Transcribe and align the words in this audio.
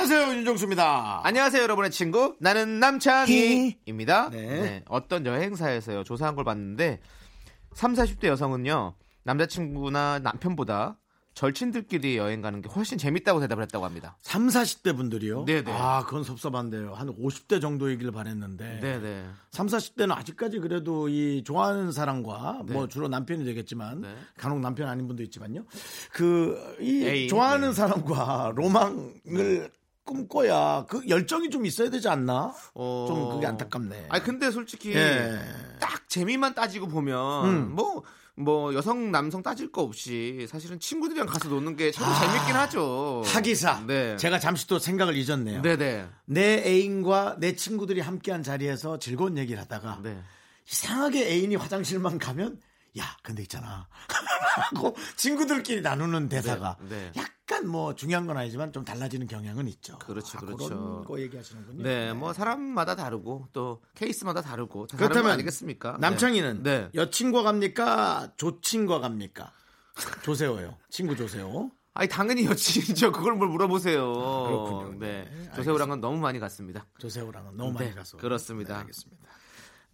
안녕하세요 0.00 0.34
윤정수입니다. 0.38 1.20
안녕하세요, 1.24 1.62
여러분의 1.62 1.90
친구. 1.90 2.34
나는 2.40 2.80
남창희입니다. 2.80 4.30
네. 4.30 4.46
네, 4.46 4.84
어떤 4.88 5.26
여행사에서요, 5.26 6.04
조사한 6.04 6.34
걸 6.36 6.44
봤는데, 6.44 7.00
3, 7.74 7.92
40대 7.92 8.28
여성은요, 8.28 8.94
남자친구나 9.24 10.20
남편보다 10.20 10.96
절친들끼리 11.34 12.16
여행 12.16 12.40
가는 12.40 12.62
게 12.62 12.70
훨씬 12.70 12.96
재밌다고 12.96 13.40
대답을 13.40 13.62
했다고 13.64 13.84
합니다. 13.84 14.16
3, 14.22 14.48
40대 14.48 14.96
분들이요? 14.96 15.44
네네. 15.44 15.70
아, 15.70 16.02
그건 16.06 16.24
섭섭한데요. 16.24 16.94
한 16.94 17.08
50대 17.08 17.60
정도이길 17.60 18.10
바랬는데. 18.10 18.80
네네. 18.80 19.24
3, 19.50 19.66
40대는 19.66 20.12
아직까지 20.12 20.60
그래도 20.60 21.10
이 21.10 21.44
좋아하는 21.44 21.92
사람과 21.92 22.62
네. 22.64 22.72
뭐 22.72 22.88
주로 22.88 23.06
남편이 23.08 23.44
되겠지만 23.44 24.00
네. 24.00 24.14
간혹 24.38 24.60
남편 24.60 24.88
아닌 24.88 25.06
분도 25.06 25.22
있지만요. 25.22 25.66
그 26.10 26.76
이. 26.80 27.28
좋아하는 27.28 27.68
네. 27.68 27.74
사람과 27.74 28.52
로망을 28.56 29.70
꿈꿔야 30.10 30.84
그 30.88 31.02
열정이 31.08 31.50
좀 31.50 31.64
있어야 31.64 31.88
되지 31.88 32.08
않나? 32.08 32.52
어. 32.74 33.04
좀 33.06 33.30
그게 33.30 33.46
안타깝네. 33.46 34.06
아니, 34.08 34.24
근데 34.24 34.50
솔직히, 34.50 34.92
예. 34.92 35.38
딱 35.78 36.08
재미만 36.08 36.54
따지고 36.54 36.88
보면, 36.88 37.44
음. 37.46 37.74
뭐, 37.74 38.02
뭐, 38.34 38.74
여성, 38.74 39.12
남성 39.12 39.42
따질 39.42 39.70
거 39.70 39.82
없이, 39.82 40.46
사실은 40.50 40.80
친구들이랑 40.80 41.28
가서 41.28 41.48
노는 41.48 41.76
게참 41.76 42.04
재밌긴 42.20 42.56
하죠. 42.56 43.22
아, 43.24 43.28
하기사. 43.36 43.84
네. 43.86 44.16
제가 44.16 44.40
잠시 44.40 44.66
또 44.66 44.80
생각을 44.80 45.16
잊었네요. 45.16 45.62
네네. 45.62 46.08
내 46.24 46.62
애인과 46.66 47.36
내 47.38 47.54
친구들이 47.54 48.00
함께한 48.00 48.42
자리에서 48.42 48.98
즐거운 48.98 49.38
얘기를 49.38 49.60
하다가 49.60 50.00
네. 50.02 50.20
이상하게 50.68 51.28
애인이 51.28 51.54
화장실만 51.56 52.18
가면 52.18 52.58
야 52.98 53.04
근데 53.22 53.42
있잖아 53.42 53.86
하고 54.72 54.96
친구들끼리 55.16 55.80
나누는 55.80 56.28
대사가 56.28 56.76
네, 56.88 57.10
네. 57.14 57.22
약간 57.50 57.66
뭐 57.66 57.96
중요한 57.96 58.28
건 58.28 58.36
아니지만 58.36 58.72
좀 58.72 58.84
달라지는 58.84 59.26
경향은 59.26 59.66
있죠. 59.66 59.98
그렇죠, 59.98 60.38
아, 60.38 60.40
그렇죠. 60.40 60.68
그런 60.68 61.04
거 61.04 61.20
얘기하시는군요. 61.20 61.82
네, 61.82 62.12
뭐 62.12 62.32
사람마다 62.32 62.94
다르고 62.94 63.48
또 63.52 63.82
케이스마다 63.96 64.40
다르고 64.40 64.86
다 64.86 64.96
그렇다면 64.96 65.32
아니겠습니까? 65.32 65.98
남창희는 66.00 66.62
네. 66.62 66.82
네. 66.82 66.90
여친과 66.94 67.42
갑니까 67.42 68.34
조친과 68.36 69.00
갑니까? 69.00 69.52
조세호요. 70.22 70.76
친구 70.90 71.16
조세호. 71.16 71.72
아니 71.92 72.08
당연히 72.08 72.46
여친이죠. 72.46 73.10
그걸 73.10 73.34
뭘 73.34 73.48
물어보세요. 73.48 74.12
그렇군요. 74.12 74.98
네, 75.00 75.28
네, 75.28 75.50
조세호랑은 75.56 76.00
너무 76.00 76.18
많이 76.18 76.38
갔습니다. 76.38 76.86
조세호랑은 76.98 77.56
너무 77.56 77.72
많이 77.72 77.88
네, 77.88 77.94
가서 77.94 78.16
그렇습니다. 78.16 78.74
네, 78.74 78.80
알겠습니다. 78.82 79.26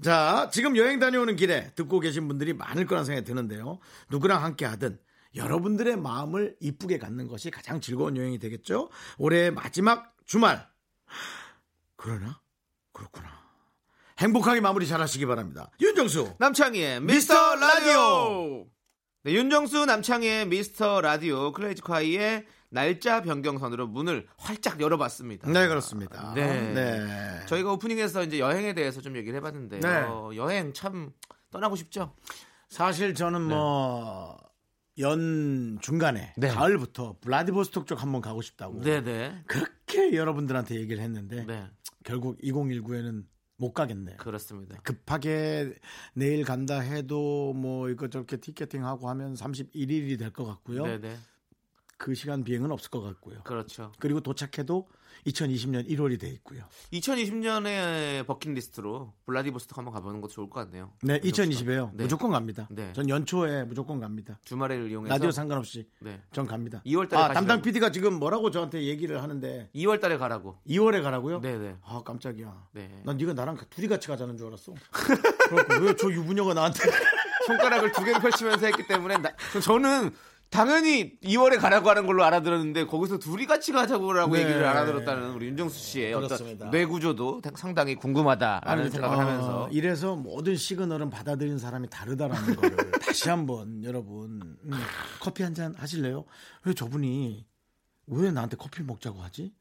자, 0.03 0.51
지금 0.53 0.77
여행 0.77 0.99
다녀오는 0.99 1.37
길에 1.37 1.73
듣고 1.75 2.01
계신 2.01 2.29
분들이 2.29 2.53
많을 2.53 2.85
거란 2.87 3.07
생각이 3.07 3.25
드는데요. 3.25 3.79
누구랑 4.11 4.45
함께 4.45 4.67
하든 4.67 4.99
여러분들의 5.35 5.97
마음을 5.97 6.57
이쁘게 6.61 6.99
갖는 6.99 7.27
것이 7.29 7.51
가장 7.51 7.81
즐거운 7.81 8.17
여행이 8.17 8.39
되겠죠. 8.39 8.89
올해 9.19 9.51
마지막 9.51 10.15
주말. 10.25 10.67
그러나? 11.97 12.41
그렇구나. 12.93 13.29
행복하게 14.19 14.61
마무리 14.61 14.87
잘 14.87 15.01
하시기 15.01 15.27
바랍니다. 15.27 15.71
윤정수. 15.81 16.37
남창희의 16.39 17.01
미스터 17.03 17.57
라디오. 17.57 18.67
네, 19.25 19.33
윤정수 19.33 19.85
남창희의 19.87 20.47
미스터 20.47 21.01
라디오 21.01 21.53
클래식화이의 21.53 22.47
날짜 22.69 23.23
변경선으로 23.23 23.87
문을 23.89 24.27
활짝 24.39 24.81
열어봤습니다. 24.81 25.51
네, 25.51 25.69
그렇습니다. 25.69 26.33
네. 26.35 26.73
네. 26.73 27.47
저희가 27.47 27.73
오프닝에서 27.73 28.23
이제 28.25 28.39
여행에 28.39 28.75
대해서 28.75 29.01
좀 29.01 29.17
얘기를 29.17 29.37
해봤는데요. 29.39 29.81
네. 29.81 30.37
여행 30.37 30.73
참 30.73 31.13
떠나고 31.51 31.77
싶죠. 31.77 32.15
사실 32.69 33.15
저는 33.15 33.43
뭐, 33.43 34.37
연 34.99 35.79
중간에 35.81 36.33
네. 36.37 36.49
가을부터 36.49 37.17
블라디보스톡 37.21 37.87
쪽 37.87 38.03
한번 38.03 38.21
가고 38.21 38.41
싶다고 38.43 38.81
네네. 38.81 39.45
그렇게 39.47 40.15
여러분들한테 40.15 40.77
얘기를 40.77 41.03
했는데 41.03 41.45
네, 41.45 41.67
결국 42.05 42.39
2019에는 42.43 43.25
못 43.59 43.73
가겠네요. 43.73 44.17
그렇습니다. 44.19 44.79
급하게 44.83 45.75
내일 46.15 46.45
간다 46.45 46.81
해도 46.81 47.53
뭐 47.55 47.89
이거 47.89 48.09
저렇게 48.09 48.37
티켓팅하고 48.39 49.09
하면 49.11 49.35
31일이 49.35 50.19
될 50.19 50.31
것 50.31 50.45
같고요. 50.45 50.85
네네. 50.85 51.17
그 51.99 52.15
시간 52.15 52.45
비행은 52.45 52.71
없을 52.71 52.91
것 52.91 53.01
같고요. 53.01 53.41
그렇죠. 53.45 53.91
그리고 53.99 54.21
도착해도 54.21 54.87
2020년 55.27 55.89
1월이 55.89 56.21
돼 56.21 56.29
있고요. 56.29 56.63
2020년에 56.93 58.27
버킷리스트로 58.27 59.13
블라디보스토크 59.25 59.81
한번 59.81 59.95
가보는 59.95 60.21
것도 60.21 60.33
좋을 60.33 60.51
것 60.51 60.61
같네요. 60.61 60.93
네, 61.03 61.19
그렇죠. 61.19 61.43
2020에요. 61.43 61.91
네. 61.95 62.05
무조건 62.05 62.31
갑니다. 62.31 62.69
네. 62.71 62.93
전 62.93 63.09
연초에 63.09 63.65
무조건 63.65 63.99
갑니다. 63.99 64.39
주말을 64.45 64.91
이용해서 64.91 65.13
라디오 65.15 65.31
상관없이 65.31 65.89
네. 66.01 66.21
전 66.33 66.47
갑니다. 66.47 66.83
2월 66.87 67.09
달에 67.09 67.23
아, 67.23 67.33
담당. 67.33 67.63
PD가 67.63 67.91
지금 67.91 68.19
뭐라고 68.19 68.51
저한테 68.51 68.85
얘기를 68.85 69.23
하는데 69.23 69.71
2월 69.75 70.01
달에 70.01 70.19
가라고. 70.19 70.59
2월에 70.69 71.03
가라고요? 71.03 71.41
네네. 71.41 71.79
아, 71.83 72.03
깜짝이야. 72.05 72.69
네. 72.73 73.03
난 73.05 73.17
네가 73.17 73.33
나랑 73.33 73.57
둘이 73.71 73.89
같이 73.89 74.07
가자는 74.09 74.37
줄 74.37 74.47
알았어. 74.49 74.75
왜 75.81 75.95
저 75.97 76.11
유부녀가 76.13 76.53
나한테 76.55 76.79
손가락을 77.47 77.91
두 77.93 78.05
개를 78.05 78.21
펼치면서 78.21 78.67
했기 78.67 78.87
때문에 78.87 79.17
나- 79.19 79.33
저는 79.63 80.13
당연히 80.57 81.19
2월에 81.21 81.61
가라고 81.61 81.91
하는 81.91 82.07
걸로 82.07 82.25
알아들었는데 82.25 82.87
거기서 82.87 83.19
둘이 83.19 83.45
같이 83.45 83.73
가자고라고 83.73 84.35
네. 84.35 84.43
얘기를 84.43 84.65
알아들었다는 84.65 85.33
우리 85.35 85.47
윤정수 85.49 85.79
씨의 85.79 86.15
그렇습니다. 86.15 86.67
어떤 86.67 86.71
뇌구조도 86.71 87.43
상당히 87.57 87.95
궁금하다라는 87.95 88.83
아니, 88.85 88.91
생각을 88.91 89.17
어, 89.17 89.21
하면서 89.21 89.69
이래서 89.71 90.17
모든 90.17 90.57
시그널은 90.57 91.11
받아들인 91.11 91.59
사람이 91.59 91.89
다르다라는 91.91 92.57
거를 92.57 92.91
다시 93.03 93.29
한번 93.29 93.85
여러분 93.85 94.57
음, 94.65 94.73
커피 95.21 95.43
한 95.43 95.53
잔 95.55 95.75
하실래요? 95.77 96.25
왜 96.65 96.73
저분이 96.75 97.47
왜 98.09 98.31
나한테 98.31 98.57
커피 98.57 98.83
먹자고 98.83 99.21
하지? 99.23 99.53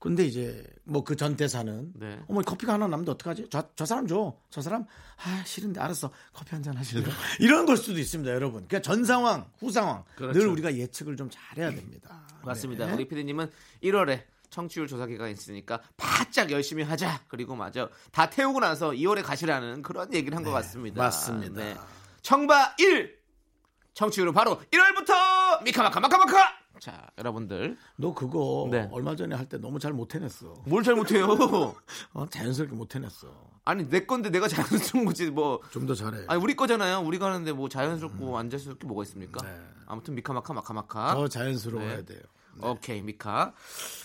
근데 0.00 0.24
이제 0.24 0.64
뭐 0.84 1.04
그 1.04 1.14
전 1.14 1.36
대사는 1.36 1.92
네. 1.94 2.18
어머 2.26 2.40
커피가 2.40 2.72
하나 2.72 2.86
남는데 2.88 3.12
어떡하지? 3.12 3.46
저, 3.50 3.62
저 3.76 3.84
사람 3.84 4.06
줘. 4.06 4.34
저 4.50 4.60
사람 4.62 4.84
아 5.18 5.42
싫은데 5.44 5.78
알았어. 5.80 6.10
커피 6.32 6.50
한 6.52 6.62
잔 6.62 6.76
하실래요? 6.76 7.06
이런 7.38 7.66
걸 7.66 7.76
수도 7.76 7.98
있습니다, 8.00 8.32
여러분. 8.32 8.66
그러니까 8.66 8.80
전 8.80 9.04
상황, 9.04 9.48
후 9.58 9.70
상황 9.70 10.02
그렇죠. 10.16 10.38
늘 10.38 10.48
우리가 10.48 10.74
예측을 10.74 11.16
좀 11.16 11.28
잘해야 11.30 11.70
됩니다. 11.70 12.22
맞습니다. 12.42 12.86
네. 12.86 12.94
우리 12.94 13.06
PD님은 13.08 13.50
1월에 13.82 14.24
청취율 14.48 14.88
조사 14.88 15.06
기간이 15.06 15.32
있으니까 15.32 15.80
바짝 15.98 16.50
열심히 16.50 16.82
하자. 16.82 17.20
그리고 17.28 17.54
마저 17.54 17.88
다 18.10 18.28
태우고 18.30 18.58
나서 18.60 18.90
2월에 18.92 19.22
가시라는 19.22 19.82
그런 19.82 20.12
얘기를 20.14 20.34
한것 20.36 20.50
같습니다. 20.52 20.94
네, 20.94 21.00
맞습니다. 21.00 21.86
청바 22.22 22.76
1 22.78 23.20
청취율은 23.94 24.32
바로 24.32 24.60
1월부터 24.72 25.62
미카마카 25.62 26.00
마카마카. 26.00 26.59
자, 26.80 27.06
여러분들 27.18 27.76
너 27.96 28.14
그거 28.14 28.66
네. 28.70 28.88
얼마 28.90 29.14
전에 29.14 29.34
할 29.36 29.46
때 29.48 29.58
너무 29.58 29.78
잘 29.78 29.92
못 29.92 30.14
해냈어. 30.14 30.54
뭘 30.66 30.82
잘못해요? 30.82 31.26
어, 32.14 32.26
자연스럽게 32.30 32.74
못 32.74 32.94
해냈어. 32.94 33.28
아니 33.64 33.88
내 33.88 34.06
건데 34.06 34.30
내가 34.30 34.48
자연스러운 34.48 35.04
거지 35.04 35.30
뭐. 35.30 35.60
좀 35.72 35.86
더 35.86 35.94
잘해. 35.94 36.24
아니 36.28 36.42
우리 36.42 36.54
거잖아요. 36.56 37.00
우리가 37.00 37.26
하는데 37.26 37.52
뭐 37.52 37.68
자연스럽고 37.68 38.38
안 38.38 38.48
자연스럽게 38.48 38.86
뭐가 38.86 39.02
있습니까? 39.04 39.44
음. 39.44 39.46
네. 39.46 39.82
아무튼 39.86 40.14
미카마카 40.14 40.54
마카마카. 40.54 41.14
더 41.14 41.28
자연스러워야 41.28 41.96
네. 41.96 42.04
돼요. 42.04 42.20
오케이 42.62 43.02
미카. 43.02 43.52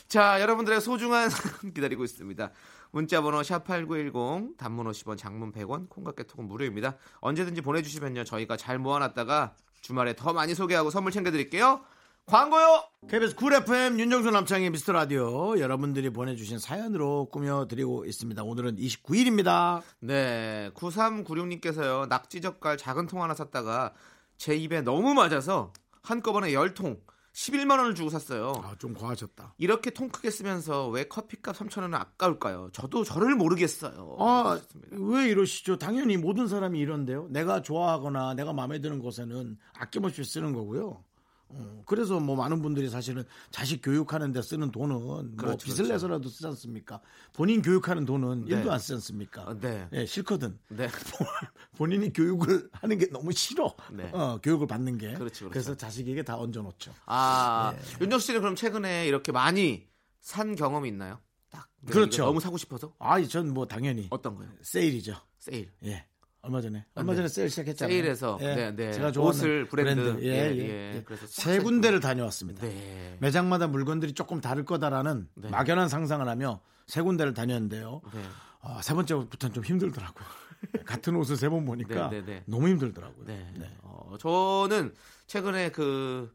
자 0.08 0.42
여러분들의 0.42 0.82
소중한 0.82 1.30
기다리고 1.74 2.04
있습니다. 2.04 2.52
문자번호 2.92 3.42
샵8910 3.42 4.58
단문 4.58 4.88
50원 4.92 5.18
장문 5.18 5.52
100원 5.52 5.90
콩깍개톡은 5.90 6.46
무료입니다. 6.48 6.96
언제든지 7.22 7.62
보내주시면요 7.62 8.24
저희가 8.26 8.58
잘 8.58 8.80
모아놨다가 8.80 9.56
주말에 9.82 10.16
더 10.16 10.34
많이 10.34 10.56
소개하고 10.56 10.90
선물 10.90 11.12
챙겨드릴게요. 11.12 11.82
광고요. 12.26 12.84
KBS 13.08 13.36
쿨 13.36 13.54
FM 13.54 14.00
윤정수 14.00 14.32
남창희 14.32 14.72
미스터 14.72 14.94
라디오 14.94 15.60
여러분들이 15.60 16.10
보내주신 16.10 16.58
사연으로 16.58 17.30
꾸며드리고 17.30 18.06
있습니다. 18.06 18.44
오늘은 18.44 18.78
29일입니다. 18.78 19.84
네 20.00 20.72
9396님께서요 20.74 22.08
낙지 22.08 22.42
젓갈 22.42 22.78
작은 22.78 23.06
통 23.06 23.22
하나 23.22 23.36
샀다가 23.36 23.94
제 24.38 24.56
입에 24.56 24.82
너무 24.82 25.14
맞아서 25.14 25.72
한꺼번에 26.02 26.50
10통 26.50 27.00
11만 27.32 27.78
원을 27.78 27.94
주고 27.94 28.10
샀어요. 28.10 28.54
아, 28.64 28.74
좀 28.80 28.96
과하셨다. 28.96 29.54
이렇게 29.60 29.92
통 29.92 30.10
크게 30.10 30.32
쓰면서 30.32 30.88
왜 30.88 31.04
커피값 31.04 31.56
3천 31.56 31.82
원은 31.84 31.94
아까울까요? 31.94 32.70
저도 32.74 33.04
저를 33.04 33.36
모르겠어요. 33.36 34.16
아. 34.20 34.60
왜 34.90 35.28
이러시죠? 35.28 35.78
당연히 35.78 36.18
모든 36.18 36.48
사람이 36.48 36.80
이런데요. 36.80 37.28
내가 37.30 37.62
좋아하거나 37.62 38.34
내가 38.34 38.52
마음에 38.54 38.80
드는 38.80 38.98
곳에는 39.00 39.60
아낌없이 39.74 40.24
쓰는 40.24 40.54
거고요. 40.54 41.04
어, 41.50 41.84
그래서 41.86 42.20
뭐 42.20 42.36
많은 42.36 42.62
분들이 42.62 42.90
사실은 42.90 43.24
자식 43.52 43.82
교육하는 43.82 44.32
데 44.32 44.42
쓰는 44.42 44.72
돈은 44.72 44.96
뭐 44.96 45.24
그렇죠, 45.38 45.66
빚을 45.66 45.76
그렇죠. 45.78 45.94
내서라도 45.94 46.30
쓰지 46.30 46.46
않습니까? 46.48 47.00
본인 47.34 47.62
교육하는 47.62 48.06
돈은 48.06 48.46
네. 48.46 48.56
일도 48.56 48.72
안 48.72 48.80
쓰지 48.80 48.94
않습니까? 48.94 49.44
어, 49.44 49.60
네. 49.60 49.88
예, 49.94 50.06
싫거든. 50.06 50.58
네. 50.70 50.88
본인이 51.78 52.12
교육을 52.12 52.70
하는 52.74 52.98
게 52.98 53.08
너무 53.10 53.32
싫어. 53.32 53.76
네. 53.92 54.10
어, 54.14 54.40
교육을 54.42 54.68
받는 54.68 54.98
게. 54.98 55.14
그렇죠, 55.14 55.50
그렇죠. 55.50 55.50
래서 55.54 55.76
자식에게 55.76 56.24
다 56.24 56.38
얹어놓죠. 56.38 56.94
아, 57.06 57.74
네. 57.78 57.98
윤정수 58.02 58.28
씨는 58.28 58.42
그럼 58.42 58.56
최근에 58.56 59.08
이렇게 59.08 59.32
많이 59.32 59.88
산 60.20 60.56
경험이 60.56 60.90
있나요? 60.90 61.20
딱. 61.50 61.70
그렇죠. 61.88 62.26
너무 62.26 62.40
사고 62.40 62.58
싶어서? 62.58 62.94
아이, 63.00 63.28
전뭐 63.28 63.68
당연히 63.68 64.08
어떤 64.10 64.36
거요? 64.36 64.50
세일이죠. 64.62 65.16
세일. 65.38 65.72
예. 65.86 66.06
얼마 66.46 66.62
전에 66.62 66.86
얼마 66.94 67.14
네. 67.14 67.18
전에 67.18 67.28
세일 67.28 67.50
시작했잖아요. 67.50 67.92
세일에서 67.92 68.38
예. 68.42 68.56
네, 68.56 68.76
네. 68.76 68.94
제가 68.94 69.12
좋아하는 69.12 69.30
옷을 69.40 69.68
브랜드, 69.68 70.20
예, 70.22 70.28
예, 70.28 70.56
예, 70.56 70.58
예. 70.58 70.96
예. 70.98 71.02
그래서 71.04 71.26
싹 71.28 71.42
세. 71.54 71.60
군데를 71.60 72.00
다녀왔습니다. 72.00 72.62
네. 72.62 73.18
매장마다 73.20 73.66
물건들이 73.68 74.14
조금 74.14 74.42
다를 74.42 74.64
거다라는 74.64 75.28
네. 75.34 75.50
막연한 75.50 75.90
상상을 75.90 76.28
하며 76.28 76.62
세 76.86 77.02
군데를 77.02 77.34
다녔는데요. 77.34 78.02
네. 78.14 78.22
아, 78.62 78.80
세 78.84 78.94
번째부터는 78.94 79.54
좀 79.56 79.64
힘들더라고요. 79.64 80.26
같은 80.86 81.16
옷을 81.16 81.36
세 81.36 81.50
번 81.50 81.66
보니까 81.66 82.10
네, 82.10 82.20
네, 82.22 82.26
네. 82.26 82.44
너무 82.46 82.68
힘들더라고요. 82.70 83.26
네. 83.26 83.52
네. 83.58 83.68
어, 83.82 84.16
저는 84.20 84.94
최근에 85.28 85.72
그 85.72 86.32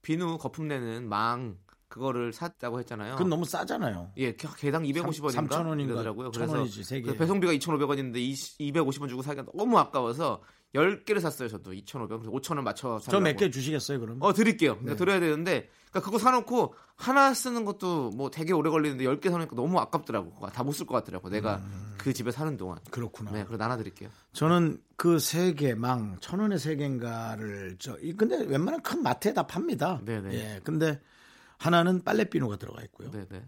비누 0.00 0.38
거품 0.38 0.66
내는 0.68 1.08
망 1.08 1.58
그거를 1.92 2.32
샀다고 2.32 2.78
했잖아요. 2.80 3.12
그건 3.16 3.28
너무 3.28 3.44
싸잖아요. 3.44 4.12
예, 4.16 4.34
개- 4.34 4.48
개당 4.56 4.82
250원인가 4.84 5.48
3,000원인가 5.48 5.84
이러더라고요. 5.90 6.30
그래서 6.30 6.52
천원이지, 6.52 6.84
세 6.84 7.00
개. 7.02 7.10
그 7.12 7.16
배송비가 7.18 7.52
2,500원인데 7.52 8.16
250원 8.58 9.08
주고 9.10 9.20
사기가 9.20 9.44
너무 9.54 9.78
아까워서 9.78 10.40
10개를 10.74 11.20
샀어요. 11.20 11.48
저도 11.50 11.72
2,500원. 11.72 12.08
그래서 12.20 12.30
5,000원 12.30 12.62
맞춰 12.62 12.98
저. 13.04 13.20
몇 13.20 13.36
개 13.36 13.50
주시겠어요, 13.50 14.00
그럼? 14.00 14.16
어, 14.22 14.32
드릴게요. 14.32 14.78
네. 14.80 14.96
드려야 14.96 15.20
되는데 15.20 15.68
그러니까 15.90 16.00
그거 16.06 16.18
사 16.18 16.30
놓고 16.30 16.74
하나 16.96 17.34
쓰는 17.34 17.66
것도 17.66 18.10
뭐 18.16 18.30
되게 18.30 18.54
오래 18.54 18.70
걸리는데 18.70 19.04
10개 19.04 19.24
사 19.30 19.36
놓으니까 19.36 19.54
너무 19.54 19.78
아깝더라고. 19.78 20.46
다 20.48 20.64
못 20.64 20.72
쓸 20.72 20.86
것 20.86 20.94
같더라고. 20.94 21.28
내가 21.28 21.56
음. 21.56 21.94
그 21.98 22.14
집에 22.14 22.30
사는 22.30 22.56
동안. 22.56 22.78
그렇구나. 22.90 23.32
네, 23.32 23.44
그럼 23.44 23.58
나눠 23.58 23.76
드릴게요. 23.76 24.08
저는 24.32 24.78
그 24.96 25.16
세 25.18 25.52
개 25.54 25.74
망, 25.74 26.16
천 26.20 26.40
원에 26.40 26.56
세 26.56 26.74
개인가를 26.76 27.76
저, 27.78 27.98
이- 28.00 28.14
근데 28.14 28.42
웬만한 28.42 28.80
큰 28.80 29.02
마트에 29.02 29.34
다 29.34 29.42
팝니다. 29.46 30.00
네 30.06 30.22
네. 30.22 30.32
예. 30.32 30.60
근데 30.64 30.98
하나는 31.62 32.02
빨래 32.02 32.24
비누가 32.24 32.56
들어가 32.56 32.82
있고요. 32.82 33.10
네, 33.12 33.24
네. 33.28 33.40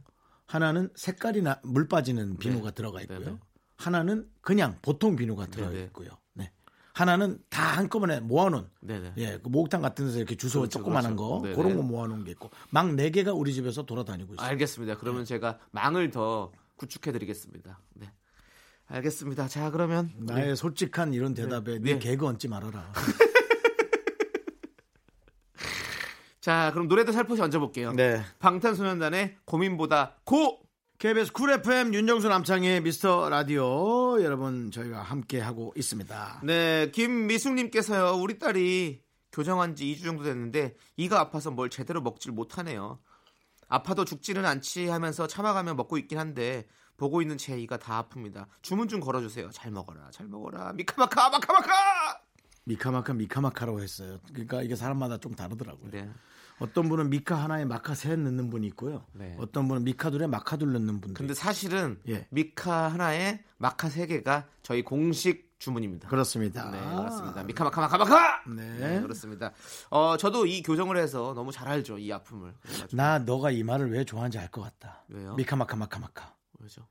하나는 0.46 0.88
색깔이 0.94 1.42
나, 1.42 1.60
물 1.64 1.88
빠지는 1.88 2.36
비누가 2.36 2.70
들어가 2.70 3.00
있고요. 3.02 3.18
네네. 3.18 3.38
하나는 3.76 4.28
그냥 4.40 4.78
보통 4.82 5.16
비누가 5.16 5.46
들어가 5.46 5.72
네네. 5.72 5.84
있고요. 5.86 6.10
네. 6.34 6.52
하나는 6.92 7.40
다 7.50 7.76
한꺼번에 7.76 8.20
모아놓은 8.20 8.68
네, 8.82 9.00
네. 9.00 9.12
예, 9.16 9.40
그 9.42 9.48
목욕탕 9.48 9.82
같은 9.82 10.06
데서 10.06 10.18
이렇게 10.18 10.36
주워 10.36 10.62
그렇죠, 10.62 10.78
조그만한 10.78 11.16
그렇죠. 11.16 11.40
거 11.40 11.42
네네. 11.42 11.56
그런 11.56 11.76
거 11.76 11.82
모아놓은 11.82 12.22
게 12.22 12.30
있고 12.30 12.50
막네 12.70 13.10
개가 13.10 13.32
우리 13.32 13.52
집에서 13.52 13.84
돌아다니고 13.84 14.34
있어요. 14.34 14.46
알겠습니다. 14.46 14.96
그러면 14.98 15.22
네. 15.22 15.26
제가 15.26 15.58
망을 15.72 16.12
더 16.12 16.52
구축해 16.76 17.10
드리겠습니다. 17.10 17.80
네. 17.94 18.12
알겠습니다. 18.86 19.48
자, 19.48 19.72
그러면 19.72 20.12
나의 20.18 20.54
솔직한 20.54 21.14
이런 21.14 21.34
대답에 21.34 21.78
네, 21.80 21.94
네. 21.94 21.98
개그 21.98 22.26
얹지 22.26 22.46
말아라. 22.46 22.92
자, 26.44 26.70
그럼 26.74 26.88
노래도 26.88 27.10
살포시 27.10 27.40
얹어 27.40 27.58
볼게요. 27.58 27.92
네. 27.92 28.20
방탄소년단의 28.38 29.38
고민보다 29.46 30.16
Go 30.24 30.60
KBS 30.98 31.32
쿨 31.32 31.50
FM 31.50 31.94
윤정수 31.94 32.28
남창희 32.28 32.82
미스터 32.82 33.30
라디오 33.30 34.22
여러분 34.22 34.70
저희가 34.70 35.00
함께 35.00 35.40
하고 35.40 35.72
있습니다. 35.74 36.42
네, 36.44 36.90
김미숙님께서요. 36.90 38.20
우리 38.20 38.38
딸이 38.38 39.00
교정한 39.32 39.74
지 39.74 39.86
2주 39.86 40.04
정도 40.04 40.22
됐는데 40.22 40.74
이가 40.98 41.18
아파서 41.18 41.50
뭘 41.50 41.70
제대로 41.70 42.02
먹질 42.02 42.32
못하네요. 42.32 42.98
아파도 43.70 44.04
죽지는 44.04 44.44
않지 44.44 44.88
하면서 44.88 45.26
참아가며 45.26 45.72
먹고 45.72 45.96
있긴 45.96 46.18
한데 46.18 46.66
보고 46.98 47.22
있는 47.22 47.38
제 47.38 47.58
이가 47.58 47.78
다 47.78 48.06
아픕니다. 48.06 48.48
주문 48.60 48.88
좀 48.88 49.00
걸어주세요. 49.00 49.48
잘 49.50 49.70
먹어라, 49.70 50.10
잘 50.10 50.26
먹어라. 50.26 50.74
미카마카, 50.74 51.30
마카마카. 51.30 52.23
미카마카 52.64 53.12
미카마카라고 53.14 53.80
했어요. 53.80 54.18
그러니까 54.32 54.62
이게 54.62 54.76
사람마다 54.76 55.18
좀 55.18 55.34
다르더라고요. 55.34 55.90
네, 55.90 56.10
어떤 56.58 56.88
분은 56.88 57.10
미카 57.10 57.34
하나에 57.36 57.64
마카 57.64 57.94
셋 57.94 58.18
넣는 58.18 58.50
분이 58.50 58.66
있고요. 58.68 59.04
네. 59.12 59.36
어떤 59.38 59.68
분은 59.68 59.84
미카 59.84 60.10
둘에 60.10 60.26
마카 60.26 60.56
둘 60.56 60.72
넣는 60.72 61.00
분들. 61.00 61.14
근데 61.14 61.34
사실은 61.34 62.00
예. 62.08 62.26
미카 62.30 62.88
하나에 62.92 63.42
마카 63.58 63.88
세 63.88 64.06
개가 64.06 64.46
저희 64.62 64.82
공식 64.82 65.52
주문입니다. 65.58 66.08
그렇습니다. 66.08 66.70
네, 66.70 66.78
그렇습니다. 66.96 67.42
미카 67.42 67.64
마카 67.64 67.80
마카 67.80 67.98
마카. 67.98 68.42
네. 68.48 68.78
네, 68.78 69.00
그렇습니다. 69.00 69.52
어, 69.90 70.16
저도 70.16 70.46
이 70.46 70.62
교정을 70.62 70.96
해서 70.96 71.32
너무 71.34 71.52
잘 71.52 71.68
알죠 71.68 71.98
이 71.98 72.12
아픔을. 72.12 72.54
그래가지고. 72.62 72.96
나 72.96 73.18
너가 73.18 73.50
이 73.50 73.62
말을 73.62 73.90
왜 73.90 74.04
좋아하는지 74.04 74.38
알 74.38 74.48
것 74.50 74.60
같다. 74.62 75.04
왜요? 75.08 75.34
미카 75.34 75.56
마카 75.56 75.76
마카 75.76 75.98
마카. 75.98 76.34
왜죠? 76.60 76.86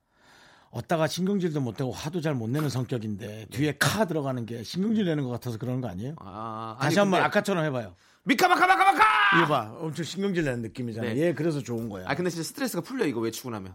어따가 0.74 1.06
신경질도 1.08 1.62
못하고 1.62 1.92
화도 1.92 2.20
잘 2.20 2.34
못 2.34 2.50
내는 2.50 2.68
성격인데 2.68 3.46
뒤에 3.52 3.76
카 3.78 4.06
들어가는 4.06 4.44
게 4.48 4.64
신경질 4.64 5.06
내는 5.06 5.24
것 5.24 5.30
같아서 5.30 5.58
그러는 5.60 5.82
거 5.82 5.88
아니에요? 5.88 6.16
아, 6.18 6.76
다시 6.80 7.00
아니, 7.00 7.00
한번 7.06 7.20
근데 7.20 7.26
아까처럼 7.28 7.64
해봐요. 7.66 7.96
미카마카 8.24 8.66
마카마카. 8.66 9.38
이거 9.38 9.48
봐, 9.48 9.76
엄청 9.80 10.04
신경질 10.04 10.44
내는 10.46 10.62
느낌이잖아요. 10.64 11.14
네. 11.14 11.22
얘 11.22 11.34
그래서 11.34 11.62
좋은 11.62 11.90
거야. 11.90 12.06
아 12.08 12.16
근데 12.16 12.32
진짜 12.32 12.44
스트레스가 12.48 12.82
풀려 12.82 13.06
이거 13.06 13.20
외치고 13.20 13.52
나면. 13.52 13.74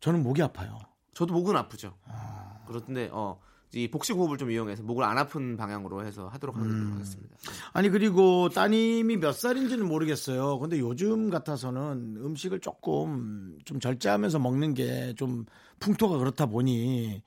저는 0.00 0.22
목이 0.22 0.42
아파요. 0.42 0.78
저도 1.12 1.34
목은 1.34 1.54
아프죠. 1.56 1.94
그렇던데 2.66 3.10
어. 3.12 3.38
이 3.74 3.88
복식 3.88 4.16
호흡을 4.16 4.36
좀 4.38 4.50
이용해서 4.50 4.82
목을 4.82 5.02
안 5.04 5.16
아픈 5.16 5.56
방향으로 5.56 6.04
해서 6.04 6.28
하도록 6.28 6.54
음. 6.56 6.92
하겠습니다. 6.94 7.36
아니 7.72 7.88
그리고 7.88 8.48
따님이 8.50 9.16
몇 9.16 9.32
살인지는 9.32 9.86
모르겠어요. 9.86 10.58
근데 10.58 10.78
요즘 10.78 11.30
같아서는 11.30 12.16
음식을 12.22 12.60
조금 12.60 13.58
좀 13.64 13.80
절제하면서 13.80 14.38
먹는 14.38 14.74
게 14.74 15.14
좀 15.16 15.44
풍토가 15.80 16.16
그렇다 16.18 16.46
보니 16.46 17.22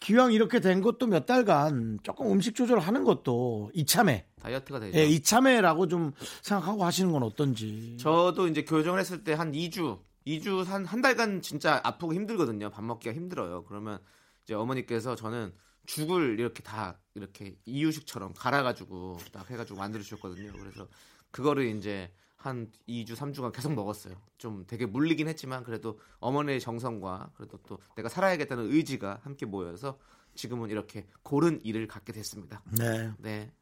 기왕 0.00 0.32
이렇게 0.32 0.60
된 0.60 0.80
것도 0.82 1.06
몇 1.06 1.26
달간 1.26 1.98
조금 2.02 2.30
음식 2.30 2.54
조절하는 2.54 3.04
것도 3.04 3.70
이참에 3.74 4.24
다이어트가 4.40 4.78
되죠. 4.80 4.98
예, 4.98 5.04
이참에라고 5.06 5.88
좀 5.88 6.12
생각하고 6.42 6.84
하시는 6.84 7.10
건 7.12 7.22
어떤지. 7.22 7.96
저도 7.98 8.46
이제 8.48 8.62
교정을 8.64 9.00
했을 9.00 9.24
때 9.24 9.32
한 9.34 9.52
2주, 9.52 9.98
2주 10.26 10.64
한, 10.64 10.84
한 10.84 11.00
달간 11.02 11.42
진짜 11.42 11.80
아프고 11.82 12.14
힘들거든요. 12.14 12.70
밥 12.70 12.84
먹기가 12.84 13.14
힘들어요. 13.14 13.64
그러면 13.64 13.98
이제 14.46 14.54
어머니께서 14.54 15.16
저는 15.16 15.52
죽을 15.86 16.38
이렇게 16.38 16.62
다 16.62 17.00
이렇게 17.14 17.56
이유식처럼 17.64 18.32
갈아가지고 18.34 19.18
딱 19.32 19.50
해가지고 19.50 19.78
만들어 19.78 20.02
주셨거든요. 20.04 20.52
그래서 20.52 20.88
그거를 21.32 21.66
이제 21.76 22.12
한 22.36 22.70
2주, 22.88 23.16
3주간 23.16 23.52
계속 23.52 23.74
먹었어요. 23.74 24.14
좀 24.38 24.64
되게 24.68 24.86
물리긴 24.86 25.26
했지만 25.26 25.64
그래도 25.64 25.98
어머니의 26.20 26.60
정성과 26.60 27.32
그래도 27.34 27.58
또 27.66 27.78
내가 27.96 28.08
살아야겠다는 28.08 28.72
의지가 28.72 29.20
함께 29.22 29.46
모여서 29.46 29.98
지금은 30.36 30.70
이렇게 30.70 31.08
고른 31.22 31.60
일을 31.64 31.88
갖게 31.88 32.12
됐습니다. 32.12 32.62
네, 32.78 33.12
네. 33.18 33.52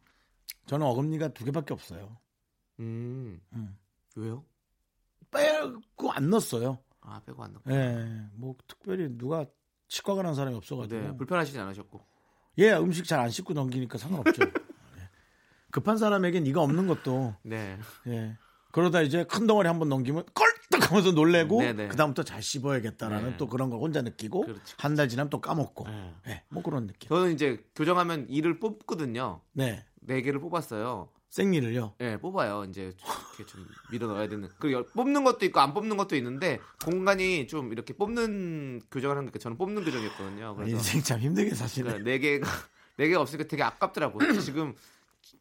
저는 0.67 0.87
어금니가 0.87 1.29
두 1.29 1.47
개밖에 1.47 1.73
없어요. 1.73 2.19
음. 2.81 3.41
음. 3.55 3.79
왜요? 4.17 4.45
빼고 5.31 6.13
안 6.13 6.29
넣었어요. 6.29 6.79
아, 7.01 7.21
빼고 7.25 7.43
안 7.43 7.55
넣고. 7.55 7.71
예, 7.73 8.29
뭐 8.35 8.55
특별히 8.67 9.09
누가 9.17 9.47
치과 9.89 10.15
가는 10.15 10.35
사람이 10.35 10.57
없어가지고. 10.57 11.01
네, 11.01 11.17
불편하시진 11.17 11.61
않으셨고. 11.61 12.01
예, 12.59 12.73
음식 12.75 13.05
잘 13.07 13.21
안 13.21 13.31
씻고 13.31 13.53
넘기니까 13.55 13.99
상관없죠. 13.99 14.43
예. 14.99 15.09
급한 15.71 15.99
사람에겐 15.99 16.47
이가 16.47 16.61
없는 16.63 16.87
것도 16.87 17.35
네. 17.43 17.79
예. 18.07 18.37
그러다 18.73 19.03
이제 19.03 19.25
큰 19.25 19.47
덩어리 19.47 19.69
한번 19.69 19.89
넘기면 19.89 20.25
껄떡 20.35 20.91
하면서 20.91 21.13
놀래고 21.13 21.61
네네. 21.61 21.89
그다음부터 21.89 22.23
잘 22.25 22.43
씹어야겠다라는 22.43 23.31
네. 23.31 23.37
또 23.37 23.49
그런 23.49 23.71
걸 23.71 23.81
혼자 23.81 24.03
느끼고 24.03 24.43
그렇죠. 24.43 24.77
한달 24.79 25.09
지나면 25.09 25.31
또 25.31 25.41
까먹고 25.41 25.85
네. 25.89 26.15
예, 26.29 26.43
뭐 26.49 26.63
그런 26.63 26.87
느낌. 26.87 27.09
저는 27.09 27.33
이제 27.33 27.65
교정하면 27.77 28.27
이를 28.29 28.59
뽑거든요. 28.61 29.41
네. 29.53 29.85
네 30.01 30.23
개를 30.23 30.41
뽑았어요. 30.41 31.09
생리를요. 31.35 31.95
예, 32.01 32.17
뽑아요. 32.17 32.65
이제 32.71 32.93
이렇게 33.37 33.45
좀 33.51 33.67
밀어 33.91 34.07
넣어야 34.07 34.29
되는. 34.29 34.49
그 34.61 34.71
열- 34.73 34.87
뽑는 34.87 35.25
것도 35.25 35.45
있고 35.47 35.59
안 35.59 35.75
뽑는 35.75 35.97
것도 35.97 36.15
있는데 36.17 36.61
공간이 36.85 37.49
좀 37.49 37.73
이렇게 37.73 37.93
뽑는 37.93 38.83
교정을 38.91 39.17
하는 39.17 39.33
게 39.33 39.41
저는 39.41 39.59
뽑는 39.59 39.83
교정이었거든요. 39.85 40.55
그래서 40.55 40.77
인생 40.77 41.03
참 41.03 41.19
힘들게 41.19 41.53
사시네. 41.55 41.99
네 42.05 42.19
개가 42.21 42.47
네 42.97 43.09
개가 43.09 43.21
없으니까 43.21 43.49
되게 43.49 43.65
아깝더라고요. 43.65 44.39
지금 44.41 44.75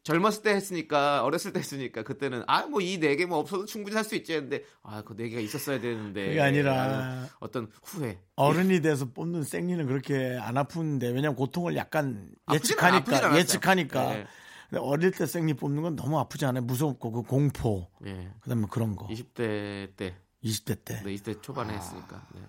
젊었을 0.02 0.42
때 0.42 0.50
했으니까 0.50 1.22
어렸을 1.22 1.52
때 1.52 1.60
했으니까 1.60 2.02
그때는 2.02 2.42
아 2.48 2.66
뭐 2.66 2.80
이 2.82 2.98
네 2.98 3.14
개 3.14 3.26
뭐 3.26 3.38
없어도 3.38 3.64
충분히 3.64 3.94
살 3.94 4.02
수 4.02 4.16
있지 4.16 4.32
했는데 4.32 4.64
아 4.82 5.00
그 5.02 5.14
네 5.14 5.28
개가 5.28 5.40
있었어야 5.42 5.78
되는데 5.78 6.26
그게 6.28 6.40
아니라 6.40 7.28
어떤 7.38 7.68
후회 7.84 8.18
어른이 8.34 8.80
돼서 8.80 9.04
뽑는 9.12 9.44
생리는 9.44 9.86
그렇게 9.86 10.36
안 10.42 10.56
아픈데 10.56 11.06
왜냐면 11.10 11.36
고통을 11.36 11.76
약간 11.76 12.30
예측하니까. 12.52 13.38
예측하니까 13.38 14.14
네. 14.14 14.26
근데 14.70 14.80
어릴 14.82 15.10
때 15.10 15.26
생리 15.26 15.54
뽑는 15.54 15.82
건 15.82 15.96
너무 15.96 16.18
아프지 16.18 16.44
않아요? 16.46 16.62
무섭고 16.64 17.10
그 17.12 17.22
공포 17.22 17.88
예. 18.06 18.32
그다음에 18.40 18.66
그런 18.70 18.96
거 18.96 19.06
20대 19.08 19.96
때 19.96 20.16
20대 20.42 20.84
때. 20.84 21.02
네, 21.02 21.14
20대 21.14 21.40
초반에 21.42 21.72
아. 21.72 21.76
했으니까. 21.76 22.26
네, 22.34 22.40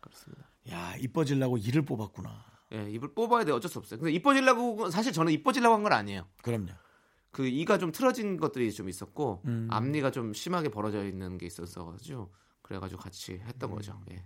그렇습니다. 0.00 0.44
야 0.70 0.94
이뻐지려고 0.96 1.56
이를 1.58 1.82
뽑았구나. 1.82 2.44
예, 2.72 2.90
입을 2.90 3.14
뽑아야 3.14 3.44
돼 3.44 3.52
어쩔 3.52 3.70
수 3.70 3.78
없어요. 3.78 4.00
근데 4.00 4.12
이뻐지려고 4.12 4.90
사실 4.90 5.12
저는 5.12 5.32
이뻐지려고 5.32 5.74
한 5.76 5.82
건 5.82 5.92
아니에요. 5.92 6.26
그럼요. 6.42 6.68
그 7.30 7.46
이가 7.46 7.78
좀 7.78 7.92
틀어진 7.92 8.36
것들이 8.38 8.72
좀 8.72 8.88
있었고 8.88 9.42
음. 9.44 9.68
앞니가 9.70 10.10
좀 10.10 10.32
심하게 10.32 10.68
벌어져 10.68 11.04
있는 11.04 11.36
게 11.38 11.46
있었어 11.46 11.84
가지고 11.84 12.32
그래가지고 12.62 13.00
같이 13.00 13.34
했던 13.44 13.70
음. 13.70 13.74
거죠. 13.76 14.00
예. 14.10 14.24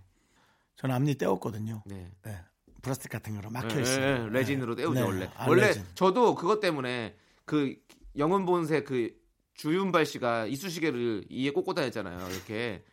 저는 0.77 0.95
앞니 0.95 1.15
떼었거든요. 1.15 1.83
네. 1.85 2.11
네. 2.23 2.41
플라스틱 2.81 3.11
같은 3.11 3.35
거로 3.35 3.49
예, 3.49 3.53
막혀 3.53 3.79
있어요. 3.81 4.03
예, 4.05 4.23
예, 4.23 4.29
레진으로 4.29 4.73
네. 4.75 4.83
떼우죠 4.83 4.99
네. 4.99 5.05
원래. 5.05 5.31
아, 5.35 5.47
원래 5.47 5.67
레진. 5.67 5.83
저도 5.95 6.33
그것 6.35 6.59
때문에 6.61 7.15
그 7.49 7.75
영혼 8.15 8.45
본색 8.45 8.85
그 8.85 9.09
주윤발 9.55 10.05
씨가 10.05 10.45
이쑤시개를 10.45 11.25
이에 11.29 11.49
꽂고 11.49 11.73
다녔잖아요. 11.73 12.29
이렇게 12.29 12.83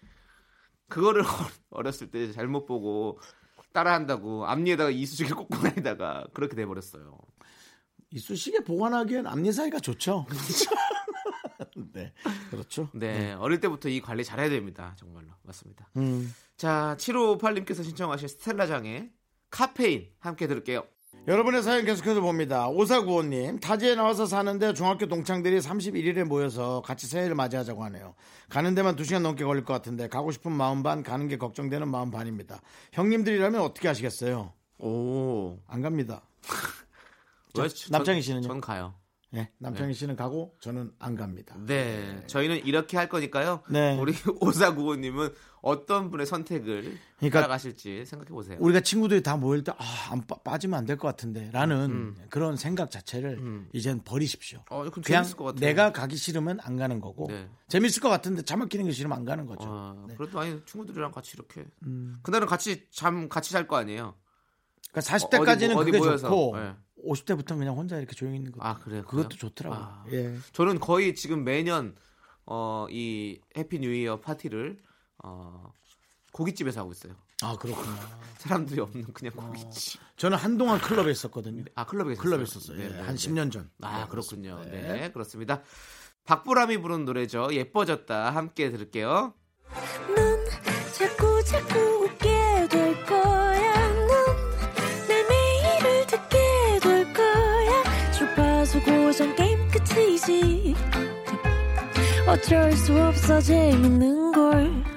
그거를 0.89 1.25
어렸을 1.69 2.11
때 2.11 2.33
잘못 2.33 2.65
보고 2.65 3.21
따라한다고 3.75 4.47
앞니에다가 4.47 4.89
이쑤시개 4.89 5.35
꽂고 5.35 5.59
다니다가 5.59 6.27
그렇게 6.33 6.57
돼 6.57 6.65
버렸어요. 6.65 7.19
이쑤시개 8.11 8.61
보관하기엔 8.61 9.27
앞니 9.27 9.53
사이가 9.53 9.79
좋죠. 9.79 10.25
네, 11.93 12.15
그렇죠. 12.51 12.89
네, 12.95 13.35
어릴 13.35 13.61
때부터 13.61 13.91
이 13.91 14.01
관리 14.01 14.25
잘해야 14.25 14.49
됩니다. 14.49 14.97
정말로 14.99 15.29
맞습니다. 15.43 15.91
음. 15.99 16.35
자, 16.57 16.97
7558님께서 16.99 17.85
신청하신 17.85 18.29
스텔라장의 18.29 19.13
카페인 19.51 20.09
함께 20.19 20.47
들을게요. 20.47 20.87
여러분의 21.27 21.65
사연 21.65 21.85
계속해서 21.85 22.21
봅니다. 22.21 22.69
오사구호님, 22.69 23.59
타지에 23.59 23.97
나와서 23.97 24.27
사는데 24.27 24.75
중학교 24.75 25.07
동창들이 25.07 25.59
31일에 25.59 26.23
모여서 26.23 26.83
같이 26.83 27.09
새해를 27.09 27.35
맞이하자고 27.35 27.83
하네요. 27.85 28.15
가는 28.49 28.77
데만 28.77 28.95
2시간 28.95 29.23
넘게 29.23 29.45
걸릴 29.45 29.65
것 29.65 29.73
같은데 29.73 30.07
가고 30.09 30.31
싶은 30.31 30.53
마음 30.53 30.85
반, 30.85 31.03
가는 31.03 31.27
게 31.27 31.37
걱정되는 31.37 31.89
마음 31.89 32.13
반입니다. 32.13 32.61
형님들이라면 32.93 33.61
어떻게 33.61 33.89
하시겠어요? 33.89 34.53
오, 34.79 35.59
안 35.67 35.83
갑니다. 35.83 36.23
저- 37.55 37.67
남창희 37.91 38.23
씨는요? 38.23 38.47
전 38.47 38.61
가요. 38.61 38.95
예, 39.35 39.51
남창희 39.59 39.95
씨는 39.95 40.15
가고 40.15 40.55
저는 40.61 40.93
안 41.01 41.17
갑니다. 41.17 41.57
네, 41.67 42.23
저희는 42.29 42.65
이렇게 42.65 42.97
할 42.97 43.09
거니까요. 43.09 43.63
네. 43.69 43.99
우리 43.99 44.15
오사구호님은 44.41 45.31
어떤 45.67 46.11
분의 46.11 46.27
선택을 46.27 46.97
그러니까 47.17 47.41
따라가실지 47.41 48.05
생각해 48.07 48.31
보세요. 48.31 48.57
우리가 48.61 48.81
친구들이 48.81 49.23
다 49.23 49.37
모일 49.37 49.65
때, 49.65 49.73
아, 49.73 50.13
안 50.13 50.25
빠, 50.25 50.37
빠지면 50.37 50.79
안 50.79 50.87
될 50.87 50.97
것 50.97 51.09
같은데, 51.09 51.51
라는 51.53 51.91
음. 51.91 52.17
그런 52.31 52.57
생각 52.57 52.91
자체를 52.93 53.39
음. 53.39 53.69
이젠 53.73 54.01
버리십시오. 54.05 54.63
어, 54.71 54.89
그냥. 54.91 55.25
내가 55.59 55.91
가기 55.93 56.17
싫으면 56.17 56.61
안 56.63 56.77
가는 56.77 57.01
거고, 57.01 57.27
네. 57.29 57.49
재밌을 57.67 58.01
것 58.01 58.09
같은데 58.09 58.43
차 58.43 58.57
막히는 58.57 58.85
게 58.85 58.93
싫으면 58.93 59.17
안 59.19 59.25
가는 59.25 59.45
거죠. 59.47 59.67
어, 59.69 60.05
네. 60.09 60.15
그래도 60.17 60.39
아니 60.39 60.65
친구들이랑 60.65 61.11
같이 61.11 61.33
이렇게 61.35 61.65
음. 61.85 62.19
그날은 62.23 62.47
같이 62.47 62.87
잠 62.93 63.29
같이 63.29 63.51
잘 63.53 63.67
거 63.67 63.75
아니에요. 63.77 64.15
그러니까 64.93 65.17
40대까지는 65.17 65.77
어디 65.77 65.91
그게 65.91 65.99
모여서, 65.99 66.29
좋고, 66.29 66.57
네. 66.59 66.75
50대부터는 67.05 67.59
그냥 67.59 67.77
혼자 67.77 67.99
이렇게 67.99 68.15
조용히 68.15 68.37
있는 68.37 68.53
거. 68.53 68.61
아 68.65 68.79
그래요. 68.79 69.03
그것도 69.05 69.29
그래요? 69.31 69.39
좋더라고요. 69.39 69.81
아. 69.81 70.05
예. 70.13 70.37
저는 70.53 70.79
거의 70.79 71.15
지금 71.17 71.43
매년 71.45 71.97
어, 72.47 72.87
이 72.91 73.41
Happy 73.57 73.81
New 73.81 73.93
Year 73.93 74.21
파티를 74.21 74.79
어, 75.25 75.73
고깃집에서 76.33 76.81
하고 76.81 76.93
있어요. 76.93 77.15
아, 77.43 77.57
그렇구나. 77.57 77.97
사람들이 78.39 78.81
없는 78.81 79.13
그냥 79.13 79.33
고깃집. 79.35 80.01
저는 80.17 80.39
한동안 80.39 80.81
클럽에 80.81 81.11
있었거든요. 81.11 81.65
아 81.75 81.85
클럽에 81.85 82.13
있었어요. 82.13 82.23
클럽에 82.23 82.43
있었어요. 82.45 82.79
네, 82.79 82.85
예, 82.85 82.89
네, 82.89 83.01
한 83.01 83.17
네. 83.17 83.29
10년 83.29 83.53
전. 83.53 83.71
아 83.83 84.01
네, 84.01 84.07
그렇군요. 84.09 84.57
그렇습니다. 84.57 84.93
네. 84.93 85.13
그렇습니다. 85.13 85.63
박보람이 86.25 86.79
부른 86.79 87.05
노래죠. 87.05 87.49
예뻐졌다. 87.53 88.31
함께 88.31 88.71
들을게요. 88.71 89.35
넌 90.15 90.45
자꾸 90.99 91.45
자꾸 91.45 91.79
웃게 92.05 92.69
될 92.69 93.05
거야. 93.05 93.89
넌 93.95 94.68
내 94.68 95.23
매일을 95.29 96.07
듣게 96.07 96.79
될 96.83 97.13
거야. 97.13 98.13
주파수 98.13 98.81
고정 98.83 99.35
게임 99.37 99.69
끝이지. 99.71 100.75
어쩔 102.27 102.73
수 102.73 103.01
없어 103.01 103.41
재밌는 103.41 104.33
걸. 104.33 104.96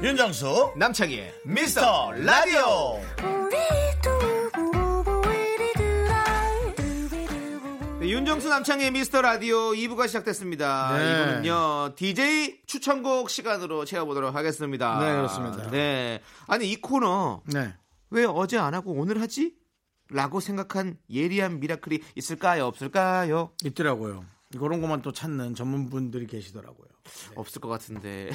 윤정수, 0.00 0.74
남창희의 0.76 1.34
미스터 1.44 2.12
라디오. 2.12 3.00
네, 7.98 8.08
윤정수 8.08 8.48
남창의 8.48 8.92
미스터 8.92 9.20
라디오 9.22 9.72
2부가 9.72 10.06
시작됐습니다. 10.06 10.96
네. 10.96 11.42
2부는요, 11.42 11.96
DJ 11.96 12.60
추천곡 12.66 13.28
시간으로 13.28 13.84
채워보도록 13.84 14.36
하겠습니다. 14.36 15.00
네, 15.00 15.16
그렇습니다. 15.16 15.68
네. 15.72 16.22
아니, 16.46 16.70
이 16.70 16.80
코너, 16.80 17.42
네. 17.46 17.74
왜 18.10 18.24
어제 18.24 18.56
안 18.56 18.74
하고 18.74 18.92
오늘 18.92 19.20
하지? 19.20 19.56
라고 20.10 20.38
생각한 20.38 20.96
예리한 21.10 21.58
미라클이 21.58 21.98
있을까요? 22.14 22.66
없을까요? 22.66 23.50
있더라고요. 23.64 24.24
그런 24.56 24.80
것만 24.80 25.02
또 25.02 25.10
찾는 25.10 25.56
전문분들이 25.56 26.28
계시더라고요. 26.28 26.88
없을 27.34 27.60
것 27.60 27.68
같은데. 27.68 28.30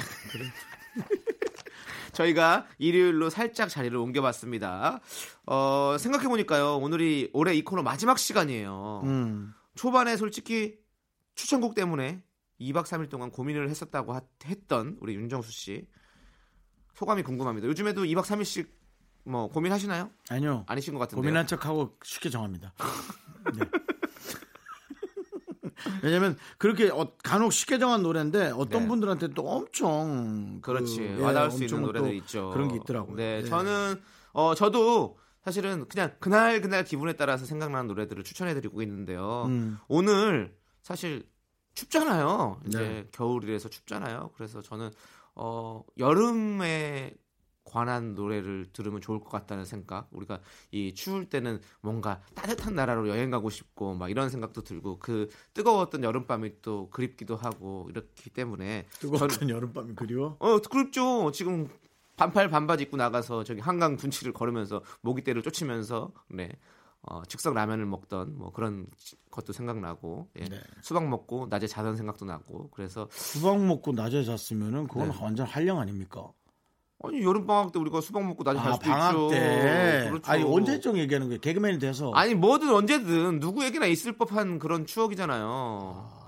저희가 2.14 2.66
일요일로 2.78 3.28
살짝 3.30 3.68
자리를 3.68 3.96
옮겨봤습니다. 3.96 5.00
어, 5.46 5.96
생각해보니까요, 5.98 6.76
오늘이 6.78 7.30
올해 7.32 7.54
이 7.54 7.62
코너 7.62 7.82
마지막 7.82 8.18
시간이에요. 8.18 9.02
음. 9.04 9.52
초반에 9.74 10.16
솔직히 10.16 10.76
추천곡 11.34 11.74
때문에 11.74 12.22
2박 12.60 12.84
3일 12.84 13.10
동안 13.10 13.30
고민을 13.30 13.68
했었다고 13.68 14.14
하- 14.14 14.20
했던 14.46 14.96
우리 15.00 15.14
윤정수 15.14 15.50
씨 15.52 15.86
소감이 16.94 17.22
궁금합니다. 17.24 17.66
요즘에도 17.66 18.04
2박 18.04 18.22
3일씩 18.22 18.68
뭐 19.24 19.48
고민하시나요? 19.48 20.10
아니요. 20.30 20.64
아니신 20.68 20.92
것 20.94 21.00
같은데. 21.00 21.16
고민한 21.20 21.46
척하고 21.46 21.96
쉽게 22.04 22.30
정합니다. 22.30 22.72
네. 23.58 23.64
왜냐면 26.02 26.36
그렇게 26.58 26.88
어- 26.90 27.12
간혹 27.22 27.52
쉽게 27.52 27.78
정한 27.78 28.02
노래인데 28.02 28.52
어떤 28.56 28.82
네. 28.82 28.88
분들한테 28.88 29.28
또 29.28 29.48
엄청 29.48 30.60
그, 30.62 30.72
그렇지 30.72 31.02
예, 31.02 31.20
와닿을 31.20 31.50
수 31.50 31.56
엄청 31.62 31.78
있는 31.78 31.82
노래들 31.82 32.08
또 32.08 32.14
있죠. 32.14 32.50
그런 32.52 32.68
게 32.68 32.76
있더라고요. 32.76 33.16
네, 33.16 33.40
예. 33.42 33.44
저는 33.44 34.00
어 34.32 34.54
저도 34.54 35.18
사실은 35.44 35.86
그냥 35.88 36.12
그날 36.20 36.60
그날 36.60 36.84
기분에 36.84 37.14
따라서 37.14 37.44
생각나는 37.46 37.86
노래들을 37.88 38.24
추천해드리고 38.24 38.82
있는데요. 38.82 39.44
음. 39.46 39.78
오늘 39.88 40.54
사실 40.82 41.26
춥잖아요. 41.74 42.60
이제 42.66 42.78
네. 42.78 43.08
겨울이라서 43.12 43.68
춥잖아요. 43.68 44.30
그래서 44.36 44.62
저는 44.62 44.90
어 45.34 45.82
여름에 45.98 47.12
관한 47.64 48.14
노래를 48.14 48.66
들으면 48.72 49.00
좋을 49.00 49.20
것 49.20 49.30
같다는 49.30 49.64
생각. 49.64 50.08
우리가 50.12 50.40
이 50.70 50.94
추울 50.94 51.28
때는 51.28 51.60
뭔가 51.80 52.20
따뜻한 52.34 52.74
나라로 52.74 53.08
여행 53.08 53.30
가고 53.30 53.50
싶고 53.50 53.94
막 53.94 54.10
이런 54.10 54.30
생각도 54.30 54.62
들고 54.62 54.98
그 54.98 55.28
뜨거웠던 55.54 56.04
여름밤이 56.04 56.62
또 56.62 56.88
그립기도 56.90 57.36
하고 57.36 57.88
이렇기 57.90 58.30
때문에 58.30 58.86
뜨거웠던 59.00 59.48
여름밤이 59.50 59.94
그리워. 59.94 60.36
어 60.38 60.58
그립죠. 60.58 61.30
지금 61.32 61.68
반팔 62.16 62.48
반바지 62.48 62.84
입고 62.84 62.96
나가서 62.96 63.44
저기 63.44 63.60
한강 63.60 63.96
둔치를 63.96 64.32
걸으면서 64.32 64.82
모기떼를 65.00 65.42
쫓으면서 65.42 66.12
네. 66.28 66.50
어, 67.06 67.22
즉석 67.26 67.54
라면을 67.54 67.84
먹던 67.84 68.38
뭐 68.38 68.50
그런 68.50 68.86
것도 69.30 69.52
생각나고 69.52 70.28
예. 70.38 70.44
네. 70.44 70.60
수박 70.80 71.06
먹고 71.06 71.48
낮에 71.50 71.66
자던 71.66 71.96
생각도 71.96 72.24
나고 72.24 72.70
그래서 72.70 73.08
수박 73.10 73.62
먹고 73.62 73.92
낮에 73.92 74.24
잤으면은 74.24 74.86
그건 74.86 75.10
네. 75.10 75.18
완전 75.20 75.46
한량 75.46 75.80
아닙니까? 75.80 76.32
아니 77.02 77.22
여름 77.22 77.46
방학 77.46 77.72
때 77.72 77.78
우리가 77.78 78.00
수박 78.00 78.24
먹고 78.26 78.44
낮에 78.44 78.58
잘아 78.58 78.72
수도 78.74 78.84
방학 78.90 79.10
있죠. 79.14 79.28
때. 79.30 80.06
그렇죠. 80.08 80.30
아니 80.32 80.42
언제쯤 80.44 80.96
얘기하는 80.98 81.26
거예요? 81.28 81.40
개그맨이 81.40 81.78
돼서. 81.78 82.10
아니 82.14 82.34
뭐든 82.34 82.72
언제든 82.72 83.40
누구에게나 83.40 83.86
있을 83.86 84.16
법한 84.16 84.58
그런 84.58 84.86
추억이잖아요. 84.86 86.22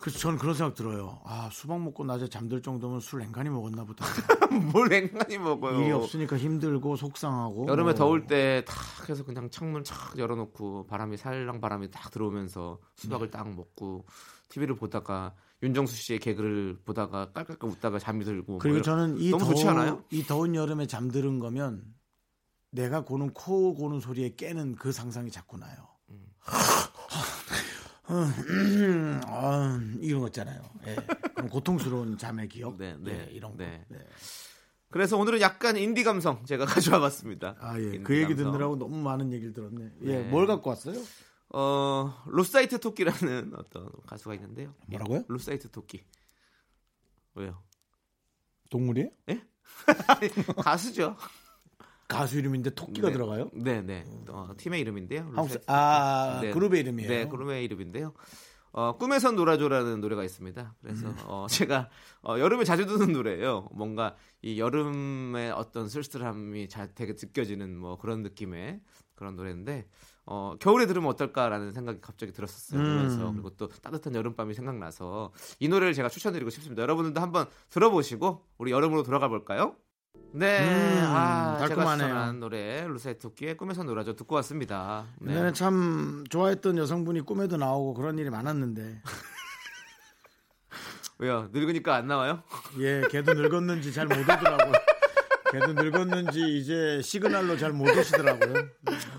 그래서 0.00 0.18
저는 0.18 0.38
그런 0.38 0.54
생각 0.54 0.74
들어요. 0.74 1.20
아 1.24 1.48
수박 1.52 1.80
먹고 1.80 2.04
낮에 2.04 2.26
잠들 2.28 2.62
정도면 2.62 3.00
술 3.00 3.22
앵간히 3.22 3.50
먹었나 3.50 3.84
보다. 3.84 4.04
뭘 4.72 4.88
랭간히 4.88 5.38
먹어요. 5.38 5.80
일이 5.80 5.92
없으니까 5.92 6.36
힘들고 6.36 6.96
속상하고. 6.96 7.66
여름에 7.68 7.90
뭐. 7.90 7.94
더울 7.94 8.26
때 8.26 8.64
탁 8.66 9.08
해서 9.08 9.24
그냥 9.24 9.48
창문 9.50 9.84
착 9.84 10.18
열어놓고 10.18 10.86
바람이 10.86 11.16
살랑 11.16 11.60
바람이 11.60 11.90
딱 11.90 12.10
들어오면서 12.10 12.78
수박을 12.96 13.30
네. 13.30 13.38
딱 13.38 13.48
먹고 13.54 14.06
TV를 14.50 14.76
보다가 14.76 15.34
윤정수 15.62 15.94
씨의 15.96 16.18
개그를 16.20 16.78
보다가 16.84 17.32
깔깔깔 17.32 17.68
웃다가 17.70 17.98
잠이 17.98 18.24
들고 18.24 18.52
뭐 18.52 18.58
그리고 18.58 18.78
이런- 18.78 18.82
저는 18.84 19.18
이 19.18 19.30
너무 19.30 19.44
더운 19.44 19.54
좋지 19.56 19.68
않아요? 19.68 20.04
이 20.10 20.22
더운 20.24 20.54
여름에 20.54 20.86
잠드는 20.86 21.38
거면 21.38 21.82
내가 22.70 23.04
고는 23.04 23.32
코 23.32 23.74
고는 23.74 24.00
소리에 24.00 24.34
깨는 24.36 24.76
그 24.76 24.92
상상이 24.92 25.30
자꾸 25.30 25.56
나요. 25.58 25.88
음, 28.10 29.20
아, 29.26 29.80
이런 30.00 30.20
거 30.20 30.26
있잖아요. 30.28 30.60
예. 30.86 30.96
고통스러운 31.48 32.18
잠의 32.18 32.48
기억. 32.48 32.76
네, 32.76 32.96
네, 32.98 33.26
예, 33.28 33.32
이런 33.32 33.52
거. 33.52 33.58
네. 33.58 33.84
네. 33.88 33.98
그래서 34.90 35.16
오늘은 35.16 35.40
약간 35.40 35.76
인디 35.76 36.02
감성 36.02 36.44
제가 36.44 36.64
가져와 36.96 36.98
봤습니다. 37.00 37.54
아 37.60 37.78
예. 37.78 37.98
그 37.98 38.14
얘기 38.16 38.34
감성. 38.34 38.52
듣느라고 38.52 38.76
너무 38.76 38.96
많은 39.00 39.32
얘기를 39.32 39.52
들었네. 39.52 39.92
예. 40.02 40.22
네. 40.22 40.22
뭘 40.28 40.46
갖고 40.48 40.70
왔어요? 40.70 41.00
어 41.52 42.22
루싸이트 42.26 42.78
토끼라는 42.80 43.52
어떤 43.58 43.90
가수가 44.06 44.34
있는데요. 44.34 44.74
뭐라고요? 44.86 45.24
루싸이트 45.28 45.70
토끼 45.70 46.04
왜요? 47.34 47.62
동물이에요? 48.70 49.10
가수죠. 50.62 51.16
가수 52.06 52.38
이름인데 52.38 52.70
토끼가 52.70 53.08
네. 53.08 53.12
들어가요? 53.12 53.50
네, 53.52 53.80
네. 53.82 54.04
어, 54.28 54.50
팀의 54.56 54.80
이름인데요. 54.80 55.30
루셋. 55.30 55.62
아 55.68 56.40
네. 56.42 56.50
그룹의 56.50 56.80
이름이에요. 56.80 57.08
네, 57.08 57.28
그룹의 57.28 57.64
이름인데요. 57.64 58.14
어, 58.72 58.96
꿈에선 58.96 59.34
놀아줘라는 59.36 60.00
노래가 60.00 60.22
있습니다. 60.24 60.74
그래서 60.80 61.08
음. 61.08 61.16
어, 61.26 61.46
제가 61.48 61.88
어, 62.22 62.38
여름에 62.38 62.64
자주 62.64 62.86
듣는 62.86 63.12
노래예요. 63.12 63.68
뭔가 63.72 64.16
이 64.42 64.60
여름의 64.60 65.50
어떤 65.52 65.88
쓸쓸함이 65.88 66.68
자, 66.68 66.86
되게 66.94 67.12
느껴지는 67.12 67.76
뭐 67.76 67.98
그런 67.98 68.22
느낌의 68.22 68.80
그런 69.14 69.34
노래인데 69.36 69.88
어, 70.32 70.54
겨울에 70.60 70.86
들으면 70.86 71.10
어떨까라는 71.10 71.72
생각이 71.72 72.00
갑자기 72.00 72.32
들었었어요. 72.32 72.80
그래서 72.80 73.28
음. 73.30 73.34
그리고 73.34 73.50
또 73.50 73.68
따뜻한 73.68 74.14
여름밤이 74.14 74.54
생각나서 74.54 75.32
이 75.58 75.68
노래를 75.68 75.92
제가 75.92 76.08
추천드리고 76.08 76.50
싶습니다. 76.50 76.82
여러분들도 76.82 77.20
한번 77.20 77.46
들어보시고 77.70 78.46
우리 78.58 78.70
여름으로 78.70 79.02
돌아가 79.02 79.26
볼까요? 79.26 79.74
네, 80.32 80.60
음, 80.60 81.04
아, 81.08 81.56
제가 81.58 81.74
달콤하네요. 81.74 82.06
추천한 82.06 82.38
노래 82.38 82.86
루세 82.86 83.18
토끼의 83.18 83.56
꿈에서 83.56 83.82
놀아줘 83.82 84.14
듣고 84.14 84.36
왔습니다. 84.36 85.06
네. 85.18 85.34
옛날에 85.34 85.52
참 85.52 86.22
좋아했던 86.30 86.78
여성분이 86.78 87.22
꿈에도 87.22 87.56
나오고 87.56 87.94
그런 87.94 88.16
일이 88.16 88.30
많았는데 88.30 89.02
왜요? 91.18 91.48
늙으니까 91.52 91.96
안 91.96 92.06
나와요? 92.06 92.44
예, 92.78 93.02
걔도 93.10 93.34
늙었는지 93.34 93.92
잘 93.92 94.06
못 94.06 94.14
오더라고요. 94.20 94.72
걔도 95.52 95.72
늙었는지 95.74 96.58
이제 96.58 97.00
시그널로 97.02 97.56
잘 97.58 97.72
못 97.72 97.88
오시더라고요. 97.96 98.68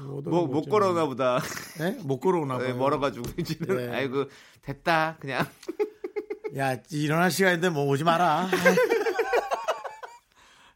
못 0.06 0.24
뭐, 0.30 0.42
오고 0.42 0.48
못 0.54 0.62
좀- 0.64 0.72
걸어오나 0.72 1.06
보다. 1.06 1.40
네? 1.80 1.98
못 2.04 2.20
걸어오나 2.20 2.58
봐요. 2.58 2.68
네, 2.68 2.74
멀어가지고 2.74 3.30
이제는 3.38 3.78
네. 3.92 3.96
아이고 3.96 4.26
됐다 4.62 5.18
그냥. 5.20 5.46
야, 6.58 6.78
일어날 6.92 7.32
시간인데 7.32 7.70
뭐 7.70 7.86
오지 7.88 8.04
마라. 8.04 8.50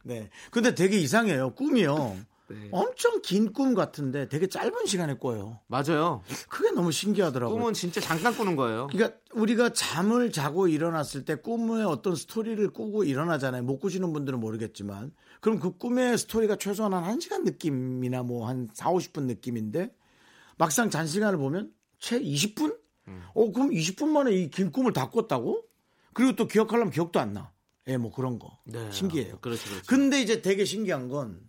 네. 0.04 0.30
근데 0.50 0.74
되게 0.74 0.98
이상해요. 0.98 1.50
꿈이요. 1.54 2.16
네. 2.48 2.68
엄청 2.70 3.20
긴 3.22 3.52
꿈 3.52 3.74
같은데 3.74 4.28
되게 4.28 4.46
짧은 4.46 4.86
시간에 4.86 5.14
꿔요. 5.18 5.58
맞아요. 5.66 6.22
그게 6.48 6.70
너무 6.70 6.92
신기하더라고요. 6.92 7.58
꿈은 7.58 7.74
진짜 7.74 8.00
잠깐 8.00 8.36
꾸는 8.36 8.54
거예요. 8.54 8.86
그러니까 8.92 9.18
우리가 9.32 9.70
잠을 9.72 10.30
자고 10.30 10.68
일어났을 10.68 11.24
때 11.24 11.34
꿈의 11.34 11.84
어떤 11.84 12.14
스토리를 12.14 12.70
꾸고 12.70 13.02
일어나잖아요. 13.02 13.64
못 13.64 13.80
꾸시는 13.80 14.12
분들은 14.12 14.38
모르겠지만. 14.38 15.10
그럼 15.40 15.58
그 15.60 15.76
꿈의 15.76 16.18
스토리가 16.18 16.56
최소한 16.56 16.92
한 16.94 17.18
1시간 17.18 17.44
느낌이나 17.44 18.22
뭐 18.22 18.48
한 18.48 18.68
4, 18.72 18.90
50분 18.92 19.22
느낌인데 19.24 19.94
막상 20.58 20.90
잔 20.90 21.06
시간을 21.06 21.38
보면 21.38 21.72
채 21.98 22.20
20분? 22.20 22.76
어, 23.34 23.52
그럼 23.52 23.70
20분 23.70 24.08
만에 24.08 24.32
이 24.32 24.50
긴 24.50 24.72
꿈을 24.72 24.92
다 24.92 25.10
꿨다고? 25.10 25.62
그리고 26.12 26.34
또 26.34 26.46
기억하려면 26.48 26.90
기억도 26.92 27.20
안 27.20 27.32
나. 27.32 27.52
예, 27.88 27.96
뭐 27.96 28.10
그런 28.12 28.38
거. 28.38 28.58
네. 28.64 28.90
신기해요. 28.90 29.38
그렇죠, 29.40 29.68
그렇죠. 29.68 29.84
근데 29.86 30.20
이제 30.20 30.42
되게 30.42 30.64
신기한 30.64 31.08
건 31.08 31.40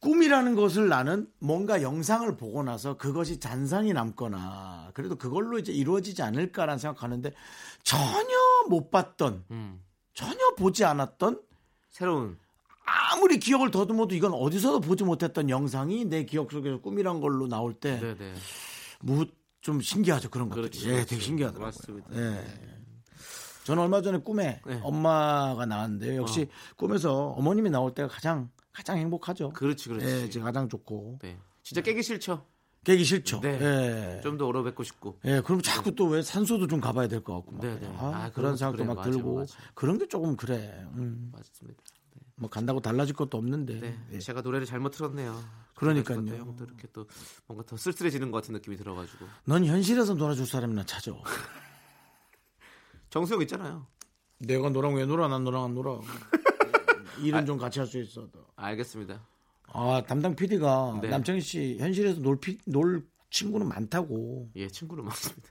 꿈이라는 0.00 0.54
것을 0.54 0.88
나는 0.88 1.30
뭔가 1.40 1.82
영상을 1.82 2.34
보고 2.38 2.62
나서 2.62 2.96
그것이 2.96 3.38
잔상이 3.38 3.92
남거나 3.92 4.92
그래도 4.94 5.16
그걸로 5.16 5.58
이제 5.58 5.72
이루어지지 5.72 6.22
않을까라는 6.22 6.78
생각하는데 6.78 7.32
전혀 7.82 8.36
못 8.70 8.90
봤던 8.90 9.44
음. 9.50 9.82
전혀 10.14 10.54
보지 10.56 10.84
않았던 10.84 11.42
새로운 11.90 12.38
아무리 12.84 13.38
기억을 13.38 13.70
더듬어도 13.70 14.14
이건 14.14 14.32
어디서도 14.32 14.80
보지 14.80 15.04
못했던 15.04 15.48
영상이 15.50 16.06
내 16.06 16.24
기억 16.24 16.50
속에서 16.50 16.80
꿈이란 16.80 17.20
걸로 17.20 17.46
나올 17.46 17.74
때 17.74 18.00
네네. 18.00 18.34
뭐좀 19.00 19.80
신기하죠 19.80 20.30
그런 20.30 20.48
것들이. 20.48 20.70
그렇죠, 20.70 20.88
예, 20.88 20.92
그렇죠. 20.94 21.08
되게 21.10 21.22
신기하더라고요. 21.22 21.66
맞습니다. 21.66 22.08
예. 22.16 22.44
저는 23.64 23.82
얼마 23.82 24.02
전에 24.02 24.18
꿈에 24.18 24.60
네. 24.66 24.80
엄마가 24.82 25.66
나왔는데 25.66 26.16
역시 26.16 26.48
꿈에서 26.76 27.28
어머님이 27.30 27.70
나올 27.70 27.94
때가 27.94 28.08
가장 28.08 28.50
가장 28.72 28.96
행복하죠. 28.96 29.50
그렇지, 29.50 29.88
그렇지. 29.88 30.06
예, 30.06 30.30
제가 30.30 30.46
가장 30.46 30.68
좋고 30.68 31.18
네. 31.22 31.38
진짜 31.62 31.80
깨기 31.82 32.02
싫죠. 32.02 32.44
깨기 32.84 33.04
싫죠. 33.04 33.40
네. 33.40 33.58
예. 34.16 34.20
좀더 34.22 34.46
오래 34.46 34.62
뵙고 34.62 34.82
싶고. 34.84 35.18
예, 35.26 35.40
그럼 35.42 35.60
자꾸 35.60 35.94
또 35.94 36.06
왜 36.08 36.22
산소도 36.22 36.66
좀 36.66 36.80
가봐야 36.80 37.08
될 37.08 37.22
것 37.22 37.34
같고 37.36 37.52
막 37.52 37.60
네, 37.60 37.78
네. 37.78 37.86
아, 37.98 38.24
아, 38.24 38.30
그런 38.32 38.56
생각도 38.56 38.78
그래요. 38.78 38.88
막 38.88 38.96
맞아요, 38.96 39.12
들고 39.12 39.34
맞아요. 39.34 39.46
그런 39.74 39.98
게 39.98 40.08
조금 40.08 40.36
그래. 40.36 40.86
음, 40.96 41.30
맞습니다. 41.32 41.78
뭐 42.36 42.48
간다고 42.48 42.80
달라질 42.80 43.14
것도 43.14 43.36
없는데. 43.36 43.80
네. 43.80 43.98
예. 44.12 44.18
제가 44.18 44.40
노래를 44.40 44.66
잘못 44.66 44.90
틀었네요. 44.92 45.38
그러니까요. 45.74 46.24
또 46.58 46.64
이렇게 46.64 46.88
또 46.92 47.06
뭔가 47.46 47.64
더 47.66 47.76
쓸쓸해지는 47.76 48.30
것 48.30 48.38
같은 48.42 48.54
느낌이 48.54 48.76
들어가지고. 48.76 49.26
넌 49.44 49.64
현실에서 49.66 50.14
놀아줄 50.14 50.46
사람이나 50.46 50.84
찾아. 50.84 51.12
정수영 53.10 53.42
있잖아요. 53.42 53.86
내가 54.38 54.70
너랑 54.70 54.94
왜 54.94 55.04
놀아? 55.04 55.28
난 55.28 55.44
너랑 55.44 55.64
안 55.64 55.74
놀아. 55.74 56.00
일은 57.20 57.44
좀 57.44 57.58
같이 57.58 57.78
할 57.78 57.86
수 57.86 57.98
있어. 58.00 58.26
알겠습니다. 58.56 59.20
아 59.72 60.02
담당 60.06 60.34
PD가 60.34 60.98
네. 61.02 61.08
남창희 61.08 61.40
씨 61.40 61.76
현실에서 61.78 62.20
놀, 62.20 62.40
피, 62.40 62.58
놀 62.66 63.06
친구는 63.30 63.68
많다고 63.68 64.50
예, 64.56 64.68
친구는 64.68 65.04
많습니다. 65.04 65.48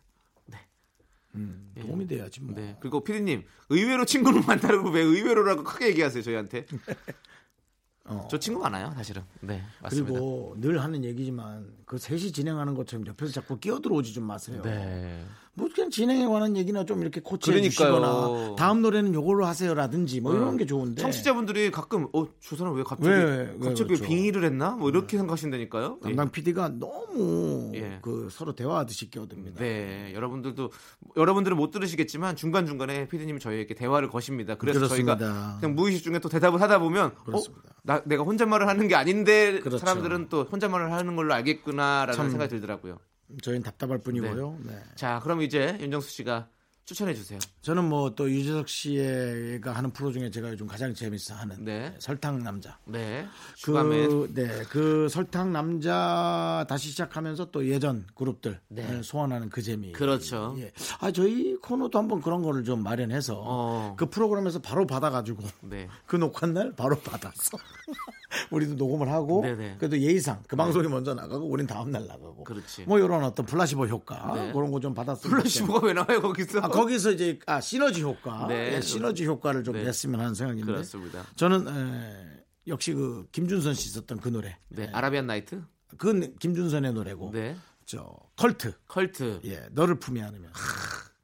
예. 1.78 1.82
도움이 1.82 2.08
돼야지 2.08 2.42
뭐. 2.42 2.56
네. 2.56 2.76
그리고 2.80 3.04
피디님 3.04 3.44
의외로 3.70 4.06
친구는 4.06 4.46
많다고 4.46 4.90
왜 4.90 5.02
의외로라고 5.02 5.64
크게 5.64 5.88
얘기하세요 5.90 6.24
저희한테? 6.24 6.66
어. 8.06 8.28
저 8.30 8.40
친구 8.40 8.62
많아요 8.62 8.92
사실은. 8.96 9.22
네 9.42 9.62
맞습니다. 9.82 10.12
그리고 10.12 10.56
늘 10.58 10.82
하는 10.82 11.04
얘기지만 11.04 11.72
그 11.86 11.98
셋이 11.98 12.32
진행하는 12.32 12.74
것처럼 12.74 13.06
옆에서 13.06 13.32
자꾸 13.32 13.60
끼어들어오지 13.60 14.14
좀 14.14 14.26
마세요. 14.26 14.62
네. 14.64 15.24
뭐 15.60 15.70
그냥 15.74 15.90
진행에 15.90 16.26
관한 16.26 16.56
얘기나 16.56 16.86
좀 16.86 17.02
이렇게 17.02 17.20
그러니까요. 17.22 17.62
주시거나 17.70 18.56
다음 18.58 18.82
노래는 18.82 19.14
요걸로 19.14 19.46
하세요라든지 19.46 20.22
뭐 20.22 20.34
이런 20.34 20.52
네. 20.52 20.60
게 20.60 20.66
좋은데 20.66 21.02
청취자분들이 21.02 21.70
가끔 21.72 22.08
어저 22.14 22.56
사람 22.56 22.76
왜 22.76 22.84
갑자기 22.84 23.10
왜, 23.10 23.56
왜 23.60 23.68
갑자기 23.68 23.90
그렇죠? 23.90 24.04
빙의를 24.06 24.44
했나 24.46 24.72
뭐 24.72 24.90
이렇게 24.90 25.18
생각하신다니까요. 25.18 25.98
예. 26.00 26.04
담당 26.04 26.30
PD가 26.32 26.70
너무 26.80 27.72
예. 27.76 28.00
그 28.02 28.30
서로 28.32 28.54
대화하듯이 28.56 29.10
끼어듭니다. 29.10 29.60
네, 29.60 30.12
여러분들도 30.16 30.72
여러분들은 31.18 31.58
못 31.58 31.72
들으시겠지만 31.72 32.36
중간 32.36 32.66
중간에 32.66 33.08
피디님이 33.08 33.40
저희에게 33.40 33.76
대화를 33.76 34.10
거십니다. 34.10 34.56
그래서 34.56 34.80
그렇습니다. 34.80 35.18
저희가 35.18 35.58
그냥 35.60 35.76
무의식 35.76 36.04
중에 36.04 36.20
또 36.20 36.30
대답을 36.30 36.62
하다 36.62 36.80
보면 36.80 37.16
그렇습니다. 37.26 37.64
어, 37.70 37.74
나 37.84 38.02
내가 38.06 38.24
혼잣말을 38.24 38.68
하는 38.68 38.88
게 38.88 38.96
아닌데 38.96 39.60
그렇죠. 39.60 39.78
사람들은 39.80 40.30
또 40.30 40.44
혼잣말을 40.44 40.92
하는 40.92 41.16
걸로 41.16 41.34
알겠구나라는 41.34 42.14
참. 42.14 42.30
생각이 42.30 42.50
들더라고요. 42.50 43.00
저희는 43.42 43.64
답답할 43.64 44.00
뿐이고요. 44.00 44.60
네. 44.66 44.84
자, 44.96 45.20
그럼 45.24 45.42
이제 45.42 45.78
윤정수 45.80 46.10
씨가 46.10 46.50
추천해 46.90 47.14
주세요. 47.14 47.38
저는 47.62 47.88
뭐 47.88 48.10
또 48.16 48.30
유재석 48.30 48.68
씨가 48.68 49.72
하는 49.74 49.92
프로 49.92 50.12
중에 50.12 50.32
제가 50.32 50.50
요즘 50.50 50.66
가장 50.66 50.92
재밌어 50.96 51.36
하는 51.36 51.64
네. 51.64 51.94
설탕 52.00 52.40
남자. 52.44 52.80
네. 52.86 53.28
그, 53.64 54.32
네, 54.34 54.48
그 54.70 55.08
설탕 55.10 55.52
남자 55.54 56.66
다시 56.68 56.90
시작하면서 56.90 57.52
또 57.52 57.68
예전 57.68 58.08
그룹들 58.16 58.60
네. 58.70 59.02
소환하는 59.04 59.50
그 59.50 59.62
재미. 59.62 59.92
그렇죠. 59.92 60.56
예. 60.58 60.72
아 61.00 61.12
저희 61.12 61.56
코너도 61.58 62.00
한번 62.00 62.22
그런 62.22 62.42
거를 62.42 62.64
좀 62.64 62.82
마련해서 62.82 63.36
어. 63.38 63.94
그 63.96 64.08
프로그램에서 64.10 64.60
바로 64.60 64.88
받아가지고 64.88 65.44
네. 65.62 65.88
그 66.08 66.16
녹화 66.16 66.48
날 66.48 66.74
바로 66.76 66.98
받았어. 67.00 67.58
우리도 68.52 68.76
녹음을 68.76 69.10
하고 69.10 69.42
네네. 69.42 69.76
그래도 69.80 69.98
예의상 70.00 70.44
그 70.48 70.56
방송이 70.56 70.88
먼저 70.88 71.14
나가고 71.14 71.46
우린 71.46 71.68
다음 71.68 71.92
날 71.92 72.06
나가고. 72.08 72.44
그렇지. 72.44 72.84
뭐 72.86 72.98
이런 72.98 73.24
어떤 73.24 73.46
플라시보 73.46 73.86
효과 73.88 74.34
네. 74.34 74.52
그런 74.52 74.72
거 74.72 74.80
좀 74.80 74.94
받았으면 74.94 75.36
플래시모가 75.38 75.88
왜 75.88 75.92
나와요 75.94 76.22
거기서? 76.22 76.60
아, 76.60 76.70
거기서 76.80 77.12
이제 77.12 77.40
아 77.46 77.60
시너지 77.62 78.02
효과, 78.02 78.48
네. 78.48 78.76
예, 78.76 78.82
시너지 78.82 79.26
효과를 79.26 79.64
좀 79.64 79.74
네. 79.76 79.84
냈으면 79.84 80.20
하는 80.20 80.34
생각인데. 80.34 80.72
그렇습니다. 80.72 81.26
저는 81.36 81.68
에, 81.68 82.44
역시 82.68 82.94
그 82.94 83.28
김준선 83.32 83.74
씨 83.74 83.90
있었던 83.90 84.20
그 84.20 84.30
노래. 84.30 84.58
네, 84.70 84.90
아라비안 84.94 85.28
나이트. 85.28 85.64
그건 85.98 86.36
김준선의 86.38 86.94
노래고. 86.94 87.32
네, 87.34 87.56
저 87.86 88.16
컬트. 88.36 88.74
컬트. 88.88 89.42
예, 89.46 89.68
너를 89.72 90.00
품에 90.00 90.22
안으면. 90.22 90.52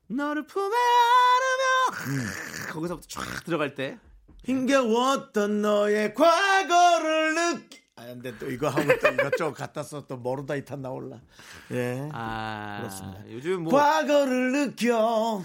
너를 0.07 0.45
품에 0.45 0.65
안으며 0.75 2.11
음. 2.21 2.25
거기서부터 2.73 3.07
쫙 3.07 3.43
들어갈 3.43 3.75
때 3.75 3.97
힘겨웠던 4.43 5.61
너의 5.61 6.13
과거를 6.13 7.35
느끼. 7.35 7.84
아, 7.97 8.05
근데 8.07 8.37
또 8.37 8.49
이거 8.51 8.67
하고 8.67 8.81
또 8.99 9.07
이것저것 9.07 9.53
갖다 9.53 9.81
써또 9.81 10.17
모르다 10.17 10.55
이 10.55 10.65
탄 10.65 10.81
나올라. 10.81 11.17
예. 11.71 12.09
아, 12.11 12.79
그렇습니다. 12.81 13.21
요즘 13.31 13.63
뭐 13.63 13.73
과거를 13.73 14.51
느껴. 14.51 15.41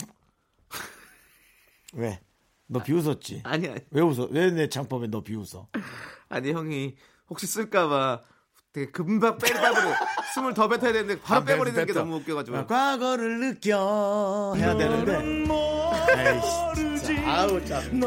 왜? 1.93 2.21
너 2.67 2.83
비웃었지? 2.83 3.43
아니 3.45 3.69
아니 3.69 3.81
왜 3.91 4.01
웃어? 4.03 4.29
왜 4.31 4.51
내 4.51 4.69
창법에 4.69 5.09
너 5.09 5.23
비웃어? 5.23 5.69
아니 6.29 6.53
형이 6.53 6.97
혹시 7.29 7.47
쓸까봐 7.47 8.23
되게 8.73 8.91
금방 8.93 9.39
빼버려 9.39 9.75
숨을 10.35 10.55
더 10.55 10.69
뱉어야 10.69 10.93
되는데 10.93 11.21
바로 11.21 11.41
아, 11.41 11.45
빼버리는 11.45 11.87
게 11.87 11.93
뱉어. 11.93 12.03
너무 12.03 12.17
웃겨가지고 12.17 12.57
아, 12.57 12.67
과거를 12.67 13.41
느껴 13.41 14.55
해야 14.57 14.77
되는데. 14.77 15.45
진짜. 16.75 17.13
아우 17.29 17.65
참. 17.65 18.01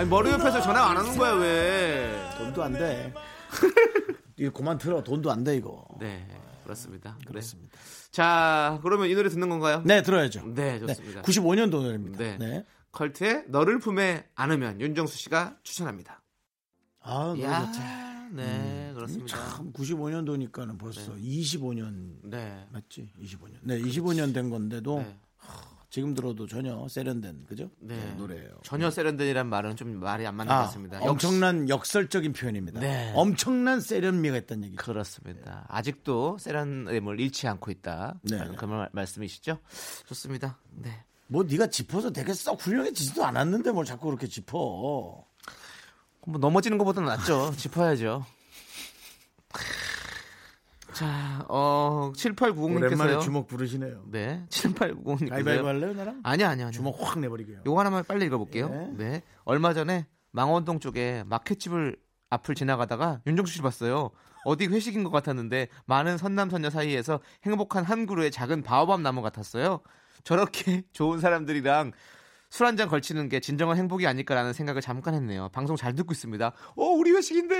아니 0.00 0.08
머리 0.08 0.30
옆에서 0.30 0.62
전화 0.62 0.88
안 0.88 0.96
하는 0.96 1.14
거야 1.18 1.32
왜? 1.34 2.30
돈도 2.38 2.62
안 2.62 2.72
돼. 2.72 3.12
이거 4.38 4.50
그만 4.50 4.78
틀어. 4.78 5.02
돈도 5.02 5.30
안 5.30 5.44
돼 5.44 5.56
이거. 5.56 5.86
네 6.00 6.26
그렇습니다. 6.64 7.16
그래. 7.18 7.32
그렇습니다. 7.32 7.76
자 8.10 8.80
그러면 8.82 9.08
이 9.10 9.14
노래 9.14 9.28
듣는 9.28 9.50
건가요? 9.50 9.82
네, 9.84 10.00
들어야죠. 10.00 10.54
네, 10.54 10.78
좋습니다. 10.78 11.20
95년도 11.20 11.82
노래입니다. 11.82 12.16
네. 12.18 12.38
네. 12.38 12.64
컬트의 12.92 13.44
너를 13.48 13.78
품에 13.78 14.24
안으면 14.36 14.80
윤정수 14.80 15.18
씨가 15.18 15.58
추천합니다. 15.64 16.22
아, 17.02 17.34
야, 17.42 17.60
너무 17.60 17.66
좋지. 17.66 17.78
네, 18.36 18.92
그렇습니다. 18.94 19.36
참 19.36 19.70
95년도니까는 19.74 20.78
벌써 20.78 21.12
25년 21.14 22.20
네. 22.24 22.66
맞지? 22.72 23.10
25년. 23.22 23.58
네, 23.64 23.78
25년 23.78 24.32
된 24.32 24.48
건데도 24.48 25.00
네. 25.00 25.18
지금 25.90 26.14
들어도 26.14 26.46
전혀 26.46 26.86
세련된 26.88 27.46
그죠? 27.48 27.68
네. 27.80 27.96
네, 27.96 28.14
노래예요. 28.14 28.60
전혀 28.62 28.90
세련된이란 28.92 29.48
말은 29.48 29.74
좀 29.74 29.98
말이 29.98 30.24
안 30.24 30.36
맞는 30.36 30.48
것 30.48 30.54
아, 30.56 30.62
같습니다. 30.66 31.00
엄청난 31.00 31.68
역설적인 31.68 32.32
표현입니다. 32.32 32.78
네. 32.78 33.12
엄청난 33.16 33.80
세련미가 33.80 34.36
있다는 34.38 34.64
얘기죠. 34.66 34.80
그렇습니다. 34.82 35.66
아직도 35.68 36.38
세련됨을 36.38 37.18
잃지 37.18 37.48
않고 37.48 37.72
있다. 37.72 38.20
네. 38.22 38.38
그런 38.56 38.70
말- 38.70 38.88
말씀이시죠? 38.92 39.58
좋습니다. 40.06 40.58
네. 40.70 41.04
뭐 41.26 41.42
네가 41.42 41.66
짚어서 41.68 42.10
되게 42.12 42.32
썩 42.34 42.64
훌륭해지지도 42.64 43.24
않았는데 43.24 43.72
뭘 43.72 43.84
자꾸 43.84 44.06
그렇게 44.06 44.28
짚어. 44.28 44.54
뭐 46.26 46.38
넘어지는 46.38 46.78
것보다 46.78 47.00
낫죠. 47.00 47.52
짚어야죠. 47.56 48.24
자, 51.00 51.46
어, 51.48 52.12
7890님께서요. 52.14 52.76
오랜만에 52.76 53.18
주먹 53.20 53.46
부르시네요. 53.46 54.04
네. 54.10 54.44
7890님께서요. 54.50 55.30
가위바위보 55.30 55.66
할래요, 55.66 55.92
나랑? 55.94 56.20
아니야, 56.22 56.50
아니야. 56.50 56.66
아니야. 56.66 56.70
주먹 56.70 56.94
확 57.00 57.18
내버리게요. 57.18 57.62
요거 57.64 57.78
하나만 57.80 58.04
빨리 58.06 58.26
읽어볼게요. 58.26 58.68
네. 58.68 58.90
네. 58.98 59.22
얼마 59.44 59.72
전에 59.72 60.06
망원동 60.32 60.78
쪽에 60.80 61.24
마켓집을 61.26 61.96
앞을 62.28 62.54
지나가다가 62.54 63.22
윤정수 63.26 63.54
씨 63.54 63.62
봤어요. 63.62 64.10
어디 64.44 64.66
회식인 64.66 65.02
것 65.02 65.10
같았는데 65.10 65.68
많은 65.86 66.18
선남선녀 66.18 66.68
사이에서 66.70 67.20
행복한 67.44 67.82
한 67.84 68.04
그루의 68.06 68.30
작은 68.30 68.62
바오밤 68.62 69.02
나무 69.02 69.22
같았어요. 69.22 69.80
저렇게 70.22 70.82
좋은 70.92 71.18
사람들이랑 71.18 71.92
술 72.50 72.66
한 72.66 72.76
잔 72.76 72.88
걸치는 72.88 73.28
게 73.28 73.38
진정한 73.40 73.76
행복이 73.78 74.06
아닐까라는 74.06 74.52
생각을 74.52 74.82
잠깐 74.82 75.14
했네요. 75.14 75.48
방송 75.52 75.76
잘 75.76 75.94
듣고 75.94 76.12
있습니다. 76.12 76.52
어, 76.76 76.84
우리 76.84 77.12
회식인데. 77.12 77.54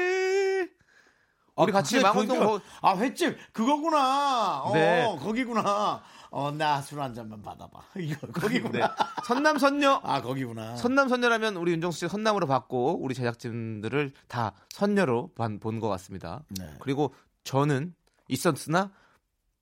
우리 1.63 1.73
같이 1.73 2.01
망원동 2.01 2.39
뭐- 2.43 2.61
아 2.83 2.97
횟집 2.97 3.37
그거구나. 3.53 4.63
어, 4.63 4.73
네. 4.75 5.17
거기구나. 5.21 6.03
어, 6.33 6.51
나 6.53 6.79
술 6.79 7.01
한 7.03 7.13
잔만 7.13 7.43
받아봐. 7.43 7.81
이거 7.99 8.27
네. 8.27 8.33
거기구나. 8.33 8.95
선남 9.25 9.59
선녀 9.59 10.01
아 10.05 10.23
거기구나. 10.23 10.77
선남 10.77 11.09
선녀라면 11.09 11.57
우리 11.57 11.73
윤정수 11.73 11.99
씨 11.99 12.09
선남으로 12.09 12.47
봤고 12.47 13.03
우리 13.03 13.15
제작진들을 13.15 14.13
다 14.29 14.53
선녀로 14.71 15.33
본 15.35 15.59
것 15.81 15.89
같습니다. 15.89 16.43
네. 16.59 16.75
그리고 16.81 17.15
저는 17.45 17.95
있었으나 18.29 18.93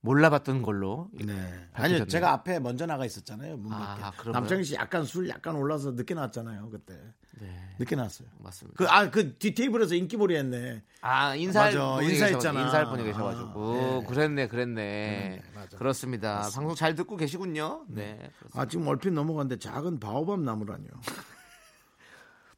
몰라봤던 0.01 0.63
걸로 0.63 1.09
네. 1.13 1.69
아니요, 1.73 2.07
제가 2.07 2.33
앞에 2.33 2.61
먼저 2.61 2.87
나가 2.87 3.05
있었잖아요. 3.05 3.57
문 3.57 3.73
아, 3.73 3.97
밖에. 3.97 4.17
그런가요? 4.19 4.33
남창희 4.33 4.65
씨 4.65 4.75
약간 4.75 5.05
술 5.05 5.29
약간 5.29 5.57
올라서 5.57 5.93
늦게 5.93 6.15
나왔잖아요, 6.15 6.71
그때. 6.71 6.95
네, 7.41 7.75
늦게 7.79 7.97
나왔어요. 7.97 8.29
맞습니다. 8.39 8.77
그, 8.77 8.89
아, 8.91 9.11
그 9.11 9.37
뒤테이블에서 9.39 9.95
인기몰이 9.95 10.37
했네. 10.37 10.83
아 11.01 11.35
인사할 11.35 11.75
맞아, 11.75 12.03
인사했잖아. 12.03 12.61
인사할 12.63 12.87
분이 12.87 13.05
계셔가지고 13.05 13.73
아, 13.73 14.01
네. 14.01 14.07
그랬네, 14.07 14.49
그랬네. 14.49 15.43
맞아. 15.55 15.77
그렇습니다. 15.77 16.49
방송 16.55 16.75
잘 16.75 16.95
듣고 16.95 17.17
계시군요. 17.17 17.85
네. 17.89 18.17
그렇습니다. 18.39 18.61
아, 18.61 18.67
지금 18.67 18.87
얼핏 18.89 19.13
넘어갔는데 19.13 19.59
작은 19.59 20.01
바오밤 20.01 20.45
나무라뇨. 20.45 20.89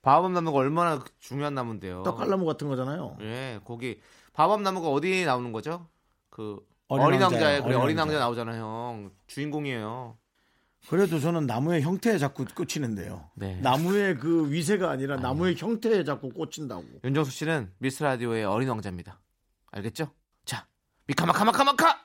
바밤 0.03 0.33
나무가 0.33 0.59
얼마나 0.59 1.05
중요한 1.19 1.55
나무인데요. 1.55 2.03
떡갈나무 2.05 2.47
같은 2.47 2.69
거잖아요. 2.69 3.19
예, 3.21 3.61
거기 3.65 4.01
바밤 4.33 4.63
나무가 4.63 4.89
어디 4.89 5.25
나오는 5.27 5.53
거죠? 5.53 5.87
그 6.31 6.59
어린 6.89 7.05
어린, 7.07 7.23
왕자예요, 7.23 7.45
왕자에 7.45 7.61
그래 7.63 7.75
어린 7.75 7.99
왕자. 7.99 8.19
나오잖아요, 8.19 8.63
형. 8.63 9.11
주인공이에요. 9.27 10.17
그래도 10.89 11.21
저는 11.21 11.47
나무의 11.47 11.83
형태에 11.83 12.19
자꾸 12.19 12.45
꽂히는데요. 12.45 13.31
네. 13.35 13.61
나무의 13.61 14.19
그 14.19 14.51
위세가 14.51 14.91
아니라 14.91 15.17
나무의 15.17 15.57
형태에 15.57 16.05
자꾸 16.05 16.31
꽂힌다고. 16.31 16.85
윤정수 17.05 17.31
씨는 17.31 17.73
미스 17.79 18.03
라디오의 18.03 18.45
어린 18.45 18.69
왕자입니다. 18.69 19.21
알겠죠? 19.73 20.13
자, 20.45 20.67
미카마카마카마카. 21.07 22.05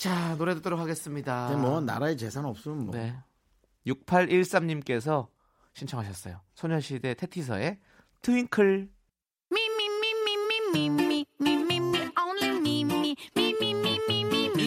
자, 0.00 0.36
노래 0.36 0.54
듣도록 0.54 0.78
하겠습니다. 0.78 1.48
근데 1.48 1.60
뭐 1.62 1.80
나라의 1.80 2.16
재산 2.16 2.44
없으면 2.44 2.86
뭐. 2.86 2.94
네. 2.94 3.16
6813님께서 3.86 5.28
신청하셨어요. 5.74 6.40
소녀시대 6.54 7.14
테티서의 7.14 7.78
트윙클. 8.22 8.88
Me, 9.52 9.76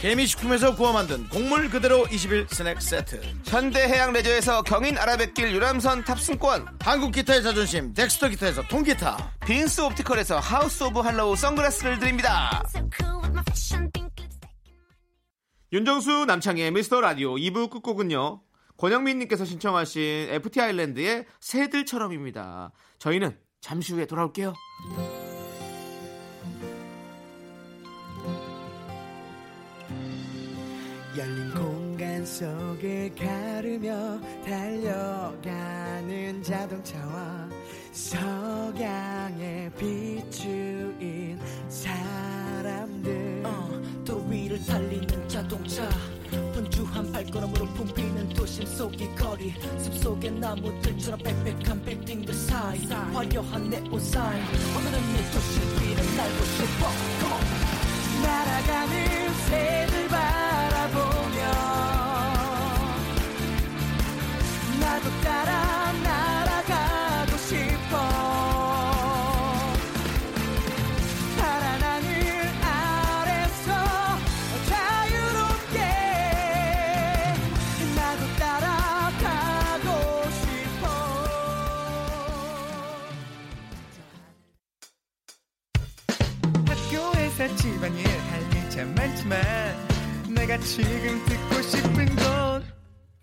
개미식품에서 0.00 0.76
구워 0.76 0.94
만든 0.94 1.28
곡물 1.28 1.68
그대로 1.68 2.06
21 2.10 2.46
스낵 2.48 2.80
세트. 2.80 3.20
현대해양 3.44 4.14
레저에서 4.14 4.62
경인 4.62 4.96
아라뱃길 4.96 5.52
유람선 5.52 6.04
탑승권. 6.04 6.78
한국 6.80 7.12
기타의 7.12 7.42
자존심 7.42 7.92
덱스터 7.92 8.30
기타에서 8.30 8.62
통기타. 8.62 9.34
빈스 9.46 9.82
옵티컬에서 9.82 10.38
하우스 10.38 10.84
오브 10.84 11.00
할로우 11.00 11.36
선글라스를 11.36 11.98
드립니다. 11.98 12.62
윤정수 15.70 16.24
남창의 16.24 16.70
미스터 16.70 17.02
라디오 17.02 17.34
2부 17.34 17.68
끝곡은요. 17.68 18.40
권영민님께서 18.78 19.44
신청하신 19.44 20.28
FT 20.30 20.62
아일랜드의 20.62 21.26
새들처럼입니다. 21.40 22.72
저희는 22.98 23.38
잠시 23.60 23.92
후에 23.92 24.06
돌아올게요. 24.06 24.54
열린 31.16 31.52
공간 31.52 32.24
속을 32.24 33.12
가르며 33.16 34.20
달려가는 34.46 36.42
자동차와 36.42 37.48
석양에 37.92 39.70
비추인 39.76 41.38
사람들. 41.68 43.42
또 44.04 44.24
위를 44.28 44.64
달리는 44.64 45.28
자동차. 45.28 45.88
분주한 46.52 47.10
발걸음으로 47.10 47.66
붐비는 47.74 48.28
도심 48.30 48.64
속의 48.66 49.14
거리. 49.16 49.52
숲속의 49.78 50.30
나무들처럼 50.32 51.18
빽빽한 51.20 51.84
빌딩들 51.84 52.32
사이. 52.32 52.86
화려한 52.86 53.68
네온 53.68 53.98
사인 53.98 54.44
오늘은 54.76 55.12
내 55.12 55.30
도시 55.32 55.60
위를 55.60 56.16
날고 56.16 56.44
싶어. 56.44 56.90
Come 57.18 57.32
on. 57.34 57.40
날아가는 58.22 59.34
새들 59.48 60.08
바 60.08 60.29
나도 64.80 65.10
따라 65.22 65.92
날아가고 65.92 67.36
싶어. 67.38 67.96
파란 71.38 71.82
하늘 71.82 72.08
아래서 72.62 73.72
자유롭게 74.68 75.78
나도 77.96 78.22
따라가고 78.38 79.86
싶어. 80.40 80.84
학교에서 86.66 87.56
집안일 87.56 88.06
할 88.06 88.40
일 88.54 88.70
참 88.70 88.94
많지만 88.94 89.38
내가 90.34 90.56
지금 90.58 91.24
듣고 91.26 91.62
싶은 91.62 92.06
건 92.16 92.39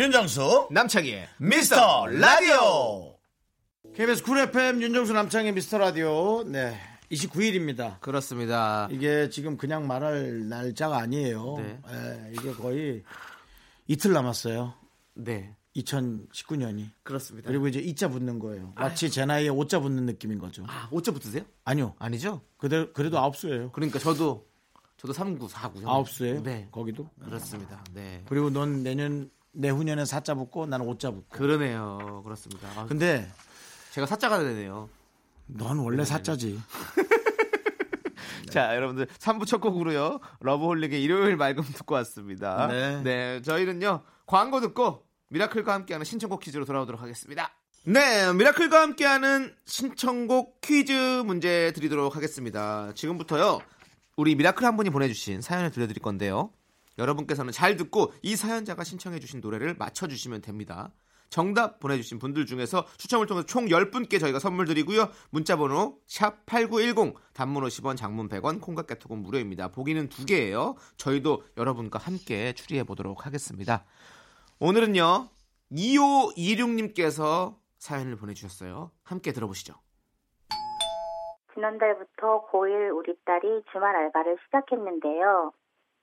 윤정수 0.00 0.68
남창희의 0.70 1.28
미스터 1.36 2.06
라디오 2.06 3.18
KBS 3.94 4.22
쿨 4.22 4.38
FM 4.38 4.80
윤정수 4.80 5.12
남창희 5.12 5.52
미스터 5.52 5.76
라디오 5.76 6.42
네 6.44 6.74
29일입니다 7.12 8.00
그렇습니다. 8.00 8.88
이게 8.90 9.28
지금 9.28 9.58
그냥 9.58 9.86
말할 9.86 10.48
날짜가 10.48 10.96
아니에요 10.96 11.56
네. 11.58 11.78
예, 11.92 12.32
이게 12.32 12.50
거의 12.54 13.02
이틀 13.88 14.14
남았어요 14.14 14.72
네. 15.16 15.54
2019년이 15.76 16.88
그렇습니다. 17.02 17.48
그리고 17.48 17.68
이제 17.68 17.78
이자 17.78 18.08
붙는 18.08 18.38
거예요 18.38 18.72
마치 18.76 19.10
제 19.10 19.26
나이에 19.26 19.50
오자 19.50 19.80
붙는 19.80 20.06
느낌인 20.06 20.38
거죠 20.38 20.64
아, 20.66 20.88
5자 20.90 21.12
붙으세요? 21.12 21.44
아니요 21.64 21.94
아니죠? 21.98 22.40
그대로, 22.56 22.90
그래도 22.94 23.18
아홉 23.18 23.36
수예요 23.36 23.70
그러니까 23.72 23.98
저도 23.98 24.46
저도 24.96 25.12
3구, 25.12 25.50
4구. 25.50 25.86
아홉 25.86 26.08
수예요 26.08 26.42
네. 26.42 26.68
거기도 26.70 27.10
그렇습니다. 27.22 27.84
네. 27.92 28.22
그리고 28.26 28.48
넌 28.48 28.82
내년 28.82 29.30
내후년에 29.52 30.04
사자 30.04 30.34
붙고 30.34 30.66
나는 30.66 30.86
오자 30.86 31.10
붙고 31.10 31.36
그러네요. 31.36 32.22
그렇습니다. 32.24 32.68
아, 32.76 32.86
근데 32.86 33.30
제가 33.92 34.06
사자가 34.06 34.38
되네요. 34.38 34.88
넌 35.46 35.78
원래 35.78 36.04
사자지 36.04 36.60
자, 38.50 38.74
여러분들 38.74 39.06
3부 39.06 39.46
첫 39.46 39.60
곡으로요. 39.60 40.20
러브홀릭의 40.40 41.02
일요일 41.02 41.36
맑음 41.36 41.62
듣고 41.62 41.94
왔습니다. 41.96 42.66
네. 43.02 43.42
저희는요. 43.42 44.02
광고 44.26 44.60
듣고 44.60 45.04
미라클과 45.28 45.72
함께하는 45.72 46.04
신청곡 46.04 46.40
퀴즈로 46.40 46.64
돌아오도록 46.64 47.00
하겠습니다. 47.00 47.52
네, 47.84 48.32
미라클과 48.32 48.80
함께하는 48.80 49.54
신청곡 49.64 50.60
퀴즈 50.60 50.92
문제 51.24 51.72
드리도록 51.74 52.14
하겠습니다. 52.16 52.92
지금부터요. 52.94 53.60
우리 54.16 54.34
미라클 54.34 54.66
한 54.66 54.76
분이 54.76 54.90
보내주신 54.90 55.40
사연을 55.40 55.70
들려드릴 55.70 56.02
건데요. 56.02 56.50
여러분께서는 57.00 57.52
잘 57.52 57.76
듣고 57.76 58.12
이 58.22 58.36
사연자가 58.36 58.84
신청해주신 58.84 59.40
노래를 59.40 59.74
맞춰주시면 59.78 60.42
됩니다. 60.42 60.92
정답 61.30 61.78
보내주신 61.78 62.18
분들 62.18 62.44
중에서 62.44 62.84
추첨을 62.98 63.26
통해서 63.26 63.46
총 63.46 63.66
10분께 63.66 64.18
저희가 64.18 64.40
선물 64.40 64.66
드리고요. 64.66 65.08
문자번호 65.30 65.98
샵8910 66.08 67.14
단문 67.32 67.62
50원 67.64 67.96
장문 67.96 68.28
100원 68.28 68.60
콩과 68.60 68.82
깨톡은 68.82 69.18
무료입니다. 69.18 69.68
보기는 69.68 70.08
두 70.08 70.26
개예요. 70.26 70.74
저희도 70.96 71.44
여러분과 71.56 72.00
함께 72.00 72.52
추리해 72.52 72.82
보도록 72.82 73.26
하겠습니다. 73.26 73.84
오늘은요. 74.58 75.28
2526님께서 75.72 77.56
사연을 77.78 78.16
보내주셨어요. 78.16 78.90
함께 79.04 79.32
들어보시죠. 79.32 79.74
지난달부터 81.54 82.48
고1 82.50 82.96
우리 82.96 83.14
딸이 83.24 83.62
주말 83.72 83.94
알바를 83.94 84.36
시작했는데요. 84.46 85.52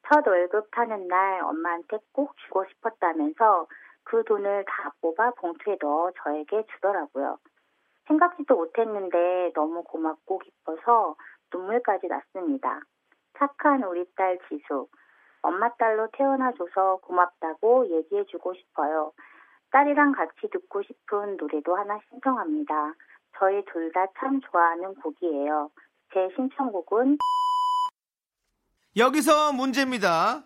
첫 0.07 0.25
월급 0.25 0.71
타는 0.71 1.07
날 1.07 1.41
엄마한테 1.41 1.97
꼭 2.13 2.35
주고 2.37 2.65
싶었다면서 2.65 3.67
그 4.03 4.23
돈을 4.23 4.63
다 4.65 4.93
뽑아 5.01 5.31
봉투에 5.31 5.77
넣어 5.81 6.11
저에게 6.23 6.65
주더라고요. 6.73 7.37
생각지도 8.07 8.55
못했는데 8.55 9.51
너무 9.53 9.83
고맙고 9.83 10.39
기뻐서 10.39 11.15
눈물까지 11.53 12.07
났습니다. 12.07 12.79
착한 13.37 13.83
우리 13.83 14.05
딸 14.15 14.39
지수. 14.47 14.87
엄마 15.41 15.73
딸로 15.75 16.07
태어나줘서 16.13 16.97
고맙다고 17.03 17.87
얘기해주고 17.89 18.53
싶어요. 18.53 19.11
딸이랑 19.71 20.13
같이 20.13 20.49
듣고 20.49 20.83
싶은 20.83 21.35
노래도 21.37 21.75
하나 21.75 21.99
신청합니다. 22.09 22.93
저희 23.37 23.63
둘 23.65 23.91
다 23.91 24.07
참 24.19 24.39
좋아하는 24.39 24.95
곡이에요. 24.95 25.69
제 26.13 26.29
신청곡은 26.35 27.17
여기서 28.97 29.53
문제입니다. 29.53 30.43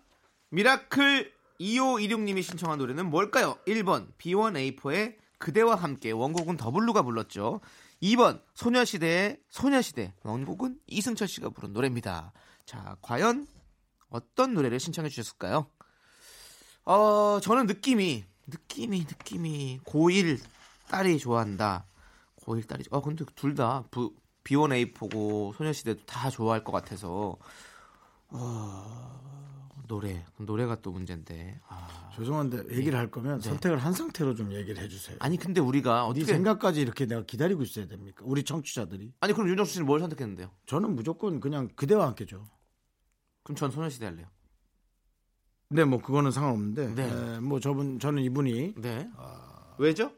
미라클 0.49 1.31
2526님이 1.61 2.43
신청한 2.43 2.79
노래는 2.79 3.09
뭘까요? 3.09 3.55
1번 3.65 4.13
B1A4의 4.17 5.15
그대와 5.37 5.75
함께 5.75 6.11
원곡은 6.11 6.57
더블루가 6.57 7.01
불렀죠. 7.01 7.61
2번 8.03 8.41
소녀시대의 8.53 9.39
소녀시대 9.47 10.13
원곡은 10.23 10.79
이승철 10.87 11.29
씨가 11.29 11.51
부른 11.51 11.71
노래입니다. 11.71 12.33
자, 12.65 12.97
과연 13.01 13.47
어떤 14.09 14.53
노래를 14.53 14.81
신청해 14.81 15.09
주셨을까요? 15.09 15.67
어, 16.83 17.39
저는 17.41 17.67
느낌이 17.67 18.25
느낌이 18.47 18.99
느낌이 18.99 19.79
고1 19.85 20.41
딸이 20.89 21.19
좋아한다. 21.19 21.85
고1 22.43 22.67
딸이 22.67 22.83
어 22.89 23.01
근데 23.01 23.23
둘 23.35 23.55
다 23.55 23.85
B1A4고 24.43 25.55
소녀시대도 25.55 26.05
다 26.05 26.29
좋아할 26.29 26.63
것 26.65 26.71
같아서 26.73 27.37
어, 28.31 29.81
노래 29.87 30.25
노래가 30.37 30.81
또 30.81 30.91
문제인데 30.91 31.59
아, 31.67 32.09
죄송한데 32.15 32.75
얘기를 32.75 32.97
할 32.97 33.11
거면 33.11 33.41
선택을 33.41 33.77
한 33.77 33.93
상태로 33.93 34.35
좀 34.35 34.53
얘기를 34.53 34.81
해주세요. 34.81 35.17
아니 35.19 35.37
근데 35.37 35.59
우리가 35.59 36.03
네 36.03 36.09
어떻게 36.09 36.25
생각까지 36.25 36.81
이렇게 36.81 37.05
내가 37.05 37.23
기다리고 37.23 37.61
있어야 37.63 37.87
됩니까? 37.87 38.23
우리 38.25 38.43
청취자들이. 38.43 39.13
아니 39.19 39.33
그럼 39.33 39.49
윤정수 39.49 39.73
씨는 39.73 39.85
뭘 39.85 39.99
선택했는데요? 39.99 40.49
저는 40.65 40.95
무조건 40.95 41.39
그냥 41.39 41.67
그대와 41.75 42.07
함께죠. 42.07 42.45
그럼 43.43 43.55
전 43.55 43.71
소녀시대 43.71 44.05
할래요. 44.05 44.27
네, 45.73 45.85
뭐 45.85 46.01
그거는 46.01 46.31
상관없는데, 46.31 46.95
네. 46.95 47.03
에, 47.03 47.39
뭐 47.39 47.61
저분 47.61 47.97
저는 47.97 48.23
이분이 48.23 48.75
네. 48.77 49.09
왜죠? 49.77 50.11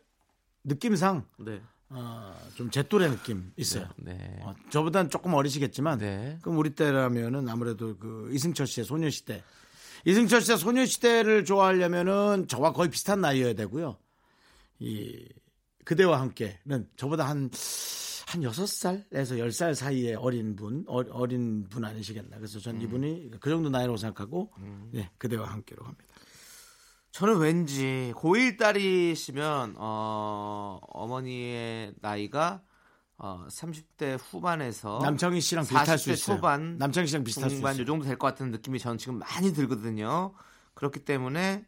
느낌상 0.64 1.26
네. 1.40 1.62
어, 1.96 2.36
좀 2.56 2.72
제 2.72 2.82
또래 2.84 3.08
느낌 3.10 3.52
있어요. 3.56 3.88
네. 3.98 4.40
어, 4.42 4.54
저보다는 4.72 5.10
조금 5.12 5.34
어리시겠지만, 5.36 6.00
네. 6.00 6.40
그럼 6.42 6.58
우리 6.58 6.72
때라면은 6.72 7.48
아무래도 7.48 7.96
그 7.98 8.30
이승철 8.34 8.66
씨의 8.66 8.86
소녀시대, 8.86 9.44
이승철 10.06 10.42
씨의 10.42 10.58
소녀시대를 10.58 11.46
좋아하려면은 11.46 12.48
저와 12.48 12.74
거의 12.74 12.90
비슷한 12.90 13.22
나이여야 13.22 13.54
되고요. 13.54 13.98
이 14.80 15.28
그대와 15.86 16.20
함께는 16.20 16.90
저보다 16.98 17.30
한한 17.30 17.52
여섯 18.42 18.68
살에서 18.68 19.38
열살 19.38 19.76
사이에 19.76 20.16
어린 20.16 20.56
분, 20.56 20.84
어, 20.88 21.04
어린 21.12 21.68
분 21.70 21.86
아니시겠나. 21.86 22.38
그래서 22.38 22.60
전 22.60 22.82
이분이 22.82 23.32
그 23.40 23.50
정도 23.50 23.70
나이라고 23.70 23.98
생각하고, 23.98 24.52
네, 24.92 25.10
그대와 25.20 25.48
함께로 25.52 25.84
합니다. 25.86 26.06
저는 27.14 27.38
왠지 27.38 28.12
고1 28.16 28.58
딸이시면 28.58 29.76
어, 29.78 30.80
어머니의 30.82 31.94
나이가 32.02 32.64
어, 33.18 33.46
30대 33.50 34.18
후반에서 34.20 35.00
남창희 35.04 35.40
씨랑 35.40 35.64
비슷할 35.64 36.00
수 36.00 36.10
40대 36.10 36.14
있어요. 36.14 36.36
초반 36.38 36.78
남창희 36.80 37.08
씨랑 37.08 37.24
비슷할 37.24 37.50
수 37.52 37.56
중반 37.58 37.74
있어요. 37.74 37.84
요 37.84 37.86
정도 37.86 38.06
될 38.06 38.18
것 38.18 38.26
같은 38.26 38.50
느낌이 38.50 38.80
저는 38.80 38.98
지금 38.98 39.20
많이 39.20 39.54
들거든요. 39.54 40.34
그렇기 40.74 41.06
때문에 41.06 41.64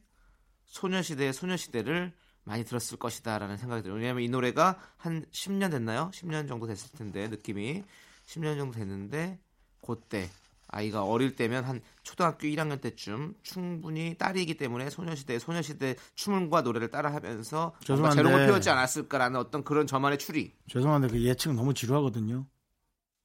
소녀시대의 0.66 1.32
소녀시대를 1.32 2.12
많이 2.44 2.66
들었을 2.66 2.98
것이다라는 2.98 3.58
생각이 3.58 3.84
들어요. 3.84 4.00
왜냐하면 4.00 4.24
이 4.24 4.30
노래가 4.30 4.80
한 4.98 5.26
10년 5.32 5.70
됐나요? 5.70 6.10
10년 6.12 6.48
정도 6.48 6.66
됐을 6.66 6.90
텐데 6.98 7.28
느낌이 7.28 7.84
10년 8.26 8.58
정도 8.58 8.80
됐는데 8.80 9.40
그때 9.86 10.28
아이가 10.68 11.04
어릴 11.04 11.36
때면 11.36 11.64
한 11.64 11.82
초등학교 12.04 12.48
1학년 12.48 12.82
때쯤 12.82 13.36
충분히 13.44 14.18
딸이기 14.18 14.58
때문에 14.58 14.90
소녀시대 14.90 15.40
소녀시대 15.40 15.96
춤과 16.16 16.62
노래를 16.62 16.90
따라하면서 16.90 17.76
죄송한데. 17.82 18.16
재롱을 18.16 18.46
피웠지 18.48 18.70
않았을까라는 18.70 19.40
어떤 19.40 19.64
그런 19.64 19.88
저만의 19.88 20.18
추리. 20.18 20.54
죄송한데 20.68 21.08
그 21.10 21.22
예측 21.24 21.54
너무 21.54 21.74
지루하거든요. 21.74 22.46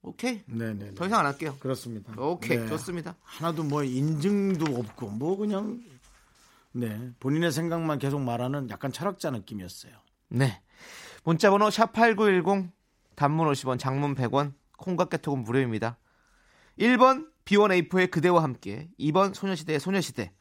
오케이 0.03 0.43
네네. 0.47 0.95
더 0.95 1.07
이상 1.07 1.21
안 1.21 1.27
할게요. 1.27 1.57
그렇습니다. 1.61 2.13
오케이 2.17 2.59
네. 2.59 2.69
좋습니다. 2.69 3.17
하나도 3.23 3.65
뭐 3.65 3.83
인증도 3.83 4.79
없고 4.79 5.09
뭐 5.11 5.37
그냥 5.37 5.83
네 6.73 7.11
본인의 7.21 7.53
생각만 7.53 7.99
계속 7.99 8.21
말하는 8.21 8.71
약간 8.71 8.93
철학자 8.93 9.31
느낌이었어요. 9.31 9.93
네. 10.29 10.63
문자번호 11.25 11.69
샵8910 11.69 12.71
단문 13.15 13.51
50원 13.53 13.79
장문 13.79 14.15
100원 14.15 14.55
콩과 14.79 15.07
깨톡은 15.07 15.43
무료입니다. 15.43 15.99
1번 16.79 17.30
B1A4의 17.51 18.11
그대와 18.11 18.43
함께 18.43 18.89
2번 18.99 19.35
소녀시대의 19.35 19.81
소녀시대 19.81 20.33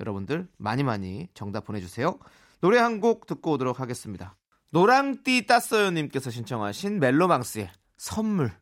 여러분들 0.00 0.48
많이 0.58 0.82
많이 0.82 1.28
정답 1.34 1.64
보내주세요. 1.64 2.18
노래 2.60 2.78
한 2.78 3.00
곡 3.00 3.26
듣고 3.26 3.52
오도록 3.52 3.78
하겠습니다. 3.80 4.36
노랑띠 4.72 5.46
따써요님께서 5.46 6.30
신청하신 6.30 6.98
멜로망스의 6.98 7.70
선물 7.96 8.52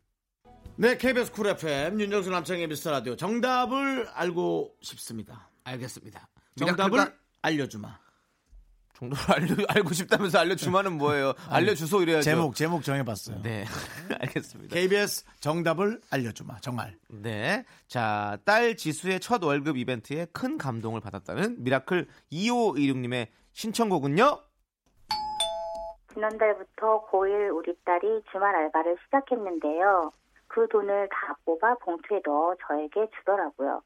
네 0.76 0.96
KBS 0.98 1.32
Cool 1.32 1.46
FM 1.48 2.00
윤정수 2.00 2.30
남창희의 2.30 2.66
미스터 2.68 2.90
라디오 2.90 3.16
정답을 3.16 4.08
알고 4.12 4.74
싶습니다. 4.82 5.48
알겠습니다. 5.64 6.28
정답을 6.56 7.16
알려주마. 7.40 8.01
정답을 9.02 9.16
알려, 9.34 9.66
알고 9.68 9.92
싶다면서 9.92 10.38
알려주마는 10.38 10.92
뭐예요? 10.98 11.34
알려주소 11.48 12.02
이래야죠. 12.02 12.22
제목 12.22 12.54
제목 12.54 12.84
정해봤어요. 12.84 13.42
네 13.42 13.64
알겠습니다. 14.20 14.74
KBS 14.74 15.24
정답을 15.40 16.00
알려주마. 16.10 16.60
정말. 16.60 16.96
네. 17.08 17.64
자, 17.88 18.38
딸 18.44 18.76
지수의 18.76 19.20
첫 19.20 19.42
월급 19.42 19.76
이벤트에 19.76 20.26
큰 20.32 20.56
감동을 20.58 21.00
받았다는 21.00 21.62
미라클 21.62 22.06
2526님의 22.32 23.28
신청곡은요? 23.52 24.38
지난달부터 26.14 27.06
고1 27.10 27.56
우리 27.56 27.74
딸이 27.84 28.22
주말 28.30 28.54
알바를 28.54 28.96
시작했는데요. 29.04 30.12
그 30.46 30.68
돈을 30.68 31.08
다 31.08 31.34
뽑아 31.46 31.76
봉투에 31.76 32.20
넣어 32.24 32.54
저에게 32.66 33.08
주더라고요. 33.18 33.80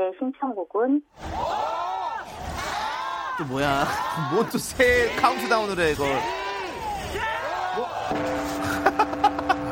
제제 0.00 0.12
신청곡은 0.18 1.02
또 3.38 3.44
뭐야? 3.44 3.84
뭐 4.32 4.44
또 4.48 4.56
새 4.58 5.14
카운트다운을 5.16 5.78
해 5.78 5.92
이걸. 5.92 6.08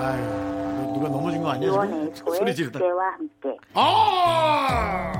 아유, 0.00 0.92
누가 0.94 1.08
넘어진 1.08 1.42
거 1.42 1.50
아니야 1.50 1.70
지금? 1.72 2.14
소리 2.14 2.36
소리 2.38 2.54
지르다. 2.54 2.78
그대와 2.78 3.04
함께. 3.12 3.56
아! 3.74 5.12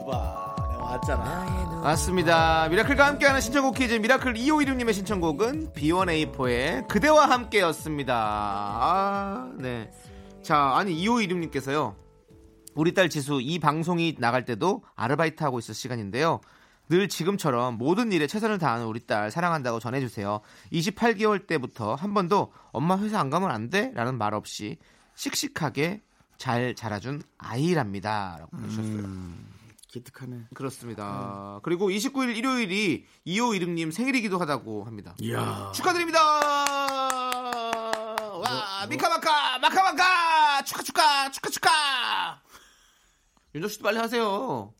내가 0.00 0.78
왔잖아. 0.84 1.80
맞습니다. 1.82 2.68
미라클과 2.68 3.06
함께하는 3.06 3.40
신청곡 3.40 3.74
퀴즈 3.76 3.94
미라클 3.94 4.34
2516님의 4.34 4.92
신청곡은 4.92 5.72
B1A4의 5.72 6.86
그대와 6.88 7.30
함께였습니다. 7.30 8.14
아, 8.14 9.50
네. 9.56 9.90
자, 10.42 10.72
아니 10.76 10.94
2516님께서요. 11.06 11.94
우리 12.76 12.94
딸 12.94 13.08
지수 13.08 13.40
이 13.42 13.58
방송이 13.58 14.16
나갈 14.18 14.44
때도 14.44 14.84
아르바이트 14.94 15.42
하고 15.42 15.58
있을 15.58 15.74
시간인데요. 15.74 16.40
늘 16.88 17.08
지금처럼 17.08 17.78
모든 17.78 18.12
일에 18.12 18.28
최선을 18.28 18.58
다하는 18.58 18.86
우리 18.86 19.00
딸 19.00 19.30
사랑한다고 19.30 19.80
전해주세요. 19.80 20.40
28개월 20.72 21.46
때부터 21.46 21.94
한 21.96 22.14
번도 22.14 22.52
엄마 22.70 22.96
회사 22.98 23.18
안 23.18 23.30
가면 23.30 23.50
안 23.50 23.70
돼? 23.70 23.90
라는 23.94 24.16
말 24.18 24.34
없이 24.34 24.76
씩씩하게 25.16 26.02
잘 26.36 26.74
자라준 26.74 27.22
아이랍니다. 27.38 28.36
라고 28.38 28.50
보내주셨어요. 28.56 29.08
기특하네. 29.88 30.48
그렇습니다. 30.54 31.58
그리고 31.62 31.88
29일 31.88 32.36
일요일이 32.36 33.06
2516님 33.26 33.90
생일이기도 33.90 34.38
하다고 34.38 34.84
합니다. 34.84 35.14
이야. 35.20 35.72
축하드립니다. 35.74 36.20
와, 38.38 38.86
미카마카, 38.88 39.58
마카마카, 39.60 40.62
축하, 40.62 40.82
축하, 40.82 41.30
축하, 41.30 41.50
축하. 41.50 42.45
윤정 43.56 43.70
씨도 43.70 43.84
빨리 43.84 43.96
하세요. 43.96 44.72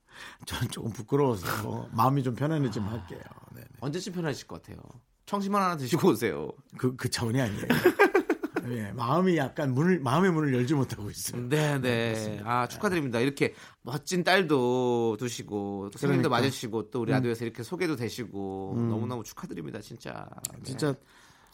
전 0.45 0.69
조금 0.69 0.93
부끄러워서 0.93 1.89
마음이 1.93 2.23
좀 2.23 2.35
편안해지면 2.35 2.89
할게요. 2.89 3.21
네, 3.55 3.63
네. 3.63 3.67
언제쯤 3.81 4.13
편하실 4.13 4.47
것 4.47 4.63
같아요. 4.63 4.79
청심환 5.25 5.63
하나 5.63 5.77
드시고 5.79 6.11
오세요. 6.11 6.51
그, 6.77 6.95
그 6.95 7.09
차원이 7.09 7.41
아니에요. 7.41 7.67
예, 8.69 8.93
마음이 8.93 9.37
약간 9.39 9.73
문을, 9.73 10.01
마음의 10.01 10.33
문을 10.33 10.53
열지 10.53 10.75
못하고 10.75 11.09
있어요. 11.09 11.49
네, 11.49 11.81
네. 11.81 12.41
아, 12.45 12.67
축하드립니다. 12.67 13.21
이렇게 13.21 13.55
멋진 13.83 14.25
딸도 14.25 15.17
두시고, 15.19 15.91
또 15.93 15.99
생일도 15.99 16.29
그러니까. 16.29 16.49
맞으시고, 16.49 16.91
또 16.91 17.03
우리 17.03 17.13
라디오에서 17.13 17.45
이렇게 17.45 17.63
소개도 17.63 17.95
되시고, 17.95 18.75
너무너무 18.77 19.23
축하드립니다, 19.23 19.81
진짜. 19.81 20.29
네. 20.53 20.65
진짜 20.65 20.95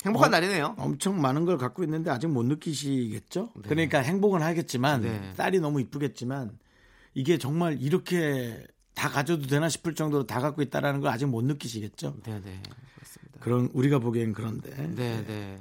행복한 0.06 0.28
어, 0.28 0.30
날이네요. 0.30 0.74
엄청 0.78 1.20
많은 1.20 1.44
걸 1.44 1.58
갖고 1.58 1.84
있는데 1.84 2.10
아직 2.10 2.26
못 2.26 2.44
느끼시겠죠? 2.44 3.50
그러니까 3.62 4.00
행복은 4.00 4.42
하겠지만 4.42 5.02
네. 5.02 5.32
딸이 5.36 5.60
너무 5.60 5.80
이쁘겠지만 5.80 6.58
이게 7.14 7.38
정말 7.38 7.80
이렇게 7.80 8.66
다 8.94 9.08
가져도 9.08 9.46
되나 9.46 9.68
싶을 9.68 9.94
정도로 9.94 10.26
다 10.26 10.40
갖고 10.40 10.62
있다라는 10.62 11.00
걸 11.00 11.10
아직 11.10 11.26
못 11.26 11.44
느끼시겠죠? 11.44 12.16
네, 12.24 12.40
네. 12.40 12.62
그렇습니다. 12.94 13.40
그런 13.40 13.70
우리가 13.72 13.98
보기엔 13.98 14.32
그런데 14.32 14.70
네, 14.76 15.24
네. 15.26 15.60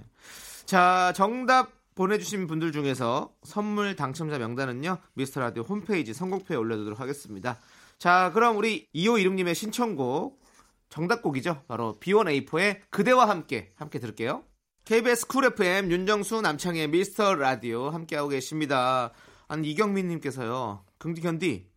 자, 0.66 1.14
정답 1.16 1.72
보내주신 1.96 2.48
분들 2.48 2.72
중에서 2.72 3.34
선물 3.44 3.96
당첨자 3.96 4.38
명단은요, 4.38 4.98
미스터 5.14 5.42
라디오 5.42 5.64
홈페이지 5.64 6.14
선곡표에 6.14 6.58
올려두도록 6.58 7.00
하겠습니다. 7.00 7.60
자, 7.98 8.32
그럼 8.34 8.58
우리 8.58 8.88
2516님의 8.96 9.54
신청곡, 9.54 10.42
정답곡이죠. 10.90 11.64
바로 11.68 11.98
B1A4의 12.02 12.82
그대와 12.90 13.30
함께, 13.30 13.74
함께 13.76 14.00
들을게요. 14.00 14.44
KBS 14.86 15.28
Cool 15.28 15.46
FM 15.46 15.92
윤정수 15.92 16.42
남창희의 16.42 16.88
미스터 16.88 17.36
라디오 17.36 17.90
함께하고 17.90 18.30
계십니다. 18.30 19.12
아니, 19.52 19.70
이경민님께서요, 19.72 20.86
긍디 20.98 21.20
견디, 21.20 21.68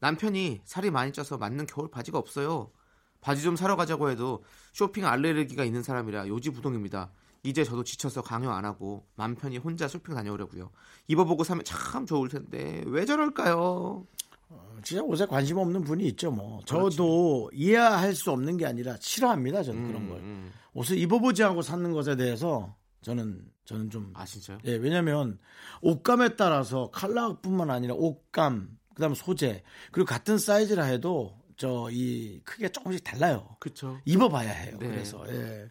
남편이 0.00 0.60
살이 0.66 0.90
많이 0.90 1.10
쪄서 1.10 1.38
맞는 1.38 1.64
겨울 1.64 1.90
바지가 1.90 2.18
없어요. 2.18 2.70
바지 3.22 3.42
좀 3.42 3.56
사러 3.56 3.76
가자고 3.76 4.10
해도 4.10 4.44
쇼핑 4.74 5.06
알레르기가 5.06 5.64
있는 5.64 5.82
사람이라 5.82 6.28
요지부동입니다. 6.28 7.10
이제 7.42 7.64
저도 7.64 7.82
지쳐서 7.82 8.20
강요 8.20 8.50
안 8.50 8.66
하고 8.66 9.06
맘 9.14 9.36
편히 9.36 9.56
혼자 9.56 9.88
쇼핑 9.88 10.14
다녀오려고요. 10.14 10.70
입어보고 11.08 11.44
사면 11.44 11.64
참 11.64 12.04
좋을 12.04 12.28
텐데 12.28 12.82
왜 12.84 13.06
저럴까요? 13.06 14.06
진짜 14.82 15.02
옷에 15.02 15.24
관심 15.24 15.56
없는 15.56 15.82
분이 15.82 16.06
있죠 16.08 16.30
뭐 16.30 16.60
저도 16.66 17.50
이해할 17.54 18.14
수 18.14 18.30
없는 18.32 18.58
게 18.58 18.66
아니라 18.66 18.96
싫어합니다 19.00 19.62
저는 19.62 19.86
그런 19.86 20.08
걸 20.08 20.18
음. 20.18 20.52
옷을 20.74 20.98
입어보지 20.98 21.42
않고 21.42 21.62
사는 21.62 21.90
것에 21.92 22.16
대해서 22.16 22.76
저는 23.00 23.40
저는 23.64 23.90
좀 23.90 24.10
아 24.14 24.24
진짜요? 24.24 24.58
예, 24.64 24.74
왜냐면 24.76 25.38
옷감에 25.80 26.36
따라서 26.36 26.90
컬러뿐만 26.92 27.70
아니라 27.70 27.94
옷감, 27.94 28.68
그 28.94 29.00
다음에 29.00 29.14
소재, 29.14 29.62
그리고 29.92 30.06
같은 30.06 30.38
사이즈라 30.38 30.84
해도 30.84 31.38
저 31.56 31.88
이 31.90 32.40
크기가 32.44 32.68
조금씩 32.68 33.04
달라요. 33.04 33.56
그렇죠. 33.60 33.98
입어봐야 34.04 34.50
해요. 34.50 34.76
네. 34.80 34.88
그래서 34.88 35.24
예. 35.28 35.66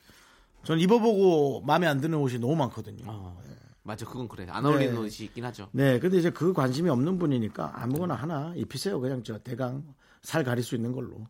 저는 0.64 0.82
입어보고 0.82 1.62
마음에 1.66 1.88
안 1.88 2.00
드는 2.00 2.18
옷이 2.18 2.40
너무 2.40 2.56
많거든요. 2.56 3.04
어, 3.06 3.38
맞아, 3.84 4.06
그건 4.06 4.30
그래. 4.30 4.48
안 4.50 4.66
어울리는 4.66 4.94
네. 4.94 5.00
옷이 5.00 5.26
있긴 5.28 5.44
하죠. 5.46 5.68
네, 5.74 6.00
근데 6.00 6.18
이제 6.18 6.30
그 6.30 6.54
관심이 6.54 6.90
없는 6.90 7.20
분이니까 7.20 7.74
아무거나 7.84 8.16
하나 8.16 8.54
입히세요. 8.56 9.00
그냥 9.02 9.24
저 9.24 9.38
대강 9.40 9.84
살 10.24 10.44
가릴 10.44 10.64
수 10.64 10.76
있는 10.76 10.94
걸로. 10.94 11.28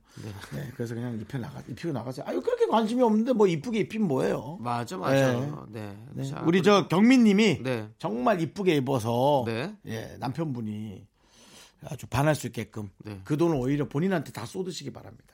네, 0.54 0.72
그래서 0.76 0.94
그냥 0.94 1.20
입혀 1.20 1.40
나가, 1.40 1.62
입히고 1.68 1.92
나가세요. 1.92 2.26
아유 2.28 2.40
그렇게 2.42 2.68
관심이 2.68 3.02
없는데 3.02 3.34
뭐 3.34 3.48
이쁘게 3.48 3.80
입히면 3.80 4.08
뭐예요? 4.08 4.58
맞아, 4.62 4.98
맞아. 4.98 5.66
네. 5.70 5.98
네. 6.14 6.24
자, 6.24 6.44
우리 6.46 6.62
저 6.62 6.88
경민님이 6.88 7.64
네. 7.64 7.90
정말 7.98 8.40
이쁘게 8.40 8.76
입어서 8.76 9.44
네. 9.48 9.76
예, 9.88 10.16
남편분이 10.20 11.08
아주 11.86 12.06
반할 12.06 12.36
수 12.36 12.46
있게끔 12.48 12.90
네. 13.00 13.20
그 13.24 13.36
돈을 13.36 13.56
오히려 13.56 13.90
본인한테 13.90 14.32
다 14.32 14.46
쏟으시기 14.46 14.94
바랍니다. 14.94 15.33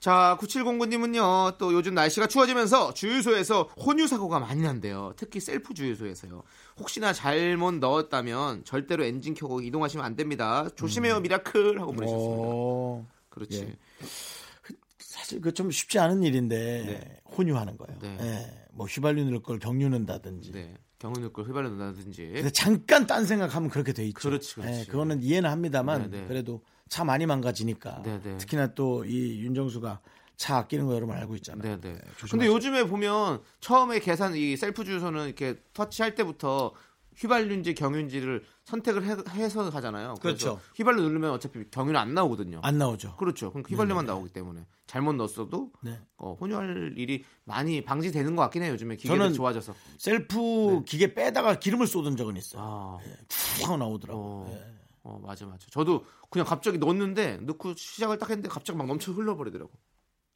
자, 0.00 0.36
9709님은요, 0.40 1.58
또 1.58 1.74
요즘 1.74 1.94
날씨가 1.94 2.26
추워지면서 2.26 2.94
주유소에서 2.94 3.64
혼유 3.76 4.06
사고가 4.06 4.40
많이 4.40 4.62
난대요. 4.62 5.12
특히 5.16 5.40
셀프 5.40 5.74
주유소에서요. 5.74 6.42
혹시나 6.78 7.12
잘못 7.12 7.74
넣었다면 7.74 8.64
절대로 8.64 9.04
엔진 9.04 9.34
켜고 9.34 9.60
이동하시면 9.60 10.04
안 10.04 10.16
됩니다. 10.16 10.68
조심해요, 10.74 11.20
미라클! 11.20 11.78
하고 11.80 11.92
보내셨습니다. 11.92 12.42
어, 12.42 13.06
그렇지. 13.28 13.60
예. 13.62 13.76
사실 14.98 15.40
그 15.40 15.52
좀 15.52 15.70
쉽지 15.70 15.98
않은 15.98 16.22
일인데 16.22 16.56
네. 16.86 17.20
혼유하는 17.36 17.76
거예요. 17.76 17.98
네. 18.00 18.16
예, 18.20 18.66
뭐 18.72 18.86
휘발유 18.86 19.22
넣을 19.26 19.42
걸 19.42 19.58
경유 19.58 19.88
넣는다든지. 19.90 20.52
네. 20.52 20.74
경유 20.98 21.16
넣을 21.16 21.32
걸 21.32 21.44
휘발유 21.44 21.68
넣는다든지. 21.70 22.30
근데 22.34 22.50
잠깐 22.50 23.06
딴 23.06 23.26
생각하면 23.26 23.68
그렇게 23.68 23.92
돼 23.92 24.04
있죠. 24.06 24.28
그렇지, 24.30 24.54
그렇지. 24.54 24.80
예, 24.80 24.84
그거는 24.86 25.22
이해는 25.22 25.50
합니다만 25.50 26.10
네, 26.10 26.20
네. 26.20 26.26
그래도 26.26 26.62
차 26.90 27.04
많이 27.04 27.24
망가지니까. 27.24 28.02
네, 28.04 28.20
네. 28.22 28.36
특히나 28.36 28.74
또 28.74 29.04
이 29.06 29.40
윤정수가 29.40 30.00
차 30.36 30.56
아끼는 30.58 30.86
거 30.86 30.94
여러분 30.94 31.16
알고 31.16 31.36
있잖아요. 31.36 31.62
네, 31.62 31.80
네. 31.80 31.92
네, 31.94 32.00
조심하세요. 32.18 32.30
근데 32.30 32.46
요즘에 32.46 32.84
보면 32.84 33.40
처음에 33.60 34.00
계산 34.00 34.34
이 34.34 34.56
셀프 34.56 34.84
주유소는 34.84 35.26
이렇게 35.26 35.56
터치할 35.72 36.14
때부터 36.14 36.72
휘발유인지 37.16 37.74
경유인지를 37.74 38.42
선택을 38.64 39.04
해, 39.04 39.12
하잖아요. 39.42 40.14
그래서 40.20 40.20
그렇죠. 40.20 40.60
휘발유 40.76 41.02
누르면 41.02 41.30
어차피 41.32 41.64
경유는 41.70 42.00
안 42.00 42.14
나오거든요. 42.14 42.60
안 42.62 42.78
나오죠. 42.78 43.16
그렇죠. 43.16 43.50
그럼 43.50 43.64
휘발유만 43.68 44.06
나오기 44.06 44.30
때문에 44.32 44.66
잘못 44.86 45.12
넣었어도 45.12 45.70
네. 45.82 45.98
어, 46.16 46.36
혼유할 46.40 46.94
일이 46.96 47.24
많이 47.44 47.82
방지되는 47.84 48.34
것 48.34 48.42
같긴 48.42 48.62
해요. 48.62 48.72
요즘에 48.72 48.96
저는 48.96 49.34
좋아져서. 49.34 49.74
셀프 49.98 50.82
기계 50.86 51.12
빼다가 51.14 51.58
기름을 51.58 51.86
쏟은 51.86 52.16
적은 52.16 52.36
있어요. 52.36 52.62
아, 52.64 52.98
푹 53.28 53.66
하고 53.68 53.76
나오더라고. 53.76 54.20
어, 54.20 54.50
예. 54.54 54.79
어, 55.02 55.18
맞아, 55.22 55.46
맞아. 55.46 55.66
저도 55.70 56.04
그냥 56.30 56.46
갑자기 56.46 56.78
넣었는데 56.78 57.38
넣고 57.38 57.74
시작을 57.74 58.18
딱 58.18 58.28
했는데 58.30 58.48
갑자기 58.48 58.76
막 58.78 58.86
넘쳐 58.86 59.12
흘러버리더라고. 59.12 59.70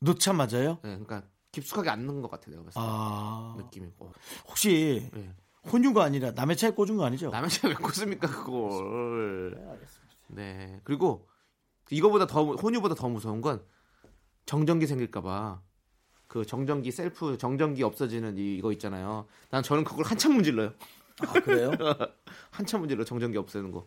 넣자 0.00 0.32
맞아요? 0.32 0.78
네, 0.82 0.98
그러니까 0.98 1.22
깊숙하게 1.52 1.90
안 1.90 2.06
넣은 2.06 2.20
것 2.22 2.30
같아 2.30 2.50
내가 2.50 2.62
봤을 2.64 2.74
때 2.80 2.86
아 2.86 3.54
느낌이. 3.58 3.92
어, 3.98 4.10
혹시 4.48 5.08
네. 5.12 5.34
혼유가 5.70 6.04
아니라 6.04 6.30
남의 6.32 6.56
차에 6.56 6.70
꽂은 6.70 6.96
거 6.96 7.04
아니죠? 7.04 7.30
남의 7.30 7.48
차에 7.50 7.70
왜 7.70 7.74
꽂습니까 7.76 8.26
그걸? 8.28 9.78
네. 10.28 10.80
그리고 10.84 11.28
이거보다 11.90 12.26
더 12.26 12.44
혼유보다 12.54 12.94
더 12.94 13.08
무서운 13.08 13.40
건 13.40 13.62
정전기 14.46 14.86
생길까봐 14.86 15.62
그 16.26 16.44
정전기 16.44 16.90
셀프 16.90 17.38
정전기 17.38 17.82
없어지는 17.82 18.36
이- 18.38 18.56
이거 18.56 18.72
있잖아요. 18.72 19.26
난 19.50 19.62
저는 19.62 19.84
그걸 19.84 20.04
한참 20.06 20.32
문질러요. 20.34 20.72
아 21.20 21.32
그래요? 21.34 21.70
한참 22.50 22.80
문질러 22.80 23.04
정전기 23.04 23.38
없애는 23.38 23.70
거. 23.70 23.86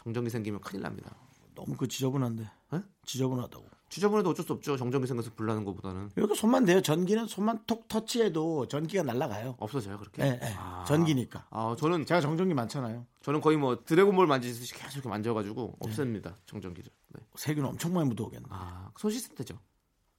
네. 0.00 0.04
정전기 0.04 0.30
생기면 0.30 0.60
큰일 0.60 0.82
납니다. 0.82 1.14
너무 1.54 1.76
그 1.76 1.86
지저분한데. 1.88 2.42
에? 2.74 2.82
지저분하다고. 3.04 3.64
주저분해도 3.90 4.30
어쩔 4.30 4.44
수 4.46 4.52
없죠. 4.52 4.76
정전기 4.76 5.08
생겨서 5.08 5.30
불나는 5.34 5.64
것보다는 5.64 6.10
여기 6.16 6.34
손만 6.36 6.64
대요. 6.64 6.80
전기는 6.80 7.26
손만 7.26 7.60
톡 7.66 7.88
터치해도 7.88 8.68
전기가 8.68 9.02
날아가요. 9.02 9.56
없어져요 9.58 9.98
그렇게. 9.98 10.22
예, 10.22 10.38
예. 10.40 10.54
아. 10.56 10.84
전기니까. 10.86 11.46
아 11.50 11.74
저는 11.76 12.06
제가 12.06 12.20
정전기 12.20 12.54
많잖아요. 12.54 13.04
저는 13.22 13.40
거의 13.40 13.56
뭐 13.56 13.82
드래곤볼 13.84 14.28
만지듯이 14.28 14.74
계속 14.74 14.94
이렇게 14.94 15.08
만져가지고 15.08 15.76
없앱니다 15.80 16.36
정전기를. 16.46 16.88
네. 17.14 17.20
세균 17.34 17.64
엄청 17.64 17.92
많이 17.92 18.08
묻어오겠네. 18.08 18.46
아, 18.50 18.92
손 18.96 19.10
씻을 19.10 19.34
때죠. 19.34 19.58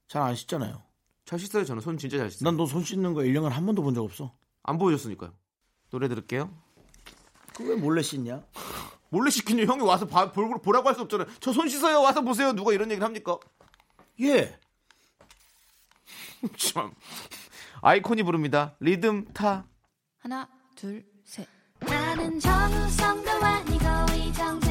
잘 0.09 0.21
안 0.21 0.35
씻잖아요. 0.35 0.81
잘 1.23 1.39
씻어요. 1.39 1.63
저는 1.63 1.81
손 1.81 1.97
진짜 1.97 2.17
잘 2.17 2.29
씻어요. 2.29 2.43
난 2.51 2.57
너 2.57 2.65
손 2.67 2.83
씻는 2.83 3.13
거 3.13 3.21
1년간 3.21 3.49
한 3.51 3.65
번도 3.65 3.81
본 3.83 3.93
적 3.95 4.03
없어. 4.03 4.33
안 4.63 4.77
보여줬으니까요. 4.77 5.31
노래 5.91 6.09
들을게요. 6.09 6.51
그왜 7.55 7.77
몰래 7.77 8.01
씻냐? 8.01 8.43
몰래 9.11 9.29
시키는 9.29 9.67
형이 9.67 9.81
와서 9.83 10.07
봐- 10.07 10.31
볼- 10.31 10.61
보라고 10.61 10.87
할 10.87 10.95
수 10.95 11.01
없잖아요. 11.01 11.27
저 11.41 11.51
손 11.51 11.67
씻어요. 11.69 12.01
와서 12.01 12.21
보세요. 12.21 12.53
누가 12.53 12.71
이런 12.73 12.89
얘기를 12.89 13.05
합니까? 13.05 13.37
예. 14.21 14.57
참. 16.57 16.91
아이콘이 17.81 18.23
부릅니다. 18.23 18.75
리듬 18.79 19.25
타. 19.33 19.65
하나, 20.19 20.47
둘, 20.75 21.03
셋. 21.25 21.47
나는 21.79 22.39
정우성도 22.39 23.29
아니고 23.31 23.85
이정재 24.15 24.70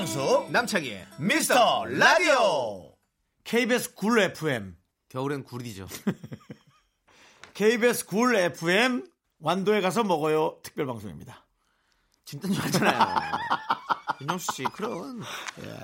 윤정수 0.00 0.48
남창희의 0.50 1.06
미스터 1.18 1.86
라디오 1.86 2.92
KBS 3.44 3.94
굴 3.94 4.18
FM 4.20 4.76
겨울엔 5.08 5.42
굴이죠. 5.42 5.88
KBS 7.54 8.04
굴 8.04 8.36
FM 8.36 9.06
완도에 9.40 9.80
가서 9.80 10.04
먹어요 10.04 10.58
특별 10.62 10.84
방송입니다. 10.84 11.46
진짜인 12.26 12.52
줄 12.52 12.62
알잖아요. 12.64 13.14
윤정수 14.20 14.52
씨, 14.52 14.64
그런 14.64 15.22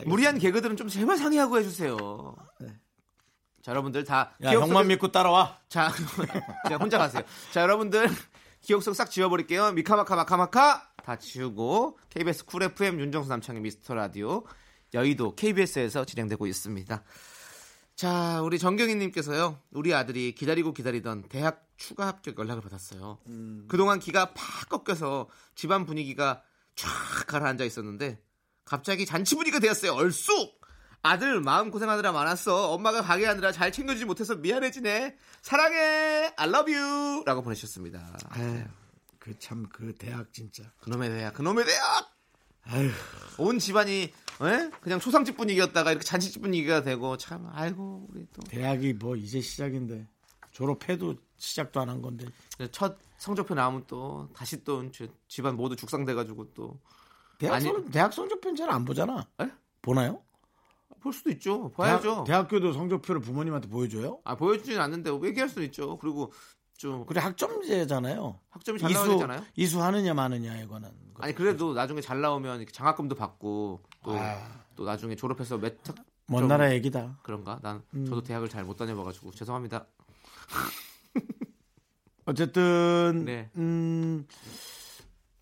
무리한 0.05 0.39
개그들은 0.39 0.77
좀 0.77 0.89
제발 0.89 1.17
상의하고 1.17 1.57
해주세요. 1.61 1.97
자, 3.63 3.71
여러분들 3.71 4.05
다 4.05 4.35
야 4.43 4.51
기억 4.51 4.65
형만 4.65 4.85
속에- 4.85 4.89
믿고 4.89 5.11
따라와. 5.11 5.59
자, 5.71 5.89
혼자 6.79 6.99
가세요. 6.99 7.23
자, 7.51 7.63
여러분들 7.63 8.11
기억 8.61 8.83
속 8.83 8.93
싹 8.95 9.11
지워버릴게요. 9.11 9.73
미카마카 9.73 10.17
마카마카 10.17 10.92
다 11.03 11.17
지우고 11.17 11.99
KBS 12.11 12.45
Cool 12.45 12.63
FM 12.63 13.01
윤정수 13.01 13.29
남창희의 13.29 13.61
미스터 13.63 13.95
라디오 13.95 14.45
여의도 14.95 15.35
KBS에서 15.35 16.05
진행되고 16.05 16.47
있습니다. 16.47 17.03
자, 17.95 18.41
우리 18.43 18.59
정경희님께서요. 18.59 19.59
우리 19.73 19.95
아들이 19.95 20.35
기다리고 20.35 20.73
기다리던 20.73 21.25
대학 21.29 21.67
추가 21.77 22.07
합격 22.07 22.39
연락을 22.39 22.63
받았어요. 22.63 23.19
그동안 23.69 23.99
기가 23.99 24.33
팍 24.35 24.69
꺾여서 24.69 25.29
집안 25.55 25.85
분위기가 25.85 26.43
쫙 26.75 26.89
가라앉아 27.27 27.65
있었는데 27.65 28.21
갑자기 28.65 29.07
잔치 29.07 29.35
분위기가 29.35 29.59
되었어요. 29.61 29.93
얼쑥! 29.93 30.61
아들 31.03 31.41
마음 31.41 31.71
고생하느라 31.71 32.13
많았어. 32.13 32.71
엄마가 32.73 33.03
가게 33.03 33.27
하느라 33.27 33.51
잘 33.51 33.73
챙겨주지 33.73 34.05
못해서 34.05 34.37
미안해지네. 34.37 35.17
사랑해. 35.43 36.33
I 36.37 36.49
love 36.49 36.73
you. 36.75 37.25
라고 37.25 37.43
보내셨습니다. 37.43 38.17
그참그 39.27 39.95
대학 39.99 40.33
진짜. 40.33 40.65
그놈의 40.81 41.09
대학, 41.11 41.35
그놈의 41.35 41.65
대학! 41.65 42.13
아휴. 42.65 42.91
온 43.39 43.59
집안이 43.61 44.03
에? 44.03 44.71
그냥 44.81 44.99
초상집 44.99 45.37
분위기였다가 45.37 45.93
이렇게 45.93 46.05
잔치집 46.05 46.43
분위기가 46.43 46.83
되고 46.83 47.17
참 47.17 47.49
아이고 47.53 48.09
우리 48.11 48.27
또 48.33 48.43
대학이 48.43 48.95
뭐 48.95 49.15
이제 49.17 49.41
시작인데 49.41 50.09
졸업해도 50.51 51.15
시작도 51.39 51.81
안 51.81 51.89
한 51.89 52.03
건데. 52.03 52.27
첫 52.73 52.99
성적표 53.19 53.55
나오면 53.55 53.85
또 53.87 54.29
다시 54.35 54.63
또 54.65 54.91
저- 54.91 55.07
집안 55.29 55.57
모두 55.57 55.77
죽상돼가지고 55.77 56.53
또볼 56.55 56.79
대학 57.39 57.55
아니- 57.55 57.65
성 57.67 57.85
대학 57.91 58.13
성적표는 58.13 58.57
잘 58.57 58.71
안 58.71 58.85
보잖아. 58.85 59.29
에? 59.41 59.49
보나요? 59.83 60.23
수도 61.13 61.31
있죠 61.33 61.69
봐야죠 61.73 62.23
대학, 62.29 62.49
교도 62.49 62.73
성적표를 62.73 63.21
부모님한테 63.21 63.69
보여줘요? 63.69 64.21
아 64.25 64.37
보여주진 64.37 64.79
않는데 64.81 65.11
얘기할 65.25 65.49
수도 65.49 65.63
있죠 65.65 65.99
그리고 65.99 66.33
좀 66.83 67.07
그래 67.07 67.21
학점제잖아요. 67.21 68.41
학점이 68.51 68.81
잘 68.81 68.91
이수 69.55 69.81
하느냐 69.81 70.15
마느냐 70.15 70.59
이거는. 70.63 70.91
아니 71.21 71.33
그래도 71.33 71.75
나중에 71.75 72.01
잘 72.01 72.21
나오면 72.21 72.67
장학금도 72.73 73.15
받고 73.15 73.81
또또 74.03 74.19
아. 74.19 74.61
나중에 74.77 75.15
졸업해서 75.15 75.59
몇특 75.59 75.95
먼 76.27 76.41
좀- 76.41 76.49
나라 76.49 76.73
얘기다. 76.75 77.21
그런가 77.23 77.61
난 77.63 77.85
음. 77.95 78.05
저도 78.05 78.25
대학을 78.25 78.49
잘 78.49 78.65
못 78.65 78.77
다녀봐가지고 78.77 79.31
죄송합니다 79.31 79.87
어쨌든 82.27 83.23
네. 83.27 83.49
음, 83.57 84.27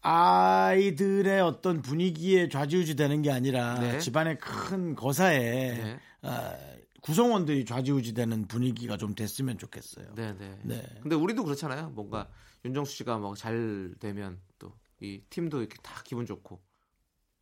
아이들의 0.02 1.40
어떤 1.40 1.80
분위기에 1.80 2.50
좌지우지 2.50 2.96
되는 2.96 3.22
게 3.22 3.30
아니라 3.30 3.78
네. 3.78 3.98
집안의 3.98 4.38
큰 4.40 4.94
거사에 4.94 5.38
네. 5.38 5.98
아, 6.20 6.54
구성원들이 7.00 7.64
좌지우지 7.64 8.14
되는 8.14 8.46
분위기가 8.46 8.96
좀 8.96 9.14
됐으면 9.14 9.58
좋겠어요. 9.58 10.14
네네 10.14 10.60
네. 10.64 10.82
근데 11.02 11.16
우리도 11.16 11.44
그렇잖아요 11.44 11.90
뭔가 11.90 12.28
윤정수 12.64 12.94
씨가 12.96 13.18
뭐 13.18 13.34
잘 13.34 13.94
되면 14.00 14.40
또 14.58 14.72
이 15.02 15.22
팀도 15.30 15.60
이렇게 15.60 15.76
다 15.82 16.02
기분 16.04 16.26
좋고 16.26 16.60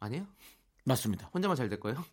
아니에요 0.00 0.26
맞습니다. 0.84 1.28
혼자만 1.34 1.56
잘 1.56 1.68
될 1.68 1.80
거예요 1.80 2.04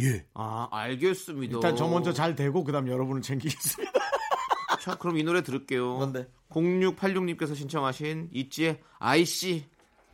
예. 0.00 0.26
아 0.32 0.68
알겠습니다 0.70 1.54
일단 1.56 1.76
저 1.76 1.86
먼저 1.86 2.12
잘 2.14 2.34
되고 2.34 2.64
그다음 2.64 2.88
여러분을 2.88 3.20
챙기겠습니다. 3.22 3.92
자, 4.80 4.94
그럼 4.96 5.18
이 5.18 5.22
노래 5.24 5.42
들을게요. 5.42 5.96
뭔데? 5.96 6.28
0686님께서 6.50 7.54
신청하신 7.56 8.30
이지의 8.32 8.80
아이씨. 8.98 9.66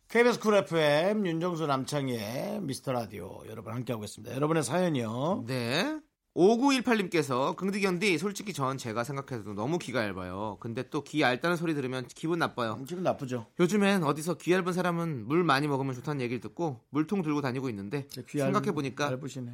KBS 0.09 0.41
Cool 0.41 0.57
FM 0.57 1.27
윤정수 1.27 1.67
남창희의 1.67 2.61
미스터 2.63 2.93
라디오 2.93 3.43
여러분 3.49 3.73
함께하고 3.73 4.05
있습니다. 4.05 4.35
여러분의 4.35 4.63
사연이요. 4.65 5.45
네. 5.47 6.01
5918님께서 6.35 7.55
긍디견디 7.57 8.17
솔직히 8.19 8.53
전 8.55 8.79
제가 8.79 9.05
생각해도 9.05 9.53
너무 9.55 9.79
귀가 9.79 10.05
얇아요. 10.07 10.57
근데 10.61 10.83
또 10.89 11.03
귀 11.05 11.21
얇다는 11.21 11.57
소리 11.57 11.75
들으면 11.75 12.07
기분 12.09 12.39
나빠요. 12.39 12.83
기분 12.89 13.05
나쁘죠? 13.05 13.47
요즘엔 13.61 14.03
어디서 14.03 14.39
귀 14.39 14.53
얇은 14.53 14.73
사람은 14.73 15.27
물 15.27 15.45
많이 15.45 15.69
먹으면 15.69 15.95
좋다는 15.95 16.23
얘기를 16.23 16.41
듣고 16.41 16.81
물통 16.91 17.23
들고 17.23 17.43
다니고 17.43 17.69
있는데 17.69 18.07
생각해 18.11 18.73
보니까. 18.73 19.11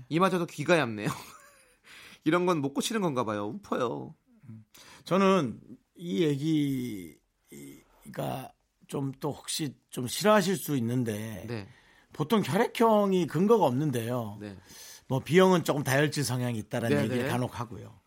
이마저도 0.08 0.46
귀가 0.46 0.78
얇네요. 0.78 1.08
이런 2.24 2.46
건 2.46 2.60
못 2.60 2.74
고치는 2.74 3.00
건가 3.00 3.24
봐요. 3.24 3.46
우퍼요. 3.48 4.14
저는 5.04 5.60
이 5.96 6.22
얘기가 6.22 7.18
좀 8.86 9.12
또 9.20 9.32
혹시 9.32 9.74
좀 9.90 10.06
싫어하실 10.06 10.56
수 10.56 10.76
있는데 10.76 11.44
네. 11.46 11.68
보통 12.12 12.42
혈액형이 12.44 13.26
근거가 13.26 13.64
없는데요. 13.66 14.38
네. 14.40 14.56
뭐 15.08 15.20
B형은 15.20 15.64
조금 15.64 15.82
다혈질 15.82 16.22
성향이 16.22 16.58
있다라는 16.58 16.96
네, 16.96 17.02
얘기를 17.04 17.22
네. 17.24 17.28
간혹 17.28 17.58
하고요. 17.58 17.98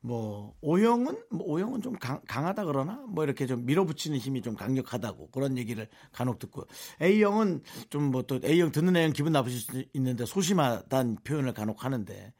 뭐 0.00 0.54
O형은 0.60 1.24
뭐 1.30 1.46
O형은 1.48 1.82
좀 1.82 1.94
강, 1.98 2.20
강하다 2.26 2.64
그러나 2.66 3.02
뭐 3.08 3.24
이렇게 3.24 3.46
좀 3.46 3.66
밀어붙이는 3.66 4.16
힘이 4.18 4.42
좀 4.42 4.54
강력하다고 4.54 5.30
그런 5.30 5.58
얘기를 5.58 5.88
간혹 6.12 6.38
듣고 6.38 6.66
A형은 7.02 7.62
좀 7.90 8.10
뭐 8.10 8.22
또 8.22 8.40
A형 8.44 8.70
듣는 8.70 8.96
애형 8.96 9.12
기분 9.12 9.32
나쁘실 9.32 9.60
수 9.60 9.84
있는데 9.94 10.24
소심하다는 10.24 11.18
표현을 11.24 11.52
간혹 11.52 11.84
하는데 11.84 12.32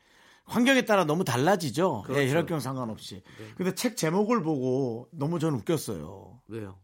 환경에 0.44 0.82
따라 0.82 1.04
너무 1.04 1.24
달라지죠. 1.24 2.02
그렇죠. 2.02 2.22
예, 2.22 2.30
혈액형 2.30 2.60
상관없이. 2.60 3.22
근데 3.56 3.74
책 3.74 3.96
제목을 3.96 4.42
보고 4.42 5.08
너무 5.12 5.38
저는 5.38 5.58
웃겼어요. 5.58 6.40
왜요? 6.48 6.78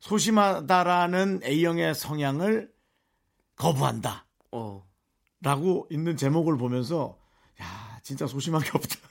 소심하다라는 0.00 1.40
A형의 1.44 1.94
성향을 1.94 2.70
거부한다. 3.56 4.26
어. 4.52 4.84
라고 5.42 5.86
있는 5.90 6.16
제목을 6.16 6.56
보면서 6.56 7.18
야 7.62 7.98
진짜 8.02 8.26
소심한 8.26 8.62
게 8.62 8.70
없다. 8.74 8.96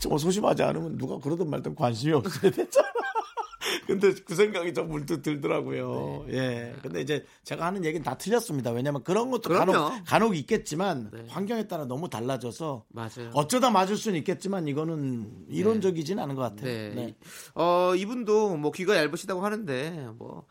정말 0.00 0.18
소심하지 0.18 0.62
않으면 0.62 0.96
누가 0.96 1.18
그러든 1.18 1.50
말든 1.50 1.74
관심이 1.74 2.12
없어야 2.12 2.50
되잖아. 2.50 2.88
근데 3.86 4.12
그 4.14 4.34
생각이 4.34 4.72
좀 4.74 4.88
문득 4.88 5.22
들더라고요. 5.22 6.24
네. 6.28 6.34
예. 6.34 6.74
근데 6.82 7.00
이제 7.00 7.24
제가 7.44 7.66
하는 7.66 7.84
얘기는 7.84 8.02
다 8.04 8.16
틀렸습니다. 8.16 8.70
왜냐면 8.70 9.02
그런 9.02 9.30
것도 9.30 9.48
그럼요. 9.48 9.72
간혹, 9.72 10.04
간혹 10.04 10.36
있겠지만 10.36 11.10
네. 11.12 11.24
환경에 11.28 11.66
따라 11.68 11.84
너무 11.86 12.08
달라져서 12.08 12.84
맞아요. 12.88 13.30
어쩌다 13.34 13.70
맞을 13.70 13.96
수는 13.96 14.18
있겠지만 14.18 14.68
이거는 14.68 15.46
이론적이진 15.48 16.18
않은 16.18 16.34
것 16.34 16.42
같아요. 16.42 16.64
네. 16.66 16.94
네. 16.94 17.16
어, 17.54 17.94
이분도 17.94 18.56
뭐 18.56 18.70
귀가 18.72 18.96
얇으시다고 18.96 19.44
하는데 19.44 20.08
뭐 20.18 20.44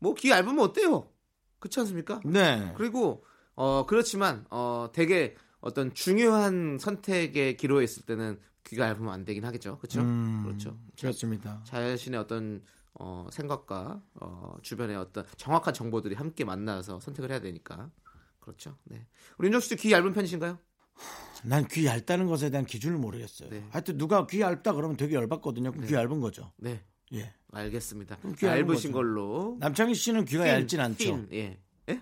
뭐 0.00 0.14
귀 0.14 0.30
얇으면 0.30 0.58
어때요? 0.60 1.06
그렇지 1.64 1.80
않습니까? 1.80 2.20
네. 2.26 2.74
그리고 2.76 3.24
어 3.54 3.86
그렇지만 3.86 4.44
어 4.50 4.90
되게 4.92 5.34
어떤 5.60 5.94
중요한 5.94 6.76
선택의 6.78 7.56
기로에 7.56 7.84
있을 7.84 8.02
때는 8.04 8.38
귀가 8.64 8.86
얇으면 8.88 9.12
안 9.14 9.24
되긴 9.24 9.46
하겠죠. 9.46 9.78
그렇죠? 9.78 10.00
음, 10.02 10.42
그렇죠. 10.44 10.78
그렇습니다. 11.00 11.62
자신의 11.64 12.20
어떤 12.20 12.62
어 12.92 13.26
생각과 13.32 14.02
어 14.20 14.56
주변의 14.60 14.96
어떤 14.96 15.24
정확한 15.38 15.72
정보들이 15.72 16.14
함께 16.16 16.44
만나서 16.44 17.00
선택을 17.00 17.30
해야 17.30 17.40
되니까. 17.40 17.90
그렇죠. 18.40 18.76
네. 18.84 19.06
우리 19.38 19.46
윤정수 19.46 19.68
씨귀 19.70 19.90
얇은 19.92 20.12
편이신가요? 20.12 20.58
난 21.44 21.66
귀 21.66 21.86
얇다는 21.86 22.26
것에 22.26 22.50
대한 22.50 22.66
기준을 22.66 22.98
모르겠어요. 22.98 23.48
네. 23.48 23.66
하여튼 23.70 23.96
누가 23.96 24.26
귀 24.26 24.40
얇다 24.42 24.74
그러면 24.74 24.98
되게 24.98 25.14
열받거든요. 25.14 25.72
그럼 25.72 25.86
귀 25.86 25.94
얇은 25.94 26.20
거죠. 26.20 26.52
네. 26.58 26.84
예. 27.12 27.32
알겠습니다. 27.52 28.18
얇으신 28.42 28.90
거죠. 28.90 28.92
걸로. 28.92 29.56
남창희 29.60 29.94
씨는 29.94 30.24
귀가 30.24 30.44
핀, 30.44 30.52
얇진 30.52 30.80
않죠. 30.80 30.96
핀, 30.98 31.28
예. 31.32 31.58
예? 31.88 32.00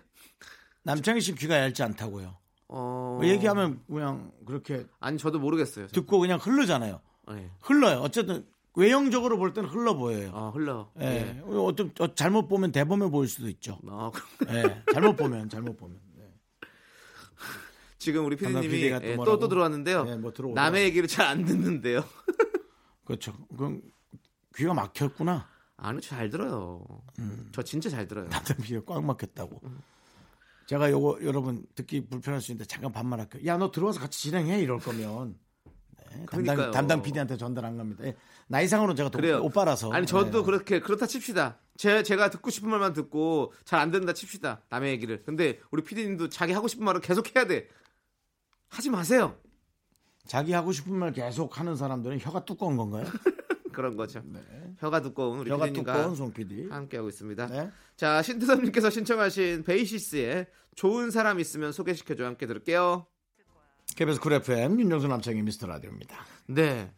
남창희 0.84 1.20
씨 1.20 1.34
귀가 1.34 1.58
얇지 1.58 1.82
않다고요. 1.82 2.36
어... 2.68 3.20
얘기하면 3.22 3.82
그냥 3.86 4.32
그렇게 4.46 4.86
아니 5.00 5.18
저도 5.18 5.38
모르겠어요. 5.38 5.88
저- 5.88 5.92
듣고 5.92 6.18
그냥 6.20 6.38
흐르잖아요. 6.38 7.00
예. 7.32 7.50
흘러요. 7.60 7.98
어쨌든 8.00 8.46
외형적으로 8.74 9.36
볼 9.36 9.52
때는 9.52 9.68
흘러 9.68 9.94
보여요. 9.94 10.30
아, 10.34 10.48
흘러. 10.48 10.90
예. 11.00 11.42
어떤 11.46 11.92
어, 12.00 12.14
잘못 12.14 12.48
보면 12.48 12.72
대범해 12.72 13.10
보일 13.10 13.28
수도 13.28 13.48
있죠. 13.50 13.78
아, 13.86 14.10
예. 14.48 14.82
잘못 14.94 15.16
보면 15.16 15.50
잘못 15.50 15.76
보면. 15.76 15.98
네. 16.16 16.24
지금 17.98 18.24
우리 18.24 18.36
피디님이 18.36 18.68
PD가 18.68 19.00
또 19.00 19.06
예, 19.06 19.16
또, 19.16 19.48
들어왔는데요. 19.48 20.04
네, 20.04 20.16
뭐. 20.16 20.32
남의 20.54 20.84
얘기를 20.84 21.06
잘 21.06 21.26
안 21.26 21.44
듣는데요. 21.44 22.02
그렇죠. 23.04 23.34
그럼 23.56 23.82
귀가 24.54 24.74
막혔구나. 24.74 25.48
아니, 25.76 26.00
잘 26.00 26.30
들어요. 26.30 26.84
음. 27.18 27.48
저 27.52 27.62
진짜 27.62 27.88
잘 27.90 28.06
들어요. 28.06 28.28
담당 28.28 28.56
PD가 28.58 28.82
꽉 28.86 29.04
막혔다고. 29.04 29.60
제가 30.66 30.90
요거 30.90 31.18
여러분 31.22 31.66
듣기 31.74 32.06
불편할 32.08 32.40
수 32.40 32.52
있는데 32.52 32.66
잠깐 32.66 32.92
반말할게요. 32.92 33.44
야 33.46 33.56
너 33.58 33.70
들어와서 33.70 33.98
같이 34.00 34.20
진행해 34.22 34.60
이럴 34.60 34.78
거면 34.78 35.36
네. 36.12 36.26
담당 36.30 36.70
담당 36.70 37.02
PD한테 37.02 37.36
전달 37.36 37.64
안 37.64 37.76
갑니다. 37.76 38.04
예, 38.04 38.14
나이상으로는 38.46 38.94
제가 38.96 39.10
도-. 39.10 39.44
오빠라서. 39.44 39.92
아니 39.92 40.06
저도 40.06 40.38
네. 40.38 40.44
그렇게 40.44 40.80
그렇다 40.80 41.06
칩시다. 41.06 41.58
제 41.76 42.02
제가 42.04 42.30
듣고 42.30 42.50
싶은 42.50 42.70
말만 42.70 42.92
듣고 42.92 43.52
잘 43.64 43.80
안 43.80 43.90
된다 43.90 44.12
칩시다. 44.12 44.62
남의 44.68 44.92
얘기를. 44.92 45.22
근데 45.24 45.58
우리 45.72 45.82
피디님도 45.82 46.28
자기 46.28 46.52
하고 46.52 46.68
싶은 46.68 46.84
말을 46.84 47.00
계속 47.00 47.34
해야 47.34 47.46
돼. 47.46 47.68
하지 48.68 48.88
마세요. 48.88 49.36
자기 50.26 50.52
하고 50.52 50.70
싶은 50.70 50.94
말 50.94 51.12
계속 51.12 51.58
하는 51.58 51.74
사람들은 51.74 52.20
혀가 52.20 52.44
두꺼운 52.44 52.76
건가요? 52.76 53.04
그런 53.72 53.96
거죠. 53.96 54.22
혀가 54.78 55.00
두꺼운 55.02 55.38
우리 55.40 55.50
네. 55.50 55.54
혀가 55.54 55.72
두꺼운 55.72 56.14
송 56.14 56.32
PD. 56.32 56.68
함께 56.70 56.96
하고 56.98 57.08
있습니다. 57.08 57.46
네. 57.48 57.70
자 57.96 58.22
신태섭님께서 58.22 58.90
신청하신 58.90 59.64
베이시스의 59.64 60.46
좋은 60.74 61.10
사람 61.10 61.40
있으면 61.40 61.72
소개시켜줘 61.72 62.24
함께 62.24 62.46
들을게요. 62.46 63.06
KBS 63.96 64.20
Cool 64.20 64.32
FM 64.34 64.80
윤정수 64.80 65.08
남창희 65.08 65.42
미스터 65.42 65.66
라디오입니다. 65.66 66.16
네. 66.46 66.92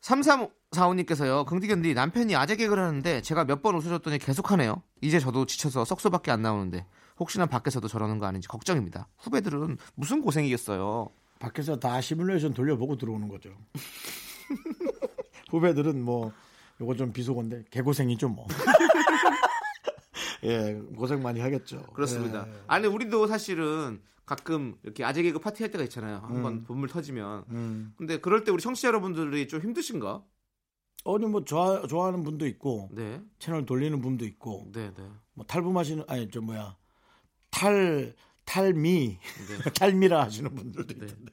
3345님께서요. 0.00 1.44
긍디견디 1.46 1.92
남편이 1.94 2.34
아재 2.36 2.56
개그를 2.56 2.82
하는데 2.82 3.20
제가 3.20 3.44
몇 3.44 3.60
번 3.62 3.74
웃어줬더니 3.74 4.18
계속하네요. 4.18 4.82
이제 5.02 5.18
저도 5.20 5.44
지쳐서 5.44 5.84
썩소밖에 5.84 6.30
안 6.30 6.40
나오는데 6.40 6.86
혹시나 7.18 7.44
밖에서도 7.44 7.86
저러는 7.86 8.18
거 8.18 8.24
아닌지 8.26 8.48
걱정입니다. 8.48 9.08
후배들은 9.18 9.76
무슨 9.94 10.22
고생이겠어요. 10.22 11.10
밖에서 11.38 11.78
다 11.78 12.00
시뮬레이션 12.00 12.54
돌려보고 12.54 12.96
들어오는 12.96 13.28
거죠. 13.28 13.50
후배들은 15.50 16.02
뭐 16.02 16.32
요거 16.80 16.94
좀 16.94 17.12
비속어인데 17.12 17.64
개고생이죠 17.70 18.28
뭐. 18.28 18.46
예, 20.44 20.80
고생 20.96 21.22
많이 21.22 21.40
하겠죠. 21.40 21.82
그렇습니다. 21.92 22.46
예. 22.48 22.52
아니 22.66 22.86
우리도 22.86 23.26
사실은 23.26 24.00
가끔 24.24 24.76
이렇게 24.82 25.04
아재 25.04 25.22
개그 25.22 25.38
파티 25.40 25.62
할 25.62 25.70
때가 25.70 25.84
있잖아요. 25.84 26.20
한번 26.22 26.52
음. 26.54 26.64
본물 26.64 26.88
터지면. 26.88 27.44
음. 27.50 27.92
근데 27.96 28.18
그럴 28.18 28.44
때 28.44 28.50
우리 28.50 28.62
청취자 28.62 28.88
여러분들이 28.88 29.48
좀 29.48 29.60
힘드신가? 29.60 30.22
어디 31.04 31.26
뭐 31.26 31.44
좋아 31.44 31.86
좋아하는 31.86 32.22
분도 32.24 32.46
있고 32.46 32.88
네. 32.92 33.20
채널 33.38 33.66
돌리는 33.66 34.00
분도 34.00 34.24
있고 34.26 34.70
네, 34.72 34.92
네. 34.96 35.08
뭐 35.32 35.44
탈부마시는 35.46 36.04
아니 36.08 36.30
저 36.30 36.40
뭐야 36.40 36.76
탈 37.50 38.14
탈미 38.44 39.18
네. 39.18 39.70
탈미라 39.74 40.22
하시는 40.24 40.54
분들도 40.54 40.92
있던데. 40.94 41.32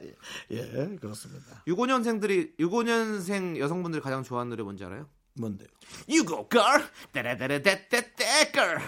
예, 0.52 0.96
그렇습니다. 1.00 1.62
65년생들이 1.66 2.58
65년생 2.58 3.58
여성분들이 3.58 4.02
가장 4.02 4.22
좋아하는 4.22 4.50
노래 4.50 4.62
뭔지 4.62 4.84
알아요? 4.84 5.08
뭔데요? 5.34 5.68
You 6.08 6.24
go 6.24 6.48
girl. 6.48 6.82
따라따라따따따 7.12 8.52
girl. 8.52 8.80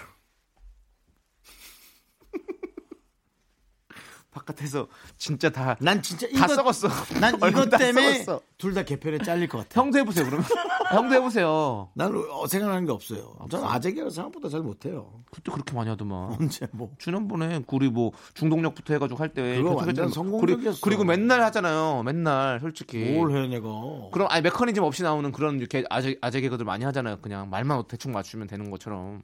바깥에서 4.31 4.87
진짜 5.17 5.49
다 5.49 5.75
난 5.81 6.01
진짜 6.03 6.27
다 6.27 6.45
이것 6.45 6.55
썩었어. 6.55 6.87
난 7.19 7.33
이것 7.49 7.69
다 7.69 7.77
때문에. 7.77 8.25
둘 8.59 8.73
다 8.75 8.83
개편에 8.83 9.17
잘릴 9.19 9.47
것 9.47 9.59
같아. 9.59 9.81
형도 9.81 9.97
해보세요 9.99 10.25
그러면. 10.25 10.45
형도 10.91 11.15
해보세요. 11.15 11.89
나는 11.95 12.23
어, 12.31 12.45
생각나는 12.45 12.85
게 12.85 12.91
없어요. 12.91 13.35
저는 13.49 13.65
아재개를 13.67 14.11
생각보다 14.11 14.49
잘 14.49 14.61
못해요. 14.61 15.23
그때 15.31 15.51
그렇게 15.51 15.73
많이 15.73 15.89
하더만. 15.89 16.33
언제 16.39 16.67
뭐 16.71 16.91
지난번에 16.99 17.63
우리 17.67 17.89
뭐 17.89 18.11
중동력부터 18.35 18.93
해가지고 18.93 19.19
할 19.19 19.29
때 19.33 19.57
그거 19.57 19.75
완전. 19.75 20.09
성공적이었어. 20.09 20.79
그리고, 20.79 20.81
그리 20.81 20.95
고 20.95 21.03
맨날 21.03 21.41
하잖아요. 21.43 22.03
맨날 22.03 22.59
솔직히. 22.59 23.11
뭘 23.13 23.31
해 23.31 23.47
내가. 23.47 23.67
그럼 24.11 24.27
아니 24.29 24.41
메커니즘 24.43 24.83
없이 24.83 25.01
나오는 25.03 25.31
그런 25.31 25.57
이렇게 25.59 25.83
아재 25.89 26.17
아재 26.21 26.41
개그들 26.41 26.65
많이 26.65 26.85
하잖아요. 26.85 27.17
그냥 27.21 27.49
말만 27.49 27.83
대충 27.87 28.11
맞추면 28.11 28.45
되는 28.47 28.69
것처럼. 28.69 29.23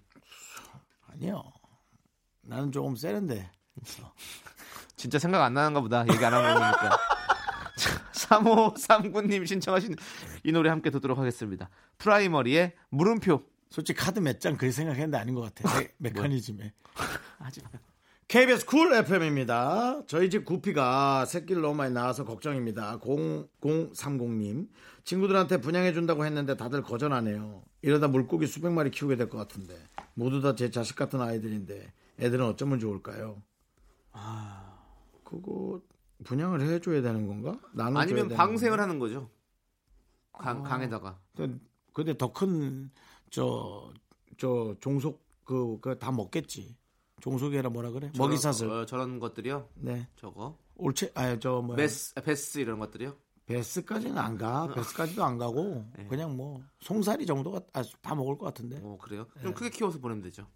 아니요. 1.11 1.43
나는 2.41 2.71
조금 2.71 2.95
세련돼. 2.95 3.49
진짜 4.95 5.19
생각 5.19 5.43
안 5.43 5.53
나는가 5.53 5.81
보다. 5.81 6.05
얘기 6.11 6.23
안 6.23 6.33
하고 6.33 6.43
보니까. 6.59 6.97
3539님 8.13 9.45
신청하신 9.47 9.95
이 10.43 10.51
노래 10.51 10.69
함께 10.69 10.89
듣도록 10.89 11.17
하겠습니다. 11.17 11.69
프라이머리의 11.97 12.73
물음표. 12.89 13.43
솔직히 13.69 13.99
카드 13.99 14.19
몇 14.19 14.39
장 14.39 14.55
그리 14.57 14.71
생각했는데 14.71 15.17
아닌 15.17 15.35
것 15.35 15.41
같아. 15.53 15.77
메, 15.79 15.89
메커니즘에. 15.97 16.73
하지 17.39 17.61
마요. 17.61 17.73
KBS 18.27 18.65
쿨 18.65 18.91
FM입니다. 18.93 20.01
저희 20.07 20.29
집 20.31 20.45
구피가 20.45 21.25
새끼를 21.25 21.61
너무 21.61 21.75
많이 21.75 21.93
낳아서 21.93 22.25
걱정입니다. 22.25 22.99
0030님. 22.99 24.67
친구들한테 25.03 25.61
분양해준다고 25.61 26.25
했는데 26.25 26.57
다들 26.57 26.81
거절하네요. 26.81 27.61
이러다 27.83 28.07
물고기 28.07 28.47
수백 28.47 28.71
마리 28.71 28.89
키우게 28.89 29.15
될 29.17 29.29
것 29.29 29.37
같은데. 29.37 29.75
모두 30.15 30.41
다 30.41 30.55
제 30.55 30.71
자식 30.71 30.95
같은 30.95 31.21
아이들인데 31.21 31.91
애들은 32.19 32.45
어쩌면 32.45 32.79
좋을까요? 32.79 33.43
아, 34.11 34.64
그거 35.41 35.81
분양을 36.23 36.61
해줘야 36.61 37.01
되는 37.01 37.27
건가? 37.27 37.59
아니면 37.77 38.29
방생을? 38.29 38.79
하는 38.79 38.99
거죠. 38.99 39.29
강, 40.33 40.63
강에다가. 40.63 41.19
근데- 41.35 41.59
근데 41.93 42.17
더 42.17 42.31
큰 42.31 42.89
저 43.31 43.91
저 44.37 44.75
종속 44.79 45.25
그그 45.45 45.97
다 45.99 46.11
먹겠지. 46.11 46.75
종속이라 47.21 47.69
뭐라 47.69 47.91
그래? 47.91 48.11
먹이사슬. 48.17 48.67
저런, 48.67 48.81
어, 48.81 48.85
저런 48.85 49.19
것들이요. 49.19 49.69
네. 49.75 50.07
저거. 50.15 50.57
옳지. 50.75 51.11
아니 51.15 51.39
저 51.39 51.61
뭐야? 51.61 51.77
베스, 51.77 52.13
베스 52.15 52.59
이런 52.59 52.79
것들이요. 52.79 53.15
베스까지는 53.45 54.17
안 54.17 54.37
가. 54.37 54.67
베스까지도 54.73 55.23
안 55.23 55.37
가고 55.37 55.85
네. 55.97 56.07
그냥 56.07 56.35
뭐 56.35 56.61
송사리 56.79 57.25
정도가 57.25 57.61
아, 57.73 57.83
다 58.01 58.15
먹을 58.15 58.37
것 58.37 58.45
같은데. 58.45 58.79
어 58.83 58.97
그래요? 59.01 59.25
네. 59.35 59.43
좀 59.43 59.53
크게 59.53 59.69
키워서 59.69 59.99
보내면 59.99 60.21
되죠. 60.23 60.47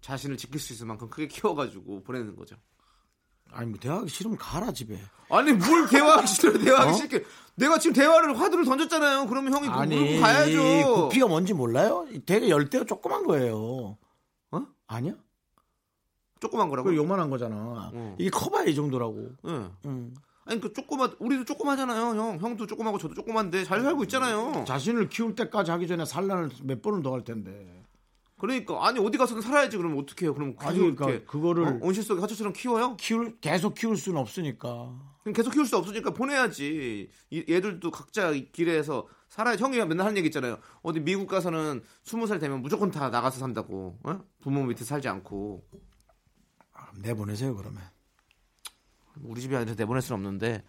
자신을 0.00 0.36
지킬 0.36 0.60
수 0.60 0.72
있을 0.72 0.86
만큼 0.86 1.08
크게 1.08 1.28
키워가지고 1.28 2.02
보내는 2.02 2.36
거죠. 2.36 2.56
아니 3.52 3.70
뭐 3.70 3.78
대화하기 3.78 4.08
싫으면 4.08 4.38
가라 4.38 4.72
집에. 4.72 4.98
아니 5.30 5.52
뭘 5.52 5.88
대화하기 5.88 6.26
싫어 6.26 6.58
대화하기 6.58 6.90
어? 6.90 6.94
싫게 6.94 7.24
내가 7.56 7.78
지금 7.78 7.94
대화를 7.94 8.38
화두를 8.38 8.64
던졌잖아요. 8.64 9.26
그러면 9.26 9.52
형이 9.52 9.68
그 9.68 9.72
물고 9.72 9.94
이 9.94 10.20
가야죠. 10.20 10.94
구피가 11.04 11.26
뭔지 11.26 11.52
몰라요? 11.52 12.06
되게 12.26 12.48
열대어 12.48 12.84
조그만 12.84 13.24
거예요. 13.24 13.98
어? 14.50 14.66
아니야? 14.86 15.14
조그만 16.40 16.68
거라고. 16.70 16.88
그 16.88 16.96
요만한 16.96 17.28
거잖아. 17.30 17.90
어. 17.92 18.16
이게 18.18 18.30
커봐야 18.30 18.64
이 18.64 18.74
정도라고. 18.74 19.30
예. 19.46 19.64
응. 19.86 20.14
아니 20.46 20.60
그 20.60 20.72
조그만 20.72 21.12
우리도 21.18 21.44
조그마잖아요, 21.44 22.18
형. 22.18 22.38
형도 22.40 22.66
조그마고 22.66 22.98
저도 22.98 23.14
조그만데 23.14 23.64
잘 23.64 23.82
살고 23.82 24.04
있잖아요. 24.04 24.64
자신을 24.66 25.10
키울 25.10 25.34
때까지 25.34 25.70
하기 25.70 25.86
전에 25.86 26.04
산란을 26.04 26.50
몇 26.62 26.80
번은 26.82 27.02
더할 27.02 27.24
텐데. 27.24 27.84
그러니까 28.40 28.86
아니 28.86 28.98
어디 28.98 29.18
가서든 29.18 29.42
살아야지. 29.42 29.76
그러면 29.76 29.98
어떻게 29.98 30.24
해요? 30.26 30.34
그럼 30.34 30.54
아니, 30.58 30.78
계속 30.78 30.96
그러니까 30.96 31.10
이렇게 31.10 31.24
그거를- 31.26 31.66
어? 31.66 31.78
온실 31.82 32.02
속에 32.02 32.20
하초처럼 32.20 32.52
키워요? 32.54 32.96
키울 32.96 33.38
계속 33.40 33.74
키울 33.74 33.96
수는 33.96 34.18
없으니까. 34.18 34.68
그럼 35.22 35.34
계속 35.34 35.50
키울 35.52 35.66
수 35.66 35.76
없으니까 35.76 36.10
보내야지. 36.12 37.10
이- 37.30 37.44
얘들도 37.48 37.90
각자 37.90 38.30
이 38.30 38.50
길에서 38.50 39.06
살아야 39.28 39.54
형이 39.56 39.76
맨날 39.84 40.06
하는 40.06 40.16
얘기 40.16 40.26
있잖아요. 40.28 40.58
어디 40.82 40.98
미국 41.00 41.26
가서는 41.28 41.82
스무 42.02 42.26
살 42.26 42.38
되면 42.38 42.62
무조건 42.62 42.90
다 42.90 43.10
나가서 43.10 43.38
산다고. 43.38 43.98
어? 44.02 44.20
부모 44.40 44.64
밑에 44.64 44.84
살지 44.84 45.06
않고. 45.08 45.62
아, 46.72 46.88
내보내세요 46.96 47.54
그러면. 47.54 47.82
우리 49.22 49.40
집에 49.42 49.56
아니라 49.56 49.74
내보낼 49.76 50.00
수는 50.02 50.16
없는데. 50.16 50.64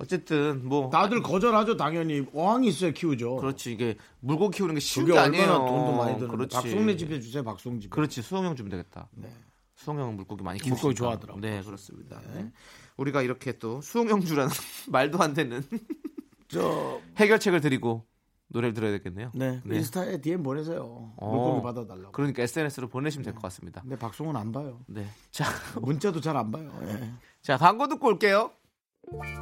어쨌든 0.00 0.66
뭐 0.66 0.88
다들 0.90 1.22
거절하죠 1.22 1.76
당연히. 1.76 2.26
어항이 2.34 2.68
있어야 2.68 2.90
키우죠. 2.90 3.36
그렇지 3.36 3.72
이게 3.72 3.96
물고 4.20 4.48
키우는 4.50 4.74
게 4.74 4.80
쉬운 4.80 5.06
게 5.06 5.18
아니에요. 5.18 5.46
돈도 5.46 5.96
많이 5.96 6.14
드는데. 6.14 6.36
그렇지. 6.36 6.54
박송래 6.56 6.96
집에 6.96 7.20
주세요 7.20 7.44
박송 7.44 7.78
집. 7.80 7.90
그렇지 7.90 8.22
수홍형 8.22 8.56
주면 8.56 8.70
되겠다. 8.70 9.08
네. 9.12 9.28
수홍형은 9.76 10.16
물고기 10.16 10.42
많이 10.42 10.58
키우고 10.58 10.74
물고기 10.74 10.94
좋아하더라고. 10.94 11.40
네 11.40 11.62
그렇습니다. 11.62 12.20
네. 12.34 12.50
우리가 12.96 13.22
이렇게 13.22 13.58
또 13.58 13.80
수홍형 13.82 14.22
주라는 14.22 14.50
말도 14.88 15.18
안 15.22 15.34
되는 15.34 15.62
저 16.48 17.00
해결책을 17.16 17.60
드리고 17.60 18.04
노래를 18.48 18.74
들어야 18.74 18.90
되겠네요. 18.92 19.30
네. 19.34 19.60
네. 19.64 19.76
인스타에 19.76 20.20
DM 20.20 20.42
보내세요. 20.42 21.12
어. 21.16 21.30
물고기 21.30 21.62
받아달라고. 21.62 22.12
그러니까 22.12 22.42
SNS로 22.42 22.88
보내시면 22.88 23.24
될것 23.24 23.40
같습니다. 23.42 23.80
근데 23.82 23.96
박송은 23.96 24.34
안 24.36 24.50
봐요. 24.50 24.80
네. 24.86 25.06
자, 25.30 25.44
문자도 25.80 26.20
잘 26.20 26.36
안 26.36 26.50
봐요. 26.50 26.68
예. 26.84 27.12
자 27.42 27.56
광고 27.56 27.86
듣고 27.86 28.08
올게요. 28.08 28.50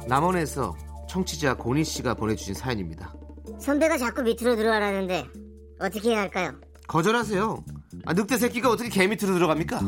남원에서 0.07 0.75
청취자 1.07 1.55
고니 1.55 1.83
씨가 1.83 2.13
보내주신 2.13 2.53
사연입니다. 2.53 3.13
선배가 3.59 3.97
자꾸 3.97 4.21
밑으로 4.23 4.55
들어와라는데 4.55 5.25
어떻게 5.79 6.11
해야 6.11 6.21
할까요? 6.21 6.53
거절하세요. 6.87 7.63
아, 8.05 8.13
늑대 8.13 8.37
새끼가 8.37 8.69
어떻게 8.71 8.89
개 8.89 9.05
밑으로 9.07 9.33
들어갑니까? 9.33 9.81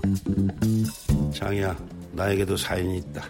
장이야, 1.34 1.76
나에게도 2.14 2.58
사연이 2.58 2.98
있다. 2.98 3.24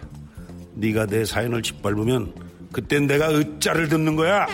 네가 0.74 1.06
내 1.06 1.24
사연을 1.24 1.62
짓밟으면 1.62 2.34
그땐 2.72 3.06
내가 3.06 3.30
으짜를 3.30 3.88
듣는 3.88 4.16
거야. 4.16 4.46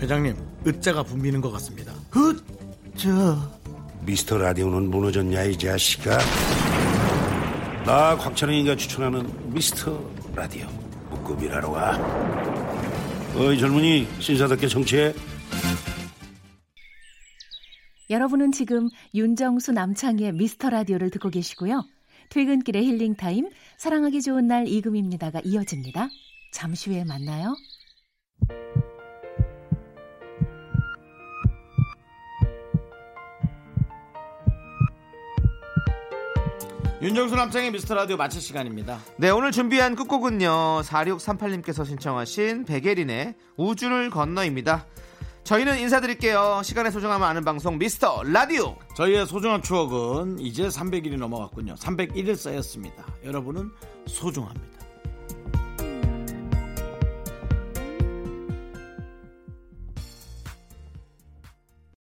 회장님, 0.00 0.36
으짜가 0.66 1.02
붐비는 1.02 1.40
것 1.40 1.50
같습니다. 1.52 1.92
으짜. 2.16 3.50
미스터 4.02 4.38
라디오는 4.38 4.90
무너졌냐 4.90 5.42
이 5.44 5.58
자식아. 5.58 6.18
나 7.88 8.14
곽철영이가 8.18 8.76
추천하는 8.76 9.50
미스터 9.50 9.98
라디오 10.34 10.66
묶음이라러 11.08 11.70
와 11.70 11.96
어이 13.34 13.58
젊은이 13.58 14.06
신사답게 14.20 14.68
정치해 14.68 15.14
여러분은 18.10 18.52
지금 18.52 18.90
윤정수 19.14 19.72
남창희의 19.72 20.32
미스터 20.34 20.68
라디오를 20.68 21.08
듣고 21.08 21.30
계시고요. 21.30 21.82
퇴근길의 22.28 22.84
힐링 22.84 23.14
타임, 23.14 23.48
사랑하기 23.78 24.20
좋은 24.20 24.46
날 24.46 24.68
이금입니다가 24.68 25.40
이어집니다. 25.42 26.08
잠시 26.52 26.90
후에 26.90 27.04
만나요. 27.04 27.54
윤정수 37.00 37.36
남창의 37.36 37.70
미스터 37.70 37.94
라디오 37.94 38.16
마칠 38.16 38.40
시간입니다. 38.40 38.98
네, 39.18 39.30
오늘 39.30 39.52
준비한 39.52 39.94
끝곡은요. 39.94 40.82
4638님께서 40.82 41.86
신청하신 41.86 42.64
백예린의 42.64 43.36
우주를 43.56 44.10
건너입니다. 44.10 44.84
저희는 45.44 45.78
인사드릴게요. 45.78 46.60
시간의 46.64 46.90
소중함을 46.90 47.24
아는 47.24 47.44
방송 47.44 47.78
미스터 47.78 48.24
라디오. 48.24 48.76
저희의 48.96 49.26
소중한 49.26 49.62
추억은 49.62 50.40
이제 50.40 50.66
300일이 50.66 51.16
넘어갔군요. 51.16 51.76
301일 51.76 52.34
쌓였습니다. 52.34 53.06
여러분은 53.24 53.70
소중합니다. 54.06 54.77